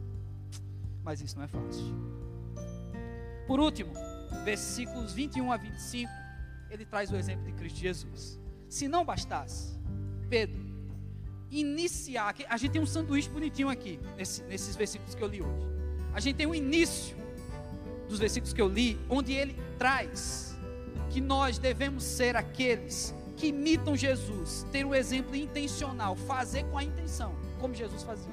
Mas 1.03 1.20
isso 1.20 1.36
não 1.36 1.44
é 1.44 1.48
fácil. 1.48 1.84
Por 3.46 3.59
último, 3.59 3.92
versículos 4.44 5.12
21 5.12 5.51
a 5.51 5.57
25, 5.57 6.11
ele 6.70 6.84
traz 6.84 7.11
o 7.11 7.16
exemplo 7.16 7.44
de 7.44 7.53
Cristo 7.53 7.78
Jesus. 7.78 8.38
Se 8.68 8.86
não 8.86 9.05
bastasse, 9.05 9.76
Pedro, 10.28 10.64
iniciar, 11.51 12.34
a 12.48 12.57
gente 12.57 12.70
tem 12.70 12.80
um 12.80 12.86
sanduíche 12.86 13.28
bonitinho 13.28 13.68
aqui, 13.68 13.98
nesse, 14.16 14.42
nesses 14.44 14.76
versículos 14.76 15.14
que 15.14 15.22
eu 15.22 15.26
li 15.26 15.42
hoje. 15.42 15.66
A 16.14 16.20
gente 16.20 16.36
tem 16.36 16.46
um 16.46 16.55
início 16.55 17.16
dos 18.09 18.18
versículos 18.18 18.53
que 18.53 18.62
eu 18.62 18.68
li, 18.68 18.98
onde 19.09 19.32
ele 19.32 19.57
traz 19.78 20.57
que 21.11 21.20
nós 21.20 21.59
devemos 21.59 22.05
ser 22.05 22.36
aqueles 22.36 23.12
que 23.36 23.48
imitam 23.48 23.96
Jesus, 23.96 24.66
ter 24.70 24.84
o 24.84 24.90
um 24.90 24.94
exemplo 24.94 25.34
intencional, 25.34 26.14
fazer 26.14 26.64
com 26.64 26.78
a 26.78 26.84
intenção, 26.84 27.34
como 27.61 27.74
Jesus 27.74 28.02
fazia. 28.02 28.32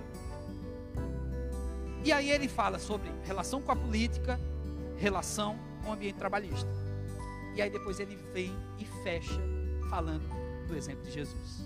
E 2.03 2.11
aí 2.11 2.31
ele 2.31 2.47
fala 2.47 2.79
sobre 2.79 3.11
relação 3.25 3.61
com 3.61 3.71
a 3.71 3.75
política, 3.75 4.39
relação 4.97 5.59
com 5.83 5.89
o 5.89 5.93
ambiente 5.93 6.15
trabalhista. 6.15 6.69
E 7.55 7.61
aí 7.61 7.69
depois 7.69 7.99
ele 7.99 8.15
vem 8.33 8.55
e 8.79 8.85
fecha 9.03 9.41
falando 9.89 10.27
do 10.67 10.75
exemplo 10.75 11.03
de 11.03 11.11
Jesus. 11.11 11.65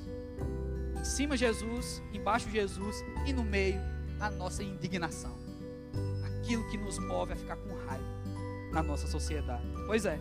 Em 1.00 1.04
cima 1.04 1.36
Jesus, 1.36 2.02
embaixo 2.14 2.50
Jesus 2.50 3.04
e 3.26 3.34
no 3.34 3.44
meio 3.44 3.82
a 4.20 4.30
nossa 4.30 4.64
indignação. 4.64 5.38
Aquilo 6.24 6.68
que 6.70 6.78
nos 6.78 6.98
move 7.00 7.34
a 7.34 7.36
ficar 7.36 7.58
com 7.58 7.70
raiva 7.88 8.22
na 8.72 8.82
nossa 8.82 9.08
sociedade. 9.08 9.64
Pois 9.86 10.06
é. 10.06 10.20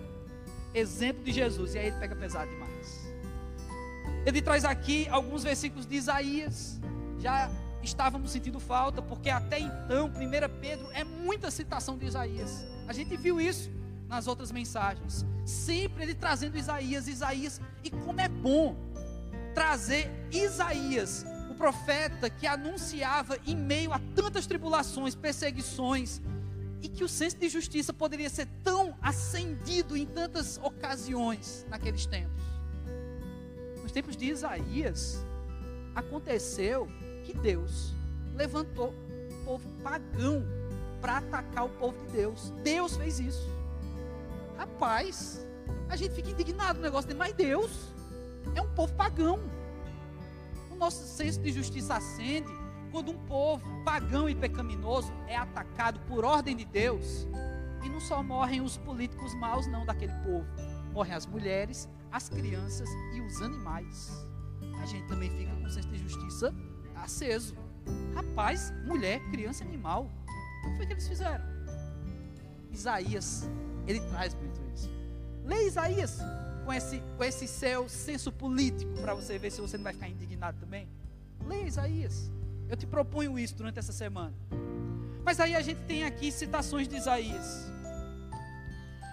Exemplo 0.74 1.22
de 1.22 1.32
Jesus. 1.32 1.74
E 1.74 1.78
aí 1.78 1.86
ele 1.88 1.96
pega 1.98 2.16
pesado 2.16 2.50
demais. 2.50 3.12
Ele 4.26 4.42
traz 4.42 4.64
aqui 4.64 5.08
alguns 5.08 5.44
versículos 5.44 5.86
de 5.86 5.96
Isaías. 5.96 6.80
Já 7.20 7.50
estávamos 7.82 8.30
sentindo 8.30 8.60
falta, 8.60 9.00
porque 9.00 9.30
até 9.30 9.58
então, 9.58 10.06
1 10.06 10.60
Pedro 10.60 10.88
é 10.92 11.04
muita 11.04 11.50
citação 11.50 11.96
de 11.96 12.06
Isaías. 12.06 12.66
A 12.86 12.92
gente 12.92 13.16
viu 13.16 13.40
isso 13.40 13.70
nas 14.08 14.26
outras 14.26 14.50
mensagens. 14.50 15.24
Sempre 15.44 16.04
ele 16.04 16.14
trazendo 16.14 16.56
Isaías, 16.56 17.06
Isaías. 17.06 17.60
E 17.84 17.90
como 17.90 18.20
é 18.20 18.28
bom 18.28 18.76
trazer 19.54 20.10
Isaías 20.30 21.24
profeta 21.60 22.30
que 22.30 22.46
anunciava 22.46 23.36
em 23.46 23.54
meio 23.54 23.92
a 23.92 24.00
tantas 24.14 24.46
tribulações, 24.46 25.14
perseguições, 25.14 26.22
e 26.80 26.88
que 26.88 27.04
o 27.04 27.08
senso 27.08 27.36
de 27.36 27.50
justiça 27.50 27.92
poderia 27.92 28.30
ser 28.30 28.48
tão 28.64 28.96
acendido 29.02 29.94
em 29.94 30.06
tantas 30.06 30.56
ocasiões 30.56 31.66
naqueles 31.68 32.06
tempos. 32.06 32.42
Nos 33.82 33.92
tempos 33.92 34.16
de 34.16 34.24
Isaías, 34.24 35.22
aconteceu 35.94 36.88
que 37.32 37.38
Deus 37.38 37.94
levantou 38.34 38.88
o 38.88 39.44
povo 39.44 39.68
pagão 39.82 40.44
para 41.00 41.18
atacar 41.18 41.66
o 41.66 41.68
povo 41.70 41.98
de 42.06 42.12
Deus. 42.12 42.50
Deus 42.62 42.96
fez 42.96 43.20
isso. 43.20 43.48
Rapaz, 44.56 45.46
a 45.88 45.96
gente 45.96 46.14
fica 46.14 46.30
indignado 46.30 46.78
no 46.78 46.84
negócio 46.84 47.14
mas 47.16 47.32
Deus 47.32 47.92
é 48.54 48.60
um 48.60 48.68
povo 48.74 48.92
pagão 48.94 49.40
nosso 50.80 51.06
senso 51.06 51.38
de 51.42 51.52
justiça 51.52 51.96
acende 51.96 52.48
quando 52.90 53.10
um 53.10 53.18
povo 53.26 53.62
pagão 53.84 54.30
e 54.30 54.34
pecaminoso 54.34 55.12
é 55.28 55.36
atacado 55.36 56.00
por 56.08 56.24
ordem 56.24 56.56
de 56.56 56.64
Deus. 56.64 57.28
E 57.84 57.88
não 57.88 58.00
só 58.00 58.22
morrem 58.22 58.62
os 58.62 58.78
políticos 58.78 59.34
maus, 59.34 59.66
não, 59.66 59.84
daquele 59.84 60.12
povo. 60.24 60.46
Morrem 60.90 61.14
as 61.14 61.26
mulheres, 61.26 61.86
as 62.10 62.30
crianças 62.30 62.88
e 63.14 63.20
os 63.20 63.42
animais. 63.42 64.26
A 64.80 64.86
gente 64.86 65.06
também 65.06 65.30
fica 65.30 65.54
com 65.54 65.64
o 65.64 65.70
senso 65.70 65.88
de 65.88 65.98
justiça 65.98 66.54
aceso. 67.02 67.54
Rapaz, 68.14 68.72
mulher, 68.84 69.20
criança 69.30 69.64
animal. 69.64 70.10
O 70.64 70.70
que 70.70 70.76
foi 70.76 70.86
que 70.86 70.92
eles 70.92 71.08
fizeram? 71.08 71.44
Isaías, 72.72 73.48
ele 73.86 74.00
traz 74.00 74.34
muito 74.34 74.60
isso. 74.74 74.90
Lê 75.44 75.66
Isaías 75.66 76.18
com 76.64 76.72
esse, 76.72 77.02
com 77.16 77.24
esse 77.24 77.48
seu 77.48 77.88
senso 77.88 78.30
político 78.30 78.92
para 79.00 79.14
você 79.14 79.38
ver 79.38 79.50
se 79.50 79.60
você 79.60 79.76
não 79.76 79.84
vai 79.84 79.92
ficar 79.92 80.08
indignado 80.08 80.58
também? 80.60 80.88
Leia 81.46 81.66
Isaías. 81.66 82.30
Eu 82.68 82.76
te 82.76 82.86
proponho 82.86 83.38
isso 83.38 83.56
durante 83.56 83.78
essa 83.78 83.92
semana. 83.92 84.32
Mas 85.24 85.40
aí 85.40 85.54
a 85.54 85.60
gente 85.60 85.80
tem 85.82 86.04
aqui 86.04 86.30
citações 86.30 86.86
de 86.86 86.96
Isaías. 86.96 87.70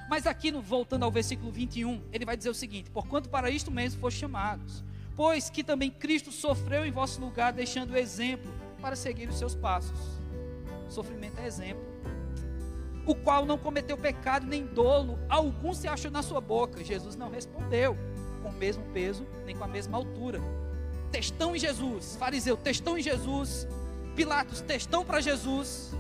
Mas 0.09 0.25
aqui, 0.25 0.51
no, 0.51 0.61
voltando 0.61 1.03
ao 1.03 1.11
versículo 1.11 1.51
21, 1.51 2.01
ele 2.11 2.25
vai 2.25 2.37
dizer 2.37 2.49
o 2.49 2.53
seguinte: 2.53 2.89
Porquanto 2.91 3.29
para 3.29 3.49
isto 3.49 3.71
mesmo 3.71 3.99
foste 3.99 4.19
chamados, 4.19 4.83
pois 5.17 5.49
que 5.49 5.65
também 5.65 5.91
Cristo 5.91 6.31
sofreu 6.31 6.85
em 6.85 6.91
vosso 6.91 7.19
lugar, 7.19 7.51
deixando 7.51 7.91
o 7.91 7.97
exemplo 7.97 8.53
para 8.81 8.95
seguir 8.95 9.27
os 9.27 9.37
seus 9.37 9.53
passos. 9.53 9.99
Sofrimento 10.87 11.37
é 11.39 11.45
exemplo 11.45 11.97
o 13.07 13.15
qual 13.15 13.45
não 13.45 13.57
cometeu 13.57 13.97
pecado 13.97 14.45
nem 14.45 14.65
dolo, 14.65 15.17
algum 15.29 15.73
se 15.73 15.87
achou 15.87 16.11
na 16.11 16.21
sua 16.21 16.41
boca. 16.41 16.83
Jesus 16.83 17.15
não 17.15 17.31
respondeu 17.31 17.97
com 18.43 18.49
o 18.49 18.53
mesmo 18.53 18.83
peso, 18.93 19.25
nem 19.45 19.55
com 19.55 19.63
a 19.63 19.67
mesma 19.67 19.97
altura. 19.97 20.41
Testão 21.09 21.55
em 21.55 21.59
Jesus, 21.59 22.17
fariseu, 22.17 22.57
testão 22.57 22.97
em 22.97 23.01
Jesus, 23.01 23.65
Pilatos, 24.13 24.59
testão 24.59 25.05
para 25.05 25.21
Jesus, 25.21 25.93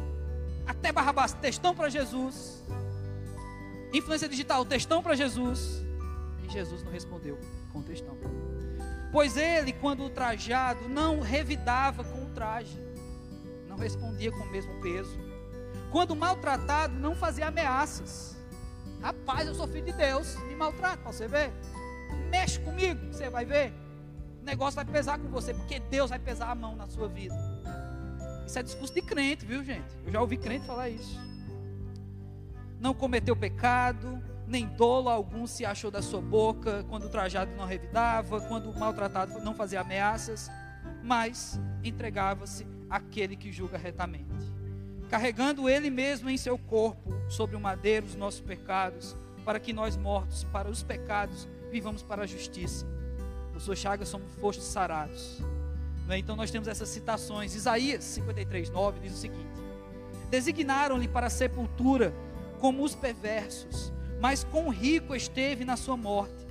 até 0.65 0.91
Barrabás, 0.91 1.33
testão 1.33 1.73
para 1.73 1.87
Jesus, 1.87 2.61
influência 3.93 4.27
digital, 4.27 4.65
testão 4.65 5.01
para 5.01 5.15
Jesus, 5.15 5.81
e 6.43 6.51
Jesus 6.51 6.83
não 6.83 6.91
respondeu 6.91 7.39
com 7.71 7.81
testão. 7.81 8.17
Pois 9.11 9.37
ele, 9.37 9.73
quando 9.73 10.03
ultrajado, 10.03 10.87
não 10.89 11.21
revidava 11.21 12.03
com 12.03 12.25
o 12.25 12.29
traje, 12.29 12.79
não 13.67 13.77
respondia 13.77 14.31
com 14.31 14.43
o 14.43 14.51
mesmo 14.51 14.81
peso 14.81 15.27
quando 15.91 16.15
maltratado, 16.15 16.93
não 16.95 17.15
fazia 17.15 17.47
ameaças. 17.47 18.35
Rapaz, 19.01 19.47
eu 19.47 19.55
sou 19.55 19.67
filho 19.67 19.85
de 19.85 19.93
Deus, 19.93 20.35
me 20.43 20.55
maltrata, 20.55 20.97
para 20.97 21.11
você 21.11 21.27
ver. 21.27 21.51
Mexe 22.29 22.59
comigo, 22.59 22.99
você 23.11 23.29
vai 23.29 23.45
ver. 23.45 23.73
O 24.41 24.45
negócio 24.45 24.75
vai 24.75 24.85
pesar 24.85 25.17
com 25.19 25.29
você, 25.29 25.53
porque 25.53 25.79
Deus 25.79 26.09
vai 26.09 26.19
pesar 26.19 26.51
a 26.51 26.55
mão 26.55 26.75
na 26.75 26.87
sua 26.87 27.07
vida. 27.07 27.35
Isso 28.45 28.59
é 28.59 28.63
discurso 28.63 28.93
de 28.93 29.01
crente, 29.01 29.45
viu, 29.45 29.63
gente? 29.63 29.87
Eu 30.05 30.11
já 30.11 30.21
ouvi 30.21 30.37
crente 30.37 30.65
falar 30.65 30.89
isso. 30.89 31.19
Não 32.79 32.93
cometeu 32.93 33.35
pecado, 33.35 34.21
nem 34.47 34.65
dolo 34.65 35.09
algum 35.09 35.45
se 35.45 35.65
achou 35.65 35.91
da 35.91 36.01
sua 36.01 36.21
boca, 36.21 36.85
quando 36.89 37.05
o 37.05 37.09
trajado 37.09 37.51
não 37.55 37.65
revidava, 37.65 38.41
quando 38.41 38.71
o 38.71 38.79
maltratado 38.79 39.39
não 39.41 39.53
fazia 39.53 39.81
ameaças, 39.81 40.49
mas 41.03 41.59
entregava-se 41.83 42.65
àquele 42.89 43.35
que 43.35 43.51
julga 43.51 43.77
retamente 43.77 44.57
carregando 45.09 45.69
Ele 45.69 45.89
mesmo 45.89 46.29
em 46.29 46.37
seu 46.37 46.57
corpo 46.57 47.13
sobre 47.29 47.55
o 47.55 47.59
madeiro 47.59 48.05
os 48.05 48.15
nossos 48.15 48.41
pecados, 48.41 49.15
para 49.45 49.59
que 49.59 49.71
nós 49.71 49.95
mortos 49.95 50.43
para 50.45 50.69
os 50.69 50.83
pecados 50.83 51.47
vivamos 51.71 52.03
para 52.03 52.23
a 52.23 52.27
justiça. 52.27 52.85
Por 53.51 53.61
suas 53.61 53.79
chagas 53.79 54.09
somos 54.09 54.33
fostos 54.35 54.65
sarados. 54.65 55.41
É? 56.09 56.17
Então 56.17 56.35
nós 56.35 56.51
temos 56.51 56.67
essas 56.67 56.89
citações. 56.89 57.55
Isaías 57.55 58.03
53, 58.03 58.69
9 58.69 58.99
diz 58.99 59.13
o 59.13 59.17
seguinte: 59.17 59.47
Designaram-lhe 60.29 61.07
para 61.07 61.27
a 61.27 61.29
sepultura 61.29 62.13
como 62.59 62.83
os 62.83 62.95
perversos, 62.95 63.91
mas 64.19 64.43
com 64.43 64.69
rico 64.69 65.15
esteve 65.15 65.63
na 65.65 65.77
sua 65.77 65.97
morte, 65.97 66.45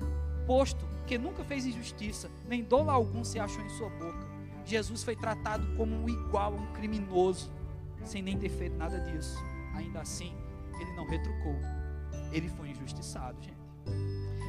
posto 0.45 0.87
que 1.05 1.17
nunca 1.17 1.43
fez 1.43 1.65
injustiça, 1.65 2.29
nem 2.47 2.63
dolo 2.63 2.89
algum 2.89 3.23
se 3.23 3.39
achou 3.39 3.63
em 3.63 3.69
sua 3.69 3.89
boca. 3.89 4.27
Jesus 4.65 5.03
foi 5.03 5.15
tratado 5.15 5.65
como 5.77 5.95
um 5.95 6.09
igual 6.09 6.53
a 6.53 6.55
um 6.57 6.73
criminoso 6.73 7.49
sem 8.07 8.21
nem 8.21 8.37
ter 8.37 8.49
feito 8.49 8.75
nada 8.77 8.99
disso. 8.99 9.37
Ainda 9.73 10.01
assim, 10.01 10.33
ele 10.79 10.91
não 10.93 11.07
retrucou. 11.07 11.55
Ele 12.31 12.49
foi 12.49 12.69
injustiçado, 12.69 13.41
gente. 13.41 13.57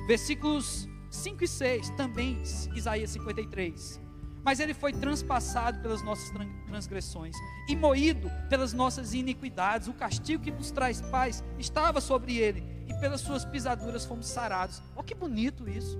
Versículos 0.07 0.89
5 1.11 1.45
e 1.45 1.49
6, 1.49 1.91
também 1.91 2.43
Isaías 2.75 3.11
53. 3.11 4.01
Mas 4.45 4.61
ele 4.61 4.73
foi 4.73 4.93
transpassado 4.93 5.81
pelas 5.81 6.03
nossas 6.03 6.33
transgressões 6.67 7.37
e 7.69 7.77
moído 7.77 8.31
pelas 8.49 8.73
nossas 8.73 9.13
iniquidades. 9.13 9.89
O 9.89 9.93
castigo 9.93 10.43
que 10.43 10.51
nos 10.51 10.71
traz 10.71 11.01
paz 11.03 11.45
estava 11.59 12.01
sobre 12.01 12.37
ele, 12.37 12.65
pelas 12.99 13.21
suas 13.21 13.45
pisaduras 13.45 14.05
fomos 14.05 14.27
sarados. 14.27 14.83
Olha 14.95 15.05
que 15.05 15.15
bonito 15.15 15.69
isso. 15.69 15.99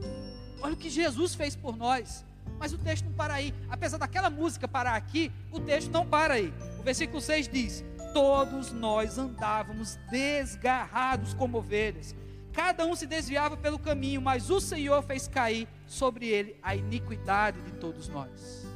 Olha 0.61 0.75
o 0.75 0.77
que 0.77 0.91
Jesus 0.91 1.35
fez 1.35 1.55
por 1.57 1.77
nós. 1.77 2.25
Mas 2.59 2.73
o 2.73 2.79
texto 2.79 3.05
não 3.05 3.13
para 3.13 3.35
aí. 3.35 3.55
Apesar 3.69 3.99
daquela 3.99 4.29
música 4.29 4.67
parar 4.67 4.97
aqui, 4.97 5.31
o 5.53 5.61
texto 5.61 5.91
não 5.91 6.07
para 6.07 6.35
aí. 6.35 6.53
O 6.79 6.83
versículo 6.83 7.21
6 7.21 7.49
diz: 7.49 7.85
Todos 8.13 8.73
nós 8.73 9.19
andávamos 9.19 9.97
desgarrados 10.11 11.35
como 11.35 11.59
ovelhas. 11.59 12.15
Cada 12.53 12.85
um 12.85 12.97
se 12.97 13.07
desviava 13.07 13.57
pelo 13.57 13.79
caminho, 13.79 14.21
mas 14.21 14.51
o 14.51 14.61
Senhor 14.61 15.01
fez 15.03 15.29
cair 15.29 15.69
sobre 15.87 16.27
ele 16.27 16.57
a 16.63 16.75
iniquidade 16.75 17.61
de 17.63 17.73
todos 17.73 18.09
nós. 18.09 18.67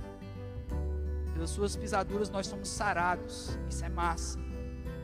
Pelas 1.33 1.51
suas 1.51 1.75
pisaduras 1.75 2.31
nós 2.31 2.47
somos 2.47 2.69
sarados. 2.69 3.59
Isso 3.69 3.85
é 3.85 3.89
massa. 3.89 4.39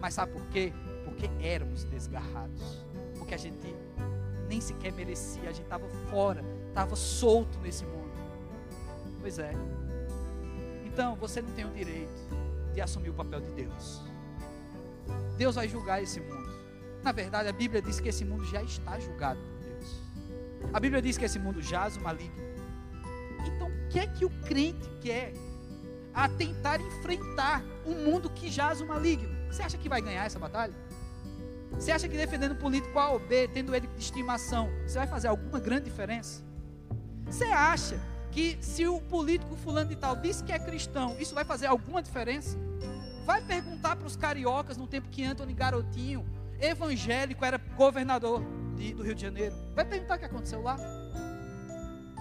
Mas 0.01 0.15
sabe 0.15 0.33
por 0.33 0.47
quê? 0.47 0.73
Porque 1.05 1.29
éramos 1.41 1.83
desgarrados. 1.85 2.87
Porque 3.29 3.35
a 3.35 3.39
gente 3.39 3.77
nem 4.49 4.59
sequer 4.59 4.91
merecia, 4.91 5.51
a 5.51 5.53
gente 5.53 5.65
estava 5.65 5.87
fora, 6.11 6.43
estava 6.69 6.97
solto 6.97 7.59
nesse 7.59 7.85
mundo. 7.85 8.11
Pois 9.21 9.39
é. 9.39 9.53
Então, 10.87 11.15
você 11.15 11.43
não 11.43 11.51
tem 11.51 11.67
o 11.67 11.71
direito 11.71 12.11
de 12.73 12.81
assumir 12.81 13.11
o 13.11 13.13
papel 13.13 13.43
de 13.43 13.51
Deus. 13.51 14.01
Deus 15.37 15.57
vai 15.57 15.69
julgar 15.69 16.03
esse 16.03 16.19
mundo. 16.21 16.49
Na 17.03 17.13
verdade, 17.13 17.51
a 17.51 17.53
Bíblia 17.53 17.83
diz 17.83 18.01
que 18.01 18.09
esse 18.09 18.25
mundo 18.25 18.47
já 18.47 18.63
está 18.63 18.99
julgado 18.99 19.39
por 19.39 19.59
Deus. 19.59 20.01
A 20.73 20.81
Bíblia 20.81 21.03
diz 21.03 21.19
que 21.19 21.27
esse 21.27 21.39
mundo 21.39 21.61
jaz 21.61 21.99
o 21.99 22.01
maligno. 22.01 22.43
Então, 23.47 23.69
o 23.69 23.89
que 23.91 23.99
é 23.99 24.07
que 24.07 24.25
o 24.25 24.31
crente 24.47 24.89
quer 25.03 25.35
a 26.15 26.31
tentar 26.31 26.81
enfrentar 26.81 27.63
um 27.85 28.07
mundo 28.07 28.31
que 28.31 28.51
jaz 28.51 28.81
o 28.81 28.87
maligno? 28.87 29.37
Você 29.53 29.63
acha 29.63 29.77
que 29.77 29.87
vai 29.87 30.01
ganhar 30.01 30.25
essa 30.25 30.39
batalha? 30.39 30.88
Você 31.73 31.93
acha 31.93 32.09
que 32.09 32.17
defendendo 32.17 32.53
o 32.53 32.57
político 32.57 32.99
A 32.99 33.11
ou 33.11 33.19
B, 33.19 33.49
tendo 33.49 33.75
ele 33.75 33.87
de 33.87 34.01
estimação, 34.01 34.69
você 34.87 34.99
vai 34.99 35.07
fazer 35.07 35.29
alguma 35.29 35.61
grande 35.61 35.85
diferença? 35.85 36.43
Você 37.27 37.45
acha 37.45 38.01
que 38.31 38.59
se 38.61 38.87
o 38.87 39.01
político 39.01 39.57
fulano 39.57 39.89
de 39.89 39.97
tal 39.97 40.17
diz 40.17 40.43
que 40.43 40.53
é 40.53 40.59
cristão, 40.59 41.17
isso 41.19 41.35
vai 41.35 41.45
fazer 41.45 41.67
alguma 41.67 42.03
diferença? 42.03 42.59
Vai 43.25 43.43
perguntar 43.43 43.97
para 43.97 44.07
os 44.07 44.17
cariocas 44.17 44.77
no 44.77 44.87
tempo 44.87 45.09
que 45.09 45.23
Antônio 45.25 45.55
Garotinho, 45.55 46.27
evangélico, 46.61 47.45
era 47.45 47.59
governador 47.59 48.43
de, 48.75 48.95
do 48.95 49.03
Rio 49.03 49.15
de 49.15 49.23
Janeiro. 49.23 49.55
Vai 49.75 49.85
perguntar 49.85 50.17
o 50.17 50.19
que 50.19 50.25
aconteceu 50.25 50.63
lá. 50.63 50.79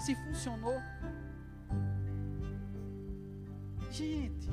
Se 0.03 0.13
funcionou. 0.15 0.79
Gente, 3.89 4.49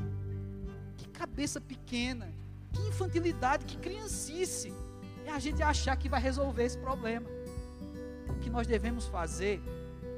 que 0.97 1.09
cabeça 1.09 1.61
pequena, 1.61 2.33
que 2.73 2.81
infantilidade, 2.83 3.65
que 3.65 3.77
criancice. 3.77 4.73
É 5.25 5.31
a 5.31 5.39
gente 5.39 5.63
achar 5.63 5.97
que 5.97 6.09
vai 6.09 6.21
resolver 6.21 6.65
esse 6.65 6.79
problema. 6.79 7.27
O 8.29 8.35
que 8.41 8.51
nós 8.51 8.67
devemos 8.67 9.07
fazer 9.07 9.63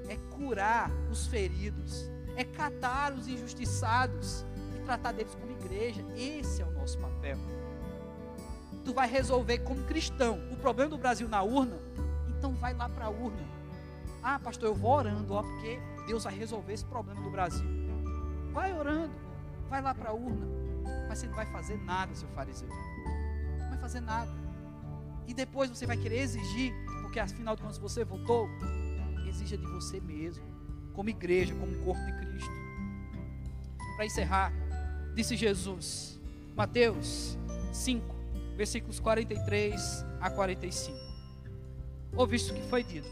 é 0.09 0.17
curar 0.37 0.91
os 1.11 1.27
feridos, 1.27 2.11
é 2.37 2.45
catar 2.45 3.13
os 3.13 3.27
injustiçados 3.29 4.45
e 4.77 4.85
tratar 4.85 5.13
deles 5.13 5.35
como 5.35 5.53
igreja. 5.53 6.05
Esse 6.17 6.63
é 6.63 6.65
o 6.65 6.71
nosso 6.73 6.99
papel. 6.99 7.39
Tu 8.85 8.93
vai 8.93 9.09
resolver 9.09 9.59
como 9.59 9.83
cristão 9.85 10.41
o 10.51 10.57
problema 10.57 10.91
do 10.91 10.99
Brasil 10.99 11.29
na 11.29 11.43
urna, 11.43 11.77
então 12.29 12.55
vai 12.55 12.75
lá 12.75 12.89
para 12.89 13.07
a 13.07 13.11
urna. 13.11 13.57
Ah, 14.23 14.39
pastor, 14.39 14.69
eu 14.69 14.75
vou 14.75 14.93
orando, 14.93 15.35
ó, 15.35 15.43
porque 15.43 15.79
Deus 16.07 16.25
vai 16.25 16.35
resolver 16.35 16.73
esse 16.73 16.85
problema 16.85 17.21
do 17.21 17.31
Brasil. 17.31 17.67
Vai 18.53 18.73
orando, 18.73 19.15
vai 19.69 19.83
lá 19.83 19.95
para 19.95 20.11
a 20.11 20.13
urna, 20.13 20.47
mas 21.09 21.19
você 21.19 21.27
não 21.27 21.35
vai 21.35 21.47
fazer 21.47 21.77
nada, 21.79 22.15
seu 22.15 22.29
fariseu. 22.29 22.69
Não 23.59 23.71
vai 23.71 23.79
fazer 23.79 24.01
nada. 24.01 24.46
E 25.27 25.35
depois 25.35 25.71
você 25.71 25.87
vai 25.87 25.97
querer 25.97 26.19
exigir, 26.19 26.73
porque 27.03 27.19
afinal 27.19 27.57
de 27.57 27.63
contas 27.63 27.79
você 27.79 28.05
votou, 28.05 28.49
exija 29.29 29.57
de 29.57 29.67
você 29.67 30.01
mesmo, 30.01 30.45
como 30.93 31.11
igreja, 31.11 31.55
como 31.55 31.77
corpo 31.85 32.05
de 32.05 32.13
Cristo. 32.13 32.51
Para 33.97 34.07
encerrar, 34.07 34.53
disse 35.15 35.37
Jesus, 35.37 36.21
Mateus 36.55 37.39
5, 37.73 38.15
versículos 38.57 39.01
43 39.01 40.05
a 40.21 40.31
45. 40.31 40.97
Ouviste 42.17 42.51
o 42.51 42.55
que 42.55 42.63
foi 42.63 42.83
dito: 42.83 43.09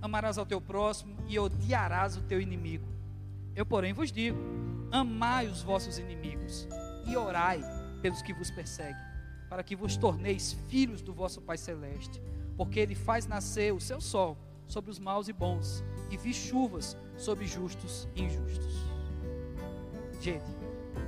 Amarás 0.00 0.36
ao 0.38 0.46
teu 0.46 0.60
próximo 0.60 1.16
e 1.28 1.38
odiarás 1.38 2.16
o 2.16 2.22
teu 2.22 2.40
inimigo. 2.40 2.86
Eu, 3.54 3.64
porém, 3.64 3.92
vos 3.92 4.10
digo: 4.10 4.38
amai 4.90 5.46
os 5.46 5.62
vossos 5.62 5.98
inimigos 5.98 6.66
e 7.06 7.16
orai 7.16 7.60
pelos 8.00 8.20
que 8.20 8.34
vos 8.34 8.50
perseguem, 8.50 9.00
para 9.52 9.62
que 9.62 9.76
vos 9.76 9.98
torneis 9.98 10.54
filhos 10.66 11.02
do 11.02 11.12
vosso 11.12 11.38
Pai 11.38 11.58
Celeste, 11.58 12.22
porque 12.56 12.80
Ele 12.80 12.94
faz 12.94 13.26
nascer 13.26 13.70
o 13.74 13.78
seu 13.78 14.00
sol 14.00 14.34
sobre 14.66 14.90
os 14.90 14.98
maus 14.98 15.28
e 15.28 15.32
bons, 15.34 15.84
e 16.10 16.16
vi 16.16 16.32
chuvas 16.32 16.96
sobre 17.18 17.46
justos 17.46 18.08
e 18.14 18.22
injustos. 18.22 18.74
Gente, 20.22 20.46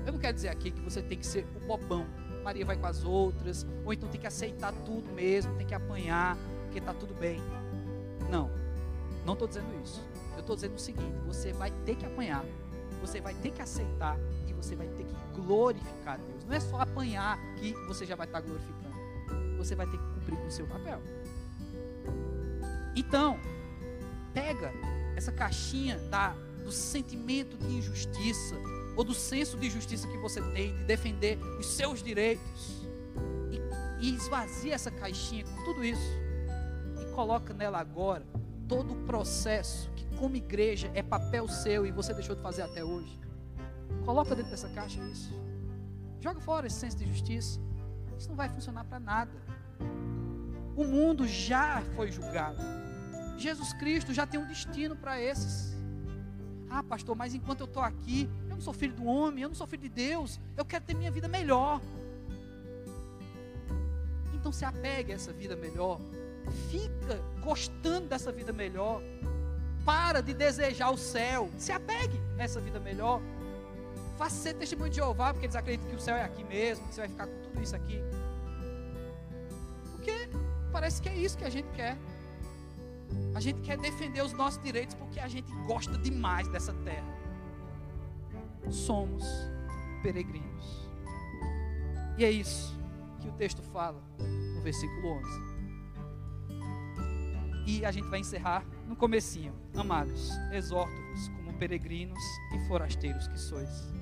eu 0.05 0.13
não 0.13 0.19
quero 0.19 0.35
dizer 0.35 0.51
aqui 0.51 0.71
que 0.71 0.81
você 0.83 1.01
tem 1.01 1.17
que 1.17 1.27
ser 1.27 1.47
o 1.57 1.61
bobão, 1.67 2.07
Maria 2.45 2.67
vai 2.67 2.77
com 2.77 2.85
as 2.85 3.03
outras, 3.03 3.67
ou 3.83 3.95
então 3.95 4.11
tem 4.11 4.21
que 4.21 4.27
aceitar 4.27 4.75
tudo 4.85 5.11
mesmo, 5.13 5.57
tem 5.57 5.67
que 5.67 5.75
apanhar, 5.75 6.37
porque 6.65 6.81
está 6.81 6.93
tudo 6.93 7.15
bem. 7.15 7.41
Não, 8.31 8.51
não 9.25 9.33
estou 9.33 9.49
dizendo 9.49 9.75
isso. 9.83 10.05
Eu 10.35 10.41
estou 10.41 10.55
dizendo 10.55 10.75
o 10.75 10.79
seguinte: 10.79 11.17
você 11.25 11.51
vai 11.55 11.71
ter 11.87 11.97
que 11.97 12.05
apanhar, 12.05 12.45
você 13.01 13.23
vai 13.23 13.33
ter 13.33 13.53
que 13.53 13.63
aceitar 13.63 14.19
e 14.47 14.53
você 14.53 14.77
vai 14.77 14.89
ter 14.89 15.05
que 15.05 15.15
glorificar 15.33 16.19
Deus. 16.19 16.34
Não 16.47 16.55
é 16.55 16.61
só 16.61 16.81
apanhar 16.81 17.39
que 17.57 17.73
você 17.87 18.05
já 18.05 18.17
vai 18.17 18.27
estar 18.27 18.41
glorificando. 18.41 18.95
Você 19.57 19.75
vai 19.75 19.87
ter 19.87 19.97
que 19.97 20.05
cumprir 20.15 20.37
com 20.37 20.47
o 20.47 20.51
seu 20.51 20.67
papel. 20.67 21.01
Então, 22.97 23.39
pega 24.33 24.73
essa 25.17 25.33
caixinha 25.33 25.99
da, 26.11 26.35
do 26.63 26.71
sentimento 26.71 27.57
de 27.57 27.67
injustiça 27.67 28.57
ou 28.97 29.05
do 29.05 29.15
senso 29.15 29.57
de 29.57 29.71
justiça 29.71 30.07
que 30.07 30.19
você 30.19 30.41
tem 30.53 30.77
de 30.77 30.85
defender 30.85 31.39
os 31.59 31.67
seus 31.67 32.03
direitos 32.03 32.83
e, 33.51 34.07
e 34.07 34.15
esvazia 34.15 34.75
essa 34.75 34.91
caixinha 34.91 35.45
com 35.45 35.65
tudo 35.65 35.85
isso 35.85 36.25
e 37.01 37.13
coloca 37.13 37.53
nela 37.53 37.79
agora 37.79 38.25
todo 38.69 38.93
o 38.93 38.97
processo 39.07 39.91
que 39.91 40.05
como 40.17 40.37
igreja 40.37 40.91
é 40.95 41.03
papel 41.03 41.49
seu 41.49 41.87
e 41.87 41.91
você 41.91 42.15
deixou 42.15 42.37
de 42.37 42.43
fazer 42.43 42.63
até 42.63 42.85
hoje. 42.85 43.19
Coloca 44.05 44.35
dentro 44.35 44.51
dessa 44.51 44.69
caixa 44.69 45.01
isso. 45.05 45.33
Joga 46.25 46.41
fora 46.41 46.67
esse 46.67 46.77
senso 46.77 46.97
de 46.97 47.07
justiça. 47.07 47.61
Isso 48.19 48.31
não 48.31 48.35
vai 48.35 48.49
funcionar 48.49 48.85
para 48.85 48.99
nada. 48.99 49.31
O 50.75 50.83
mundo 50.83 51.29
já 51.29 51.83
foi 51.95 52.11
julgado. 52.11 52.63
Jesus 53.37 53.75
Cristo 53.75 54.15
já 54.15 54.27
tem 54.27 54.41
um 54.41 54.47
destino 54.47 54.97
para 54.97 55.21
esses. 55.21 55.77
Ah, 56.71 56.83
pastor, 56.83 57.15
mas 57.15 57.35
enquanto 57.35 57.61
eu 57.61 57.67
estou 57.67 57.83
aqui, 57.83 58.27
eu 58.49 58.55
não 58.55 58.63
sou 58.63 58.73
filho 58.73 58.95
do 58.95 59.05
homem, 59.05 59.43
eu 59.43 59.51
não 59.51 59.55
sou 59.55 59.67
filho 59.67 59.83
de 59.83 59.91
Deus, 59.91 60.41
eu 60.57 60.65
quero 60.65 60.83
ter 60.83 60.95
minha 60.95 61.11
vida 61.11 61.29
melhor. 61.29 61.79
Então 64.33 64.51
se 64.51 64.65
apegue 64.65 65.13
a 65.13 65.17
essa 65.17 65.31
vida 65.31 65.55
melhor. 65.55 66.01
Fica 66.71 67.21
gostando 67.43 68.09
dessa 68.09 68.33
vida 68.33 68.51
melhor. 68.51 69.03
Para 69.85 70.23
de 70.23 70.33
desejar 70.33 70.89
o 70.89 70.97
céu. 70.97 71.51
Se 71.59 71.71
apegue 71.71 72.19
a 72.39 72.45
essa 72.45 72.63
vida 72.63 72.81
melhor. 72.81 73.21
Faça 74.17 74.37
ser 74.37 74.55
testemunho 74.55 74.91
de 74.91 74.97
Jeová, 74.97 75.33
porque 75.33 75.47
eles 75.47 75.57
acreditam 75.57 75.89
que 75.91 75.97
o 75.97 76.01
céu 76.01 76.17
é 76.17 76.23
aqui 76.23 76.45
mesmo, 76.45 76.87
que 76.87 76.95
você 76.95 77.01
vai 77.01 77.09
ficar 77.09 77.27
com 77.27 77.43
tudo 77.43 77.63
isso 77.63 77.75
aqui. 77.75 78.01
Porque 79.93 80.29
parece 80.73 81.03
que 81.03 81.09
é 81.09 81.17
isso 81.17 81.37
que 81.37 81.45
a 81.45 81.51
gente 81.51 81.69
quer. 81.71 81.97
A 83.35 83.41
gente 83.41 83.61
quer 83.61 83.77
defender 83.79 84.23
os 84.23 84.33
nossos 84.33 84.63
direitos 84.63 84.95
porque 84.95 85.19
a 85.19 85.29
gente 85.29 85.51
gosta 85.67 85.99
demais 85.99 86.47
dessa 86.49 86.73
terra. 86.73 87.13
Somos 88.71 89.25
peregrinos. 90.03 90.89
E 92.17 92.25
é 92.25 92.31
isso 92.31 92.79
que 93.21 93.29
o 93.29 93.33
texto 93.33 93.63
fala 93.63 94.01
no 94.55 94.61
versículo 94.63 95.09
11. 95.09 95.55
E 97.67 97.85
a 97.85 97.91
gente 97.91 98.07
vai 98.09 98.21
encerrar 98.21 98.65
no 98.87 98.95
comecinho. 98.95 99.55
Amados, 99.77 100.31
exorto-vos 100.53 101.29
como 101.29 101.53
peregrinos 101.55 102.23
e 102.55 102.69
forasteiros 102.69 103.27
que 103.27 103.41
sois, 103.41 103.93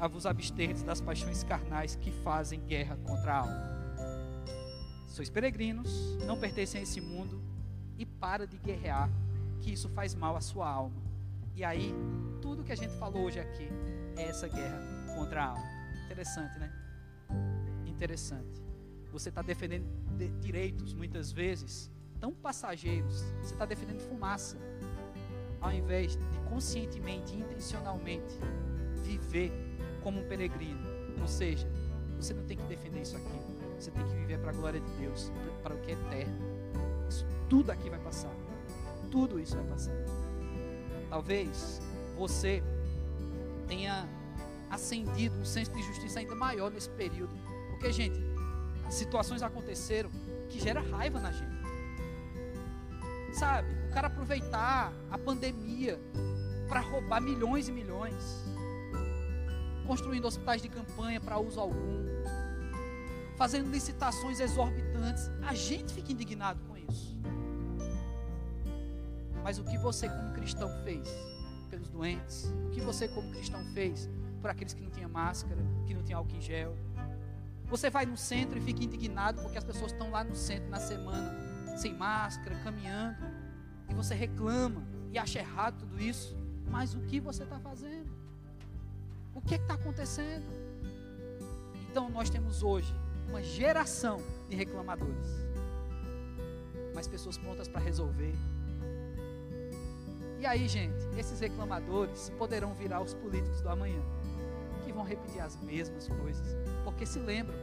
a 0.00 0.08
vos 0.08 0.24
absterdes 0.24 0.82
das 0.82 1.00
paixões 1.00 1.44
carnais 1.44 1.94
que 1.94 2.10
fazem 2.10 2.58
guerra 2.66 2.96
contra 3.04 3.34
a 3.34 3.38
alma. 3.40 3.70
Sois 5.06 5.28
peregrinos, 5.28 6.16
não 6.24 6.40
pertencem 6.40 6.80
a 6.80 6.82
esse 6.82 7.02
mundo, 7.02 7.42
e 7.98 8.06
para 8.06 8.46
de 8.46 8.56
guerrear, 8.56 9.10
que 9.60 9.70
isso 9.70 9.90
faz 9.90 10.14
mal 10.14 10.36
à 10.36 10.40
sua 10.40 10.66
alma. 10.66 11.02
E 11.54 11.62
aí, 11.62 11.94
tudo 12.40 12.64
que 12.64 12.72
a 12.72 12.76
gente 12.76 12.94
falou 12.94 13.24
hoje 13.24 13.38
aqui 13.38 13.68
é 14.16 14.22
essa 14.22 14.48
guerra 14.48 14.80
contra 15.14 15.44
a 15.44 15.46
alma. 15.48 15.68
Interessante, 16.06 16.58
né? 16.58 16.72
Interessante. 17.86 18.64
Você 19.12 19.28
está 19.28 19.42
defendendo 19.42 19.84
de 20.16 20.30
direitos, 20.40 20.94
muitas 20.94 21.30
vezes, 21.30 21.90
tão 22.18 22.32
passageiros. 22.32 23.20
Você 23.42 23.52
está 23.52 23.66
defendendo 23.66 24.00
fumaça. 24.00 24.56
Ao 25.60 25.70
invés 25.70 26.16
de 26.16 26.38
conscientemente, 26.48 27.34
intencionalmente, 27.36 28.38
viver 29.04 29.52
como 30.00 30.20
um 30.20 30.28
peregrino. 30.28 30.80
Ou 31.20 31.28
seja, 31.28 31.68
você 32.18 32.34
não 32.34 32.44
tem 32.44 32.56
que 32.56 32.64
defender 32.64 33.00
isso 33.02 33.16
aqui. 33.16 33.40
Você 33.78 33.90
tem 33.90 34.04
que 34.06 34.14
viver 34.14 34.38
para 34.38 34.50
a 34.50 34.52
glória 34.52 34.80
de 34.80 34.90
Deus, 34.98 35.32
para 35.62 35.74
o 35.74 35.78
que 35.78 35.92
é 35.92 35.94
eterno. 35.94 36.38
Isso 37.08 37.26
tudo 37.48 37.70
aqui 37.70 37.88
vai 37.88 37.98
passar. 37.98 38.32
Tudo 39.10 39.40
isso 39.40 39.56
vai 39.56 39.66
passar. 39.66 39.94
Talvez 41.08 41.80
você 42.16 42.62
tenha 43.66 44.08
acendido 44.70 45.36
um 45.38 45.44
senso 45.44 45.72
de 45.72 45.82
justiça 45.82 46.20
ainda 46.20 46.34
maior 46.34 46.70
nesse 46.70 46.90
período. 46.90 47.34
Porque, 47.70 47.92
gente, 47.92 48.20
situações 48.90 49.42
aconteceram 49.42 50.10
que 50.48 50.60
gera 50.60 50.80
raiva 50.80 51.18
na 51.18 51.32
gente. 51.32 51.60
Sabe? 53.32 53.68
O 53.88 53.92
cara 53.92 54.08
aproveitar 54.08 54.92
a 55.10 55.18
pandemia 55.18 55.98
para 56.68 56.80
roubar 56.80 57.20
milhões 57.20 57.68
e 57.68 57.72
milhões. 57.72 58.44
Construindo 59.90 60.24
hospitais 60.24 60.62
de 60.62 60.68
campanha 60.68 61.20
para 61.20 61.36
uso 61.40 61.58
algum. 61.58 62.06
Fazendo 63.36 63.72
licitações 63.72 64.38
exorbitantes. 64.38 65.28
A 65.42 65.52
gente 65.52 65.92
fica 65.92 66.12
indignado 66.12 66.60
com 66.68 66.76
isso. 66.76 67.18
Mas 69.42 69.58
o 69.58 69.64
que 69.64 69.76
você, 69.76 70.08
como 70.08 70.32
cristão, 70.32 70.70
fez 70.84 71.08
pelos 71.68 71.88
doentes? 71.88 72.44
O 72.68 72.70
que 72.70 72.80
você, 72.80 73.08
como 73.08 73.32
cristão, 73.32 73.64
fez 73.74 74.08
por 74.40 74.48
aqueles 74.48 74.72
que 74.72 74.80
não 74.80 74.92
tinham 74.92 75.10
máscara, 75.10 75.60
que 75.88 75.92
não 75.92 76.04
tinham 76.04 76.20
álcool 76.20 76.36
em 76.36 76.40
gel? 76.40 76.76
Você 77.64 77.90
vai 77.90 78.06
no 78.06 78.16
centro 78.16 78.58
e 78.58 78.60
fica 78.60 78.84
indignado 78.84 79.42
porque 79.42 79.58
as 79.58 79.64
pessoas 79.64 79.90
estão 79.90 80.12
lá 80.12 80.22
no 80.22 80.36
centro 80.36 80.70
na 80.70 80.78
semana, 80.78 81.76
sem 81.76 81.96
máscara, 81.96 82.54
caminhando, 82.62 83.26
e 83.88 83.94
você 83.94 84.14
reclama 84.14 84.84
e 85.10 85.18
acha 85.18 85.40
errado 85.40 85.80
tudo 85.80 86.00
isso. 86.00 86.38
Mas 86.70 86.94
o 86.94 87.00
que 87.00 87.18
você 87.18 87.42
está 87.42 87.58
fazendo? 87.58 87.99
O 89.40 89.48
que 89.48 89.54
é 89.54 89.58
está 89.58 89.74
acontecendo? 89.74 90.46
Então 91.90 92.08
nós 92.08 92.30
temos 92.30 92.62
hoje 92.62 92.94
uma 93.28 93.42
geração 93.42 94.22
de 94.48 94.56
reclamadores, 94.56 95.28
mas 96.94 97.08
pessoas 97.08 97.36
prontas 97.36 97.68
para 97.68 97.80
resolver, 97.80 98.34
e 100.40 100.46
aí, 100.46 100.66
gente, 100.66 100.96
esses 101.18 101.38
reclamadores 101.38 102.30
poderão 102.38 102.72
virar 102.72 103.02
os 103.02 103.12
políticos 103.12 103.60
do 103.60 103.68
amanhã, 103.68 104.00
que 104.78 104.86
que 104.86 104.92
vão 104.92 105.04
repetir 105.04 105.38
as 105.38 105.54
mesmas 105.60 106.08
coisas, 106.08 106.56
porque 106.82 107.04
se 107.04 107.18
lembram, 107.18 107.58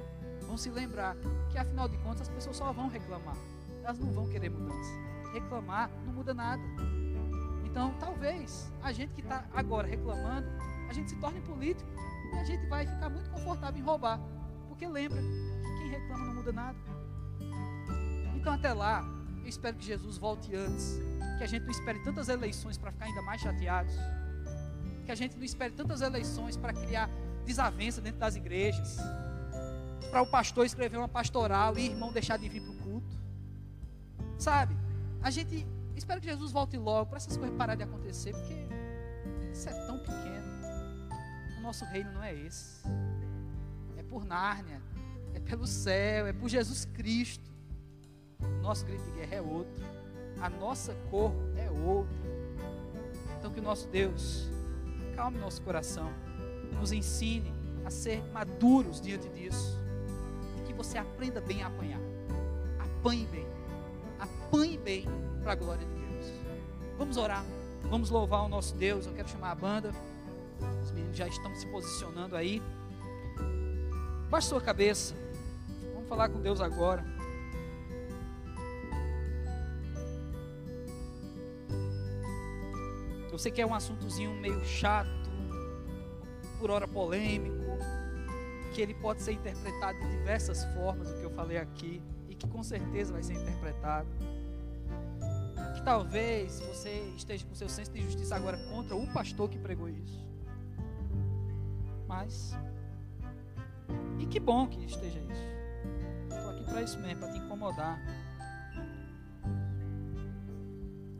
vão 0.46 0.56
se 0.58 0.70
lembrar 0.70 1.18
que 1.50 1.58
afinal 1.58 1.90
de 1.90 1.98
contas 1.98 2.22
as 2.22 2.30
pessoas 2.30 2.56
só 2.56 2.72
vão 2.72 2.88
reclamar, 2.88 3.36
elas 3.84 3.98
não 3.98 4.12
vão 4.12 4.30
querer 4.30 4.50
mudança. 4.50 4.92
Reclamar 5.34 5.90
não 6.06 6.14
muda 6.14 6.36
nada. 6.36 6.62
Então, 7.66 7.96
talvez 8.00 8.72
a 8.84 8.92
gente 8.92 9.12
que 9.14 9.22
está 9.22 9.44
agora 9.56 9.88
reclamando, 9.88 10.48
a 10.90 10.94
gente 10.94 11.10
se 11.10 11.16
torne 11.18 11.42
político 11.42 11.90
e 12.34 12.36
a 12.38 12.44
gente 12.44 12.66
vai 12.68 12.86
ficar 12.86 13.10
muito 13.10 13.30
confortável 13.30 13.80
em 13.80 13.84
roubar, 13.84 14.20
porque 14.68 14.88
lembra 14.88 15.22
que 15.22 15.78
quem 15.78 15.90
reclama 15.90 16.26
não 16.26 16.36
muda 16.36 16.52
nada. 16.52 16.78
Então, 18.36 18.54
até 18.54 18.74
lá, 18.74 19.06
eu 19.42 19.48
espero 19.48 19.76
que 19.78 19.86
Jesus 19.86 20.18
volte 20.18 20.56
antes, 20.56 21.00
que 21.38 21.44
a 21.44 21.48
gente 21.48 21.64
não 21.64 21.72
espere 21.72 22.00
tantas 22.00 22.30
eleições 22.30 22.78
para 22.78 22.92
ficar 22.92 23.06
ainda 23.06 23.22
mais 23.22 23.42
chateados, 23.42 23.94
que 25.06 25.12
a 25.12 25.16
gente 25.16 25.38
não 25.38 25.44
espere 25.44 25.74
tantas 25.74 26.02
eleições 26.02 26.58
para 26.58 26.74
criar 26.74 27.10
desavença 27.46 28.02
dentro 28.02 28.20
das 28.20 28.36
igrejas, 28.36 28.98
para 30.10 30.22
o 30.22 30.28
pastor 30.28 30.66
escrever 30.66 30.98
uma 30.98 31.08
pastoral 31.08 31.78
e 31.78 31.86
irmão 31.86 32.12
deixar 32.12 32.38
de 32.38 32.48
vir 32.48 32.62
para 32.62 32.72
o 32.72 32.78
culto, 32.78 33.18
sabe? 34.38 34.76
A 35.22 35.30
gente 35.30 35.66
espero 35.96 36.22
que 36.22 36.28
Jesus 36.28 36.52
volte 36.52 36.78
logo 36.78 37.08
para 37.08 37.18
essas 37.18 37.36
coisas 37.36 37.56
parar 37.58 37.76
de 37.76 37.84
acontecer, 37.84 38.32
porque 38.34 38.68
isso 39.52 39.70
é 39.70 39.74
tão 39.86 39.98
pequeno. 40.00 40.57
Nosso 41.68 41.84
reino 41.84 42.14
não 42.14 42.24
é 42.24 42.34
esse. 42.34 42.82
É 43.98 44.04
por 44.04 44.24
Nárnia, 44.24 44.82
é 45.34 45.40
pelo 45.42 45.68
céu, 45.68 46.26
é 46.26 46.32
por 46.32 46.48
Jesus 46.48 46.86
Cristo. 46.86 47.52
O 48.42 48.62
nosso 48.62 48.86
grito 48.86 49.04
de 49.04 49.12
guerra 49.12 49.36
é 49.36 49.42
outro. 49.42 49.84
A 50.40 50.50
nossa 50.50 50.96
cor 51.12 51.34
é 51.58 51.70
outra. 51.70 52.16
Então 53.38 53.52
que 53.52 53.60
o 53.60 53.64
nosso 53.64 53.86
Deus 53.90 54.50
calme 55.14 55.40
nosso 55.40 55.62
coração, 55.62 56.10
nos 56.80 56.94
ensine 56.94 57.52
a 57.84 57.90
ser 57.90 58.24
maduros 58.32 59.02
diante 59.02 59.28
disso. 59.28 59.78
E 60.62 60.68
que 60.68 60.74
você 60.74 60.98
aprenda 60.98 61.42
bem 61.42 61.64
a 61.64 61.68
apanhar. 61.68 62.00
Apanhe 62.80 63.26
bem. 63.26 63.46
Apanhe 64.18 64.78
bem 64.78 65.06
para 65.44 65.52
a 65.52 65.56
glória 65.56 65.86
de 65.86 65.94
Deus. 65.94 66.32
Vamos 66.98 67.18
orar. 67.18 67.44
Vamos 67.90 68.10
louvar 68.10 68.46
o 68.46 68.48
nosso 68.48 68.74
Deus. 68.76 69.06
Eu 69.06 69.14
quero 69.14 69.28
chamar 69.28 69.52
a 69.52 69.56
banda. 69.56 69.92
Os 70.84 70.92
meninos 70.92 71.18
já 71.18 71.28
estão 71.28 71.54
se 71.56 71.66
posicionando 71.68 72.36
aí. 72.36 72.62
Baixe 74.30 74.48
sua 74.48 74.62
cabeça. 74.62 75.16
Vamos 75.94 76.10
falar 76.10 76.30
com 76.30 76.42
Deus 76.42 76.62
agora. 76.62 77.06
Eu 83.38 83.40
sei 83.40 83.52
que 83.52 83.62
é 83.62 83.66
um 83.68 83.76
assuntozinho 83.76 84.34
meio 84.34 84.66
chato, 84.66 85.30
por 86.60 86.72
hora 86.72 86.88
polêmico, 86.88 87.78
que 88.74 88.82
ele 88.82 88.96
pode 88.96 89.22
ser 89.22 89.34
interpretado 89.34 90.00
de 90.00 90.10
diversas 90.10 90.66
formas, 90.74 91.12
o 91.12 91.18
que 91.20 91.24
eu 91.24 91.30
falei 91.30 91.58
aqui, 91.58 92.02
e 92.28 92.34
que 92.34 92.48
com 92.48 92.64
certeza 92.64 93.14
vai 93.14 93.22
ser 93.22 93.34
interpretado. 93.34 94.08
Que 95.76 95.84
talvez 95.84 96.60
você 96.62 97.14
esteja 97.16 97.46
com 97.46 97.54
seu 97.54 97.70
senso 97.70 97.92
de 97.92 98.02
justiça 98.02 98.36
agora 98.36 98.58
contra 98.72 98.96
o 98.96 99.06
pastor 99.14 99.48
que 99.48 99.60
pregou 99.60 99.88
isso. 99.88 100.28
Mas, 102.18 102.58
e 104.18 104.26
que 104.26 104.40
bom 104.40 104.66
que 104.68 104.84
esteja 104.84 105.20
isso. 105.20 106.36
Estou 106.36 106.50
aqui 106.50 106.64
para 106.64 106.82
isso 106.82 107.00
mesmo, 107.00 107.20
para 107.20 107.32
te 107.32 107.38
incomodar. 107.38 108.02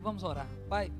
Vamos 0.00 0.24
orar. 0.24 0.48
Pai, 0.68 0.92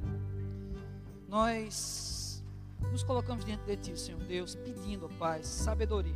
nós 1.26 2.44
nos 2.92 3.02
colocamos 3.02 3.44
diante 3.44 3.64
de 3.64 3.76
Ti, 3.76 3.98
Senhor 3.98 4.20
Deus, 4.22 4.54
pedindo, 4.54 5.06
ó 5.06 5.08
Pai, 5.18 5.42
sabedoria. 5.42 6.14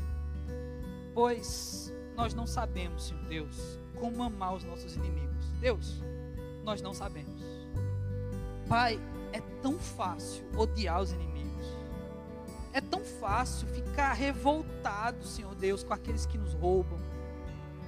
Pois 1.12 1.92
nós 2.14 2.34
não 2.34 2.46
sabemos, 2.46 3.08
Senhor 3.08 3.24
Deus, 3.24 3.80
como 3.98 4.22
amar 4.22 4.54
os 4.54 4.62
nossos 4.62 4.94
inimigos. 4.94 5.44
Deus, 5.60 6.00
nós 6.62 6.80
não 6.80 6.94
sabemos. 6.94 7.42
Pai, 8.68 8.96
é 9.32 9.40
tão 9.60 9.76
fácil 9.76 10.44
odiar 10.56 11.02
os 11.02 11.10
inimigos. 11.10 11.31
Fácil 13.22 13.68
ficar 13.68 14.14
revoltado, 14.14 15.24
Senhor 15.24 15.54
Deus, 15.54 15.84
com 15.84 15.94
aqueles 15.94 16.26
que 16.26 16.36
nos 16.36 16.54
roubam, 16.54 16.98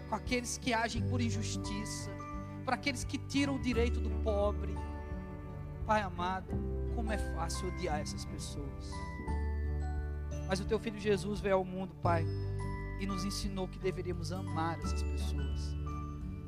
com 0.09 0.15
aqueles 0.15 0.59
que 0.59 0.73
agem 0.73 1.03
por 1.09 1.21
injustiça, 1.21 2.09
para 2.65 2.77
aqueles 2.77 3.03
que 3.03 3.19
tiram 3.19 3.57
o 3.57 3.59
direito 3.59 3.99
do 3.99 4.11
pobre. 4.23 4.73
Pai 5.85 6.03
amado, 6.03 6.53
como 6.95 7.11
é 7.11 7.19
fácil 7.35 7.67
odiar 7.67 7.99
essas 7.99 8.25
pessoas. 8.25 8.93
Mas 10.47 10.61
o 10.61 10.65
teu 10.65 10.79
filho 10.79 11.01
Jesus 11.01 11.41
veio 11.41 11.57
ao 11.57 11.65
mundo, 11.65 11.97
Pai, 11.97 12.25
e 13.01 13.05
nos 13.05 13.25
ensinou 13.25 13.67
que 13.67 13.81
deveríamos 13.81 14.31
amar 14.31 14.79
essas 14.79 15.03
pessoas, 15.03 15.75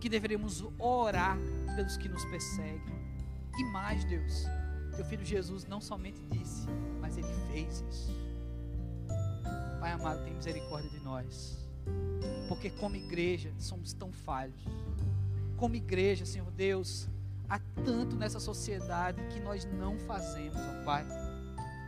que 0.01 0.09
deveríamos 0.09 0.65
orar 0.79 1.37
pelos 1.75 1.97
que 1.97 2.09
nos 2.09 2.25
perseguem. 2.27 2.95
E 3.59 3.65
mais, 3.65 4.05
Deus, 4.05 4.45
teu 4.95 5.05
filho 5.05 5.25
Jesus 5.25 5.67
não 5.67 5.81
somente 5.81 6.23
disse, 6.31 6.69
mas 7.01 7.19
ele 7.19 7.35
fez 7.51 7.85
isso. 7.91 8.26
Pai 9.87 9.93
amado, 9.93 10.25
tem 10.25 10.35
misericórdia 10.35 10.91
de 10.91 10.99
nós, 10.99 11.57
porque 12.49 12.71
como 12.71 12.97
igreja 12.97 13.55
somos 13.57 13.93
tão 13.93 14.11
falhos. 14.11 14.61
Como 15.57 15.77
igreja, 15.77 16.27
Senhor 16.27 16.51
Deus, 16.51 17.09
há 17.49 17.61
tanto 17.85 18.17
nessa 18.17 18.41
sociedade 18.41 19.23
que 19.29 19.39
nós 19.39 19.65
não 19.65 19.97
fazemos, 19.97 20.57
ó 20.59 20.85
Pai. 20.85 21.07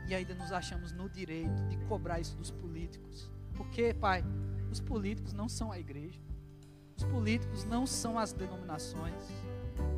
E 0.07 0.15
ainda 0.15 0.33
nos 0.33 0.53
achamos 0.53 0.93
no 0.93 1.11
direito 1.11 1.61
de 1.69 1.77
cobrar 1.89 2.21
isso 2.21 2.37
dos 2.37 2.53
políticos. 2.53 3.29
Porque, 3.57 3.93
Pai, 3.93 4.25
os 4.71 4.79
políticos 4.79 5.33
não 5.33 5.49
são 5.49 5.73
a 5.73 5.79
igreja. 5.81 6.21
Os 6.97 7.03
políticos 7.03 7.65
não 7.65 7.85
são 7.85 8.17
as 8.17 8.33
denominações. 8.33 9.25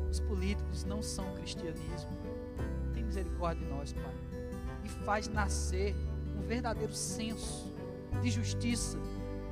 Os 0.09 0.19
políticos 0.19 0.83
não 0.85 1.03
são 1.03 1.31
o 1.31 1.35
cristianismo. 1.35 2.17
Tem 2.95 3.03
misericórdia 3.03 3.63
de 3.63 3.71
nós, 3.71 3.93
Pai. 3.93 4.15
E 4.83 4.89
faz 4.89 5.27
nascer 5.27 5.95
um 6.35 6.41
verdadeiro 6.41 6.95
senso 6.95 7.71
de 8.21 8.29
justiça, 8.29 8.97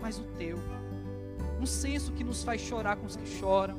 mas 0.01 0.19
o 0.19 0.23
teu. 0.37 0.57
Um 1.59 1.65
senso 1.65 2.11
que 2.13 2.23
nos 2.23 2.43
faz 2.43 2.61
chorar 2.61 2.95
com 2.95 3.05
os 3.05 3.15
que 3.15 3.27
choram, 3.27 3.77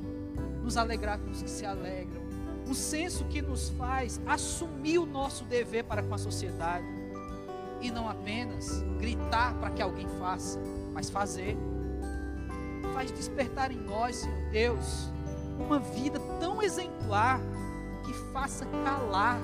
nos 0.62 0.76
alegrar 0.76 1.18
com 1.18 1.30
os 1.30 1.42
que 1.42 1.50
se 1.50 1.64
alegram. 1.64 2.20
Um 2.66 2.74
senso 2.74 3.24
que 3.24 3.40
nos 3.40 3.70
faz 3.70 4.20
assumir 4.26 4.98
o 4.98 5.06
nosso 5.06 5.44
dever 5.44 5.84
para 5.84 6.02
com 6.02 6.14
a 6.14 6.18
sociedade. 6.18 6.86
E 7.80 7.90
não 7.90 8.08
apenas 8.08 8.82
gritar 8.98 9.54
para 9.54 9.70
que 9.70 9.80
alguém 9.80 10.06
faça, 10.18 10.60
mas 10.92 11.08
fazer. 11.08 11.56
Faz 12.92 13.10
despertar 13.10 13.72
em 13.72 13.78
nós, 13.78 14.16
Senhor 14.16 14.50
Deus, 14.50 15.10
uma 15.58 15.78
vida 15.78 16.20
tão 16.38 16.62
exemplar 16.62 17.40
que 18.04 18.12
faça 18.32 18.66
calar 18.84 19.40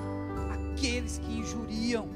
aqueles 0.77 1.17
que 1.17 1.39
injuriam 1.39 2.09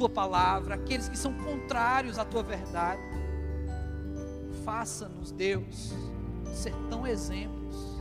tua 0.00 0.08
palavra, 0.08 0.76
aqueles 0.76 1.10
que 1.10 1.18
são 1.18 1.34
contrários 1.34 2.18
à 2.18 2.24
tua 2.24 2.42
verdade. 2.42 3.02
Faça-nos, 4.64 5.30
Deus, 5.30 5.92
ser 6.54 6.74
tão 6.88 7.06
exemplos 7.06 8.00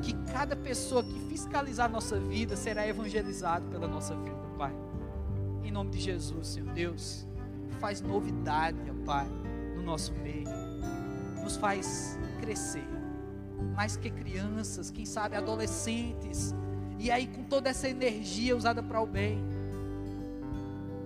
que 0.00 0.14
cada 0.32 0.56
pessoa 0.56 1.04
que 1.04 1.20
fiscalizar 1.28 1.86
a 1.86 1.88
nossa 1.88 2.18
vida 2.18 2.56
será 2.56 2.88
evangelizado 2.88 3.66
pela 3.68 3.86
nossa 3.86 4.14
vida, 4.14 4.34
Pai. 4.56 4.74
Em 5.62 5.70
nome 5.70 5.90
de 5.90 6.00
Jesus, 6.00 6.48
Senhor 6.48 6.72
Deus, 6.72 7.26
faz 7.80 8.00
novidade, 8.00 8.78
Pai, 9.04 9.26
no 9.76 9.82
nosso 9.82 10.12
meio. 10.14 10.48
Nos 11.42 11.56
faz 11.56 12.18
crescer. 12.40 12.88
Mais 13.74 13.94
que 13.94 14.10
crianças, 14.10 14.90
quem 14.90 15.04
sabe 15.04 15.36
adolescentes. 15.36 16.54
E 16.98 17.10
aí 17.10 17.26
com 17.26 17.44
toda 17.44 17.68
essa 17.68 17.88
energia 17.88 18.56
usada 18.56 18.82
para 18.82 19.02
o 19.02 19.06
bem. 19.06 19.53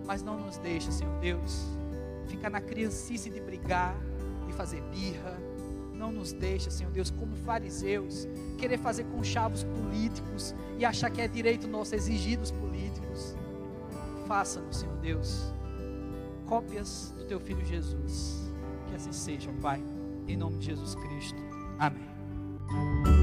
Mas 0.08 0.22
não 0.22 0.38
nos 0.38 0.56
deixa, 0.56 0.90
Senhor 0.90 1.14
Deus, 1.20 1.66
ficar 2.28 2.48
na 2.48 2.62
criancice 2.62 3.28
de 3.28 3.40
brigar, 3.40 3.94
de 4.46 4.54
fazer 4.54 4.80
birra. 4.84 5.38
Não 5.92 6.10
nos 6.10 6.32
deixa, 6.32 6.70
Senhor 6.70 6.90
Deus, 6.90 7.10
como 7.10 7.36
fariseus, 7.36 8.26
querer 8.56 8.78
fazer 8.78 9.04
conchavos 9.04 9.64
políticos 9.64 10.54
e 10.78 10.84
achar 10.84 11.10
que 11.10 11.20
é 11.20 11.28
direito 11.28 11.68
nosso 11.68 11.94
exigir 11.94 12.38
dos 12.38 12.50
políticos. 12.50 13.36
Faça-nos, 14.26 14.78
Senhor 14.78 14.96
Deus, 14.96 15.52
cópias 16.46 17.14
do 17.18 17.24
teu 17.26 17.38
filho 17.38 17.64
Jesus. 17.66 18.50
Que 18.88 18.96
assim 18.96 19.12
seja, 19.12 19.52
Pai, 19.60 19.84
em 20.26 20.36
nome 20.38 20.58
de 20.58 20.66
Jesus 20.66 20.94
Cristo. 20.94 21.38
Amém. 21.78 23.17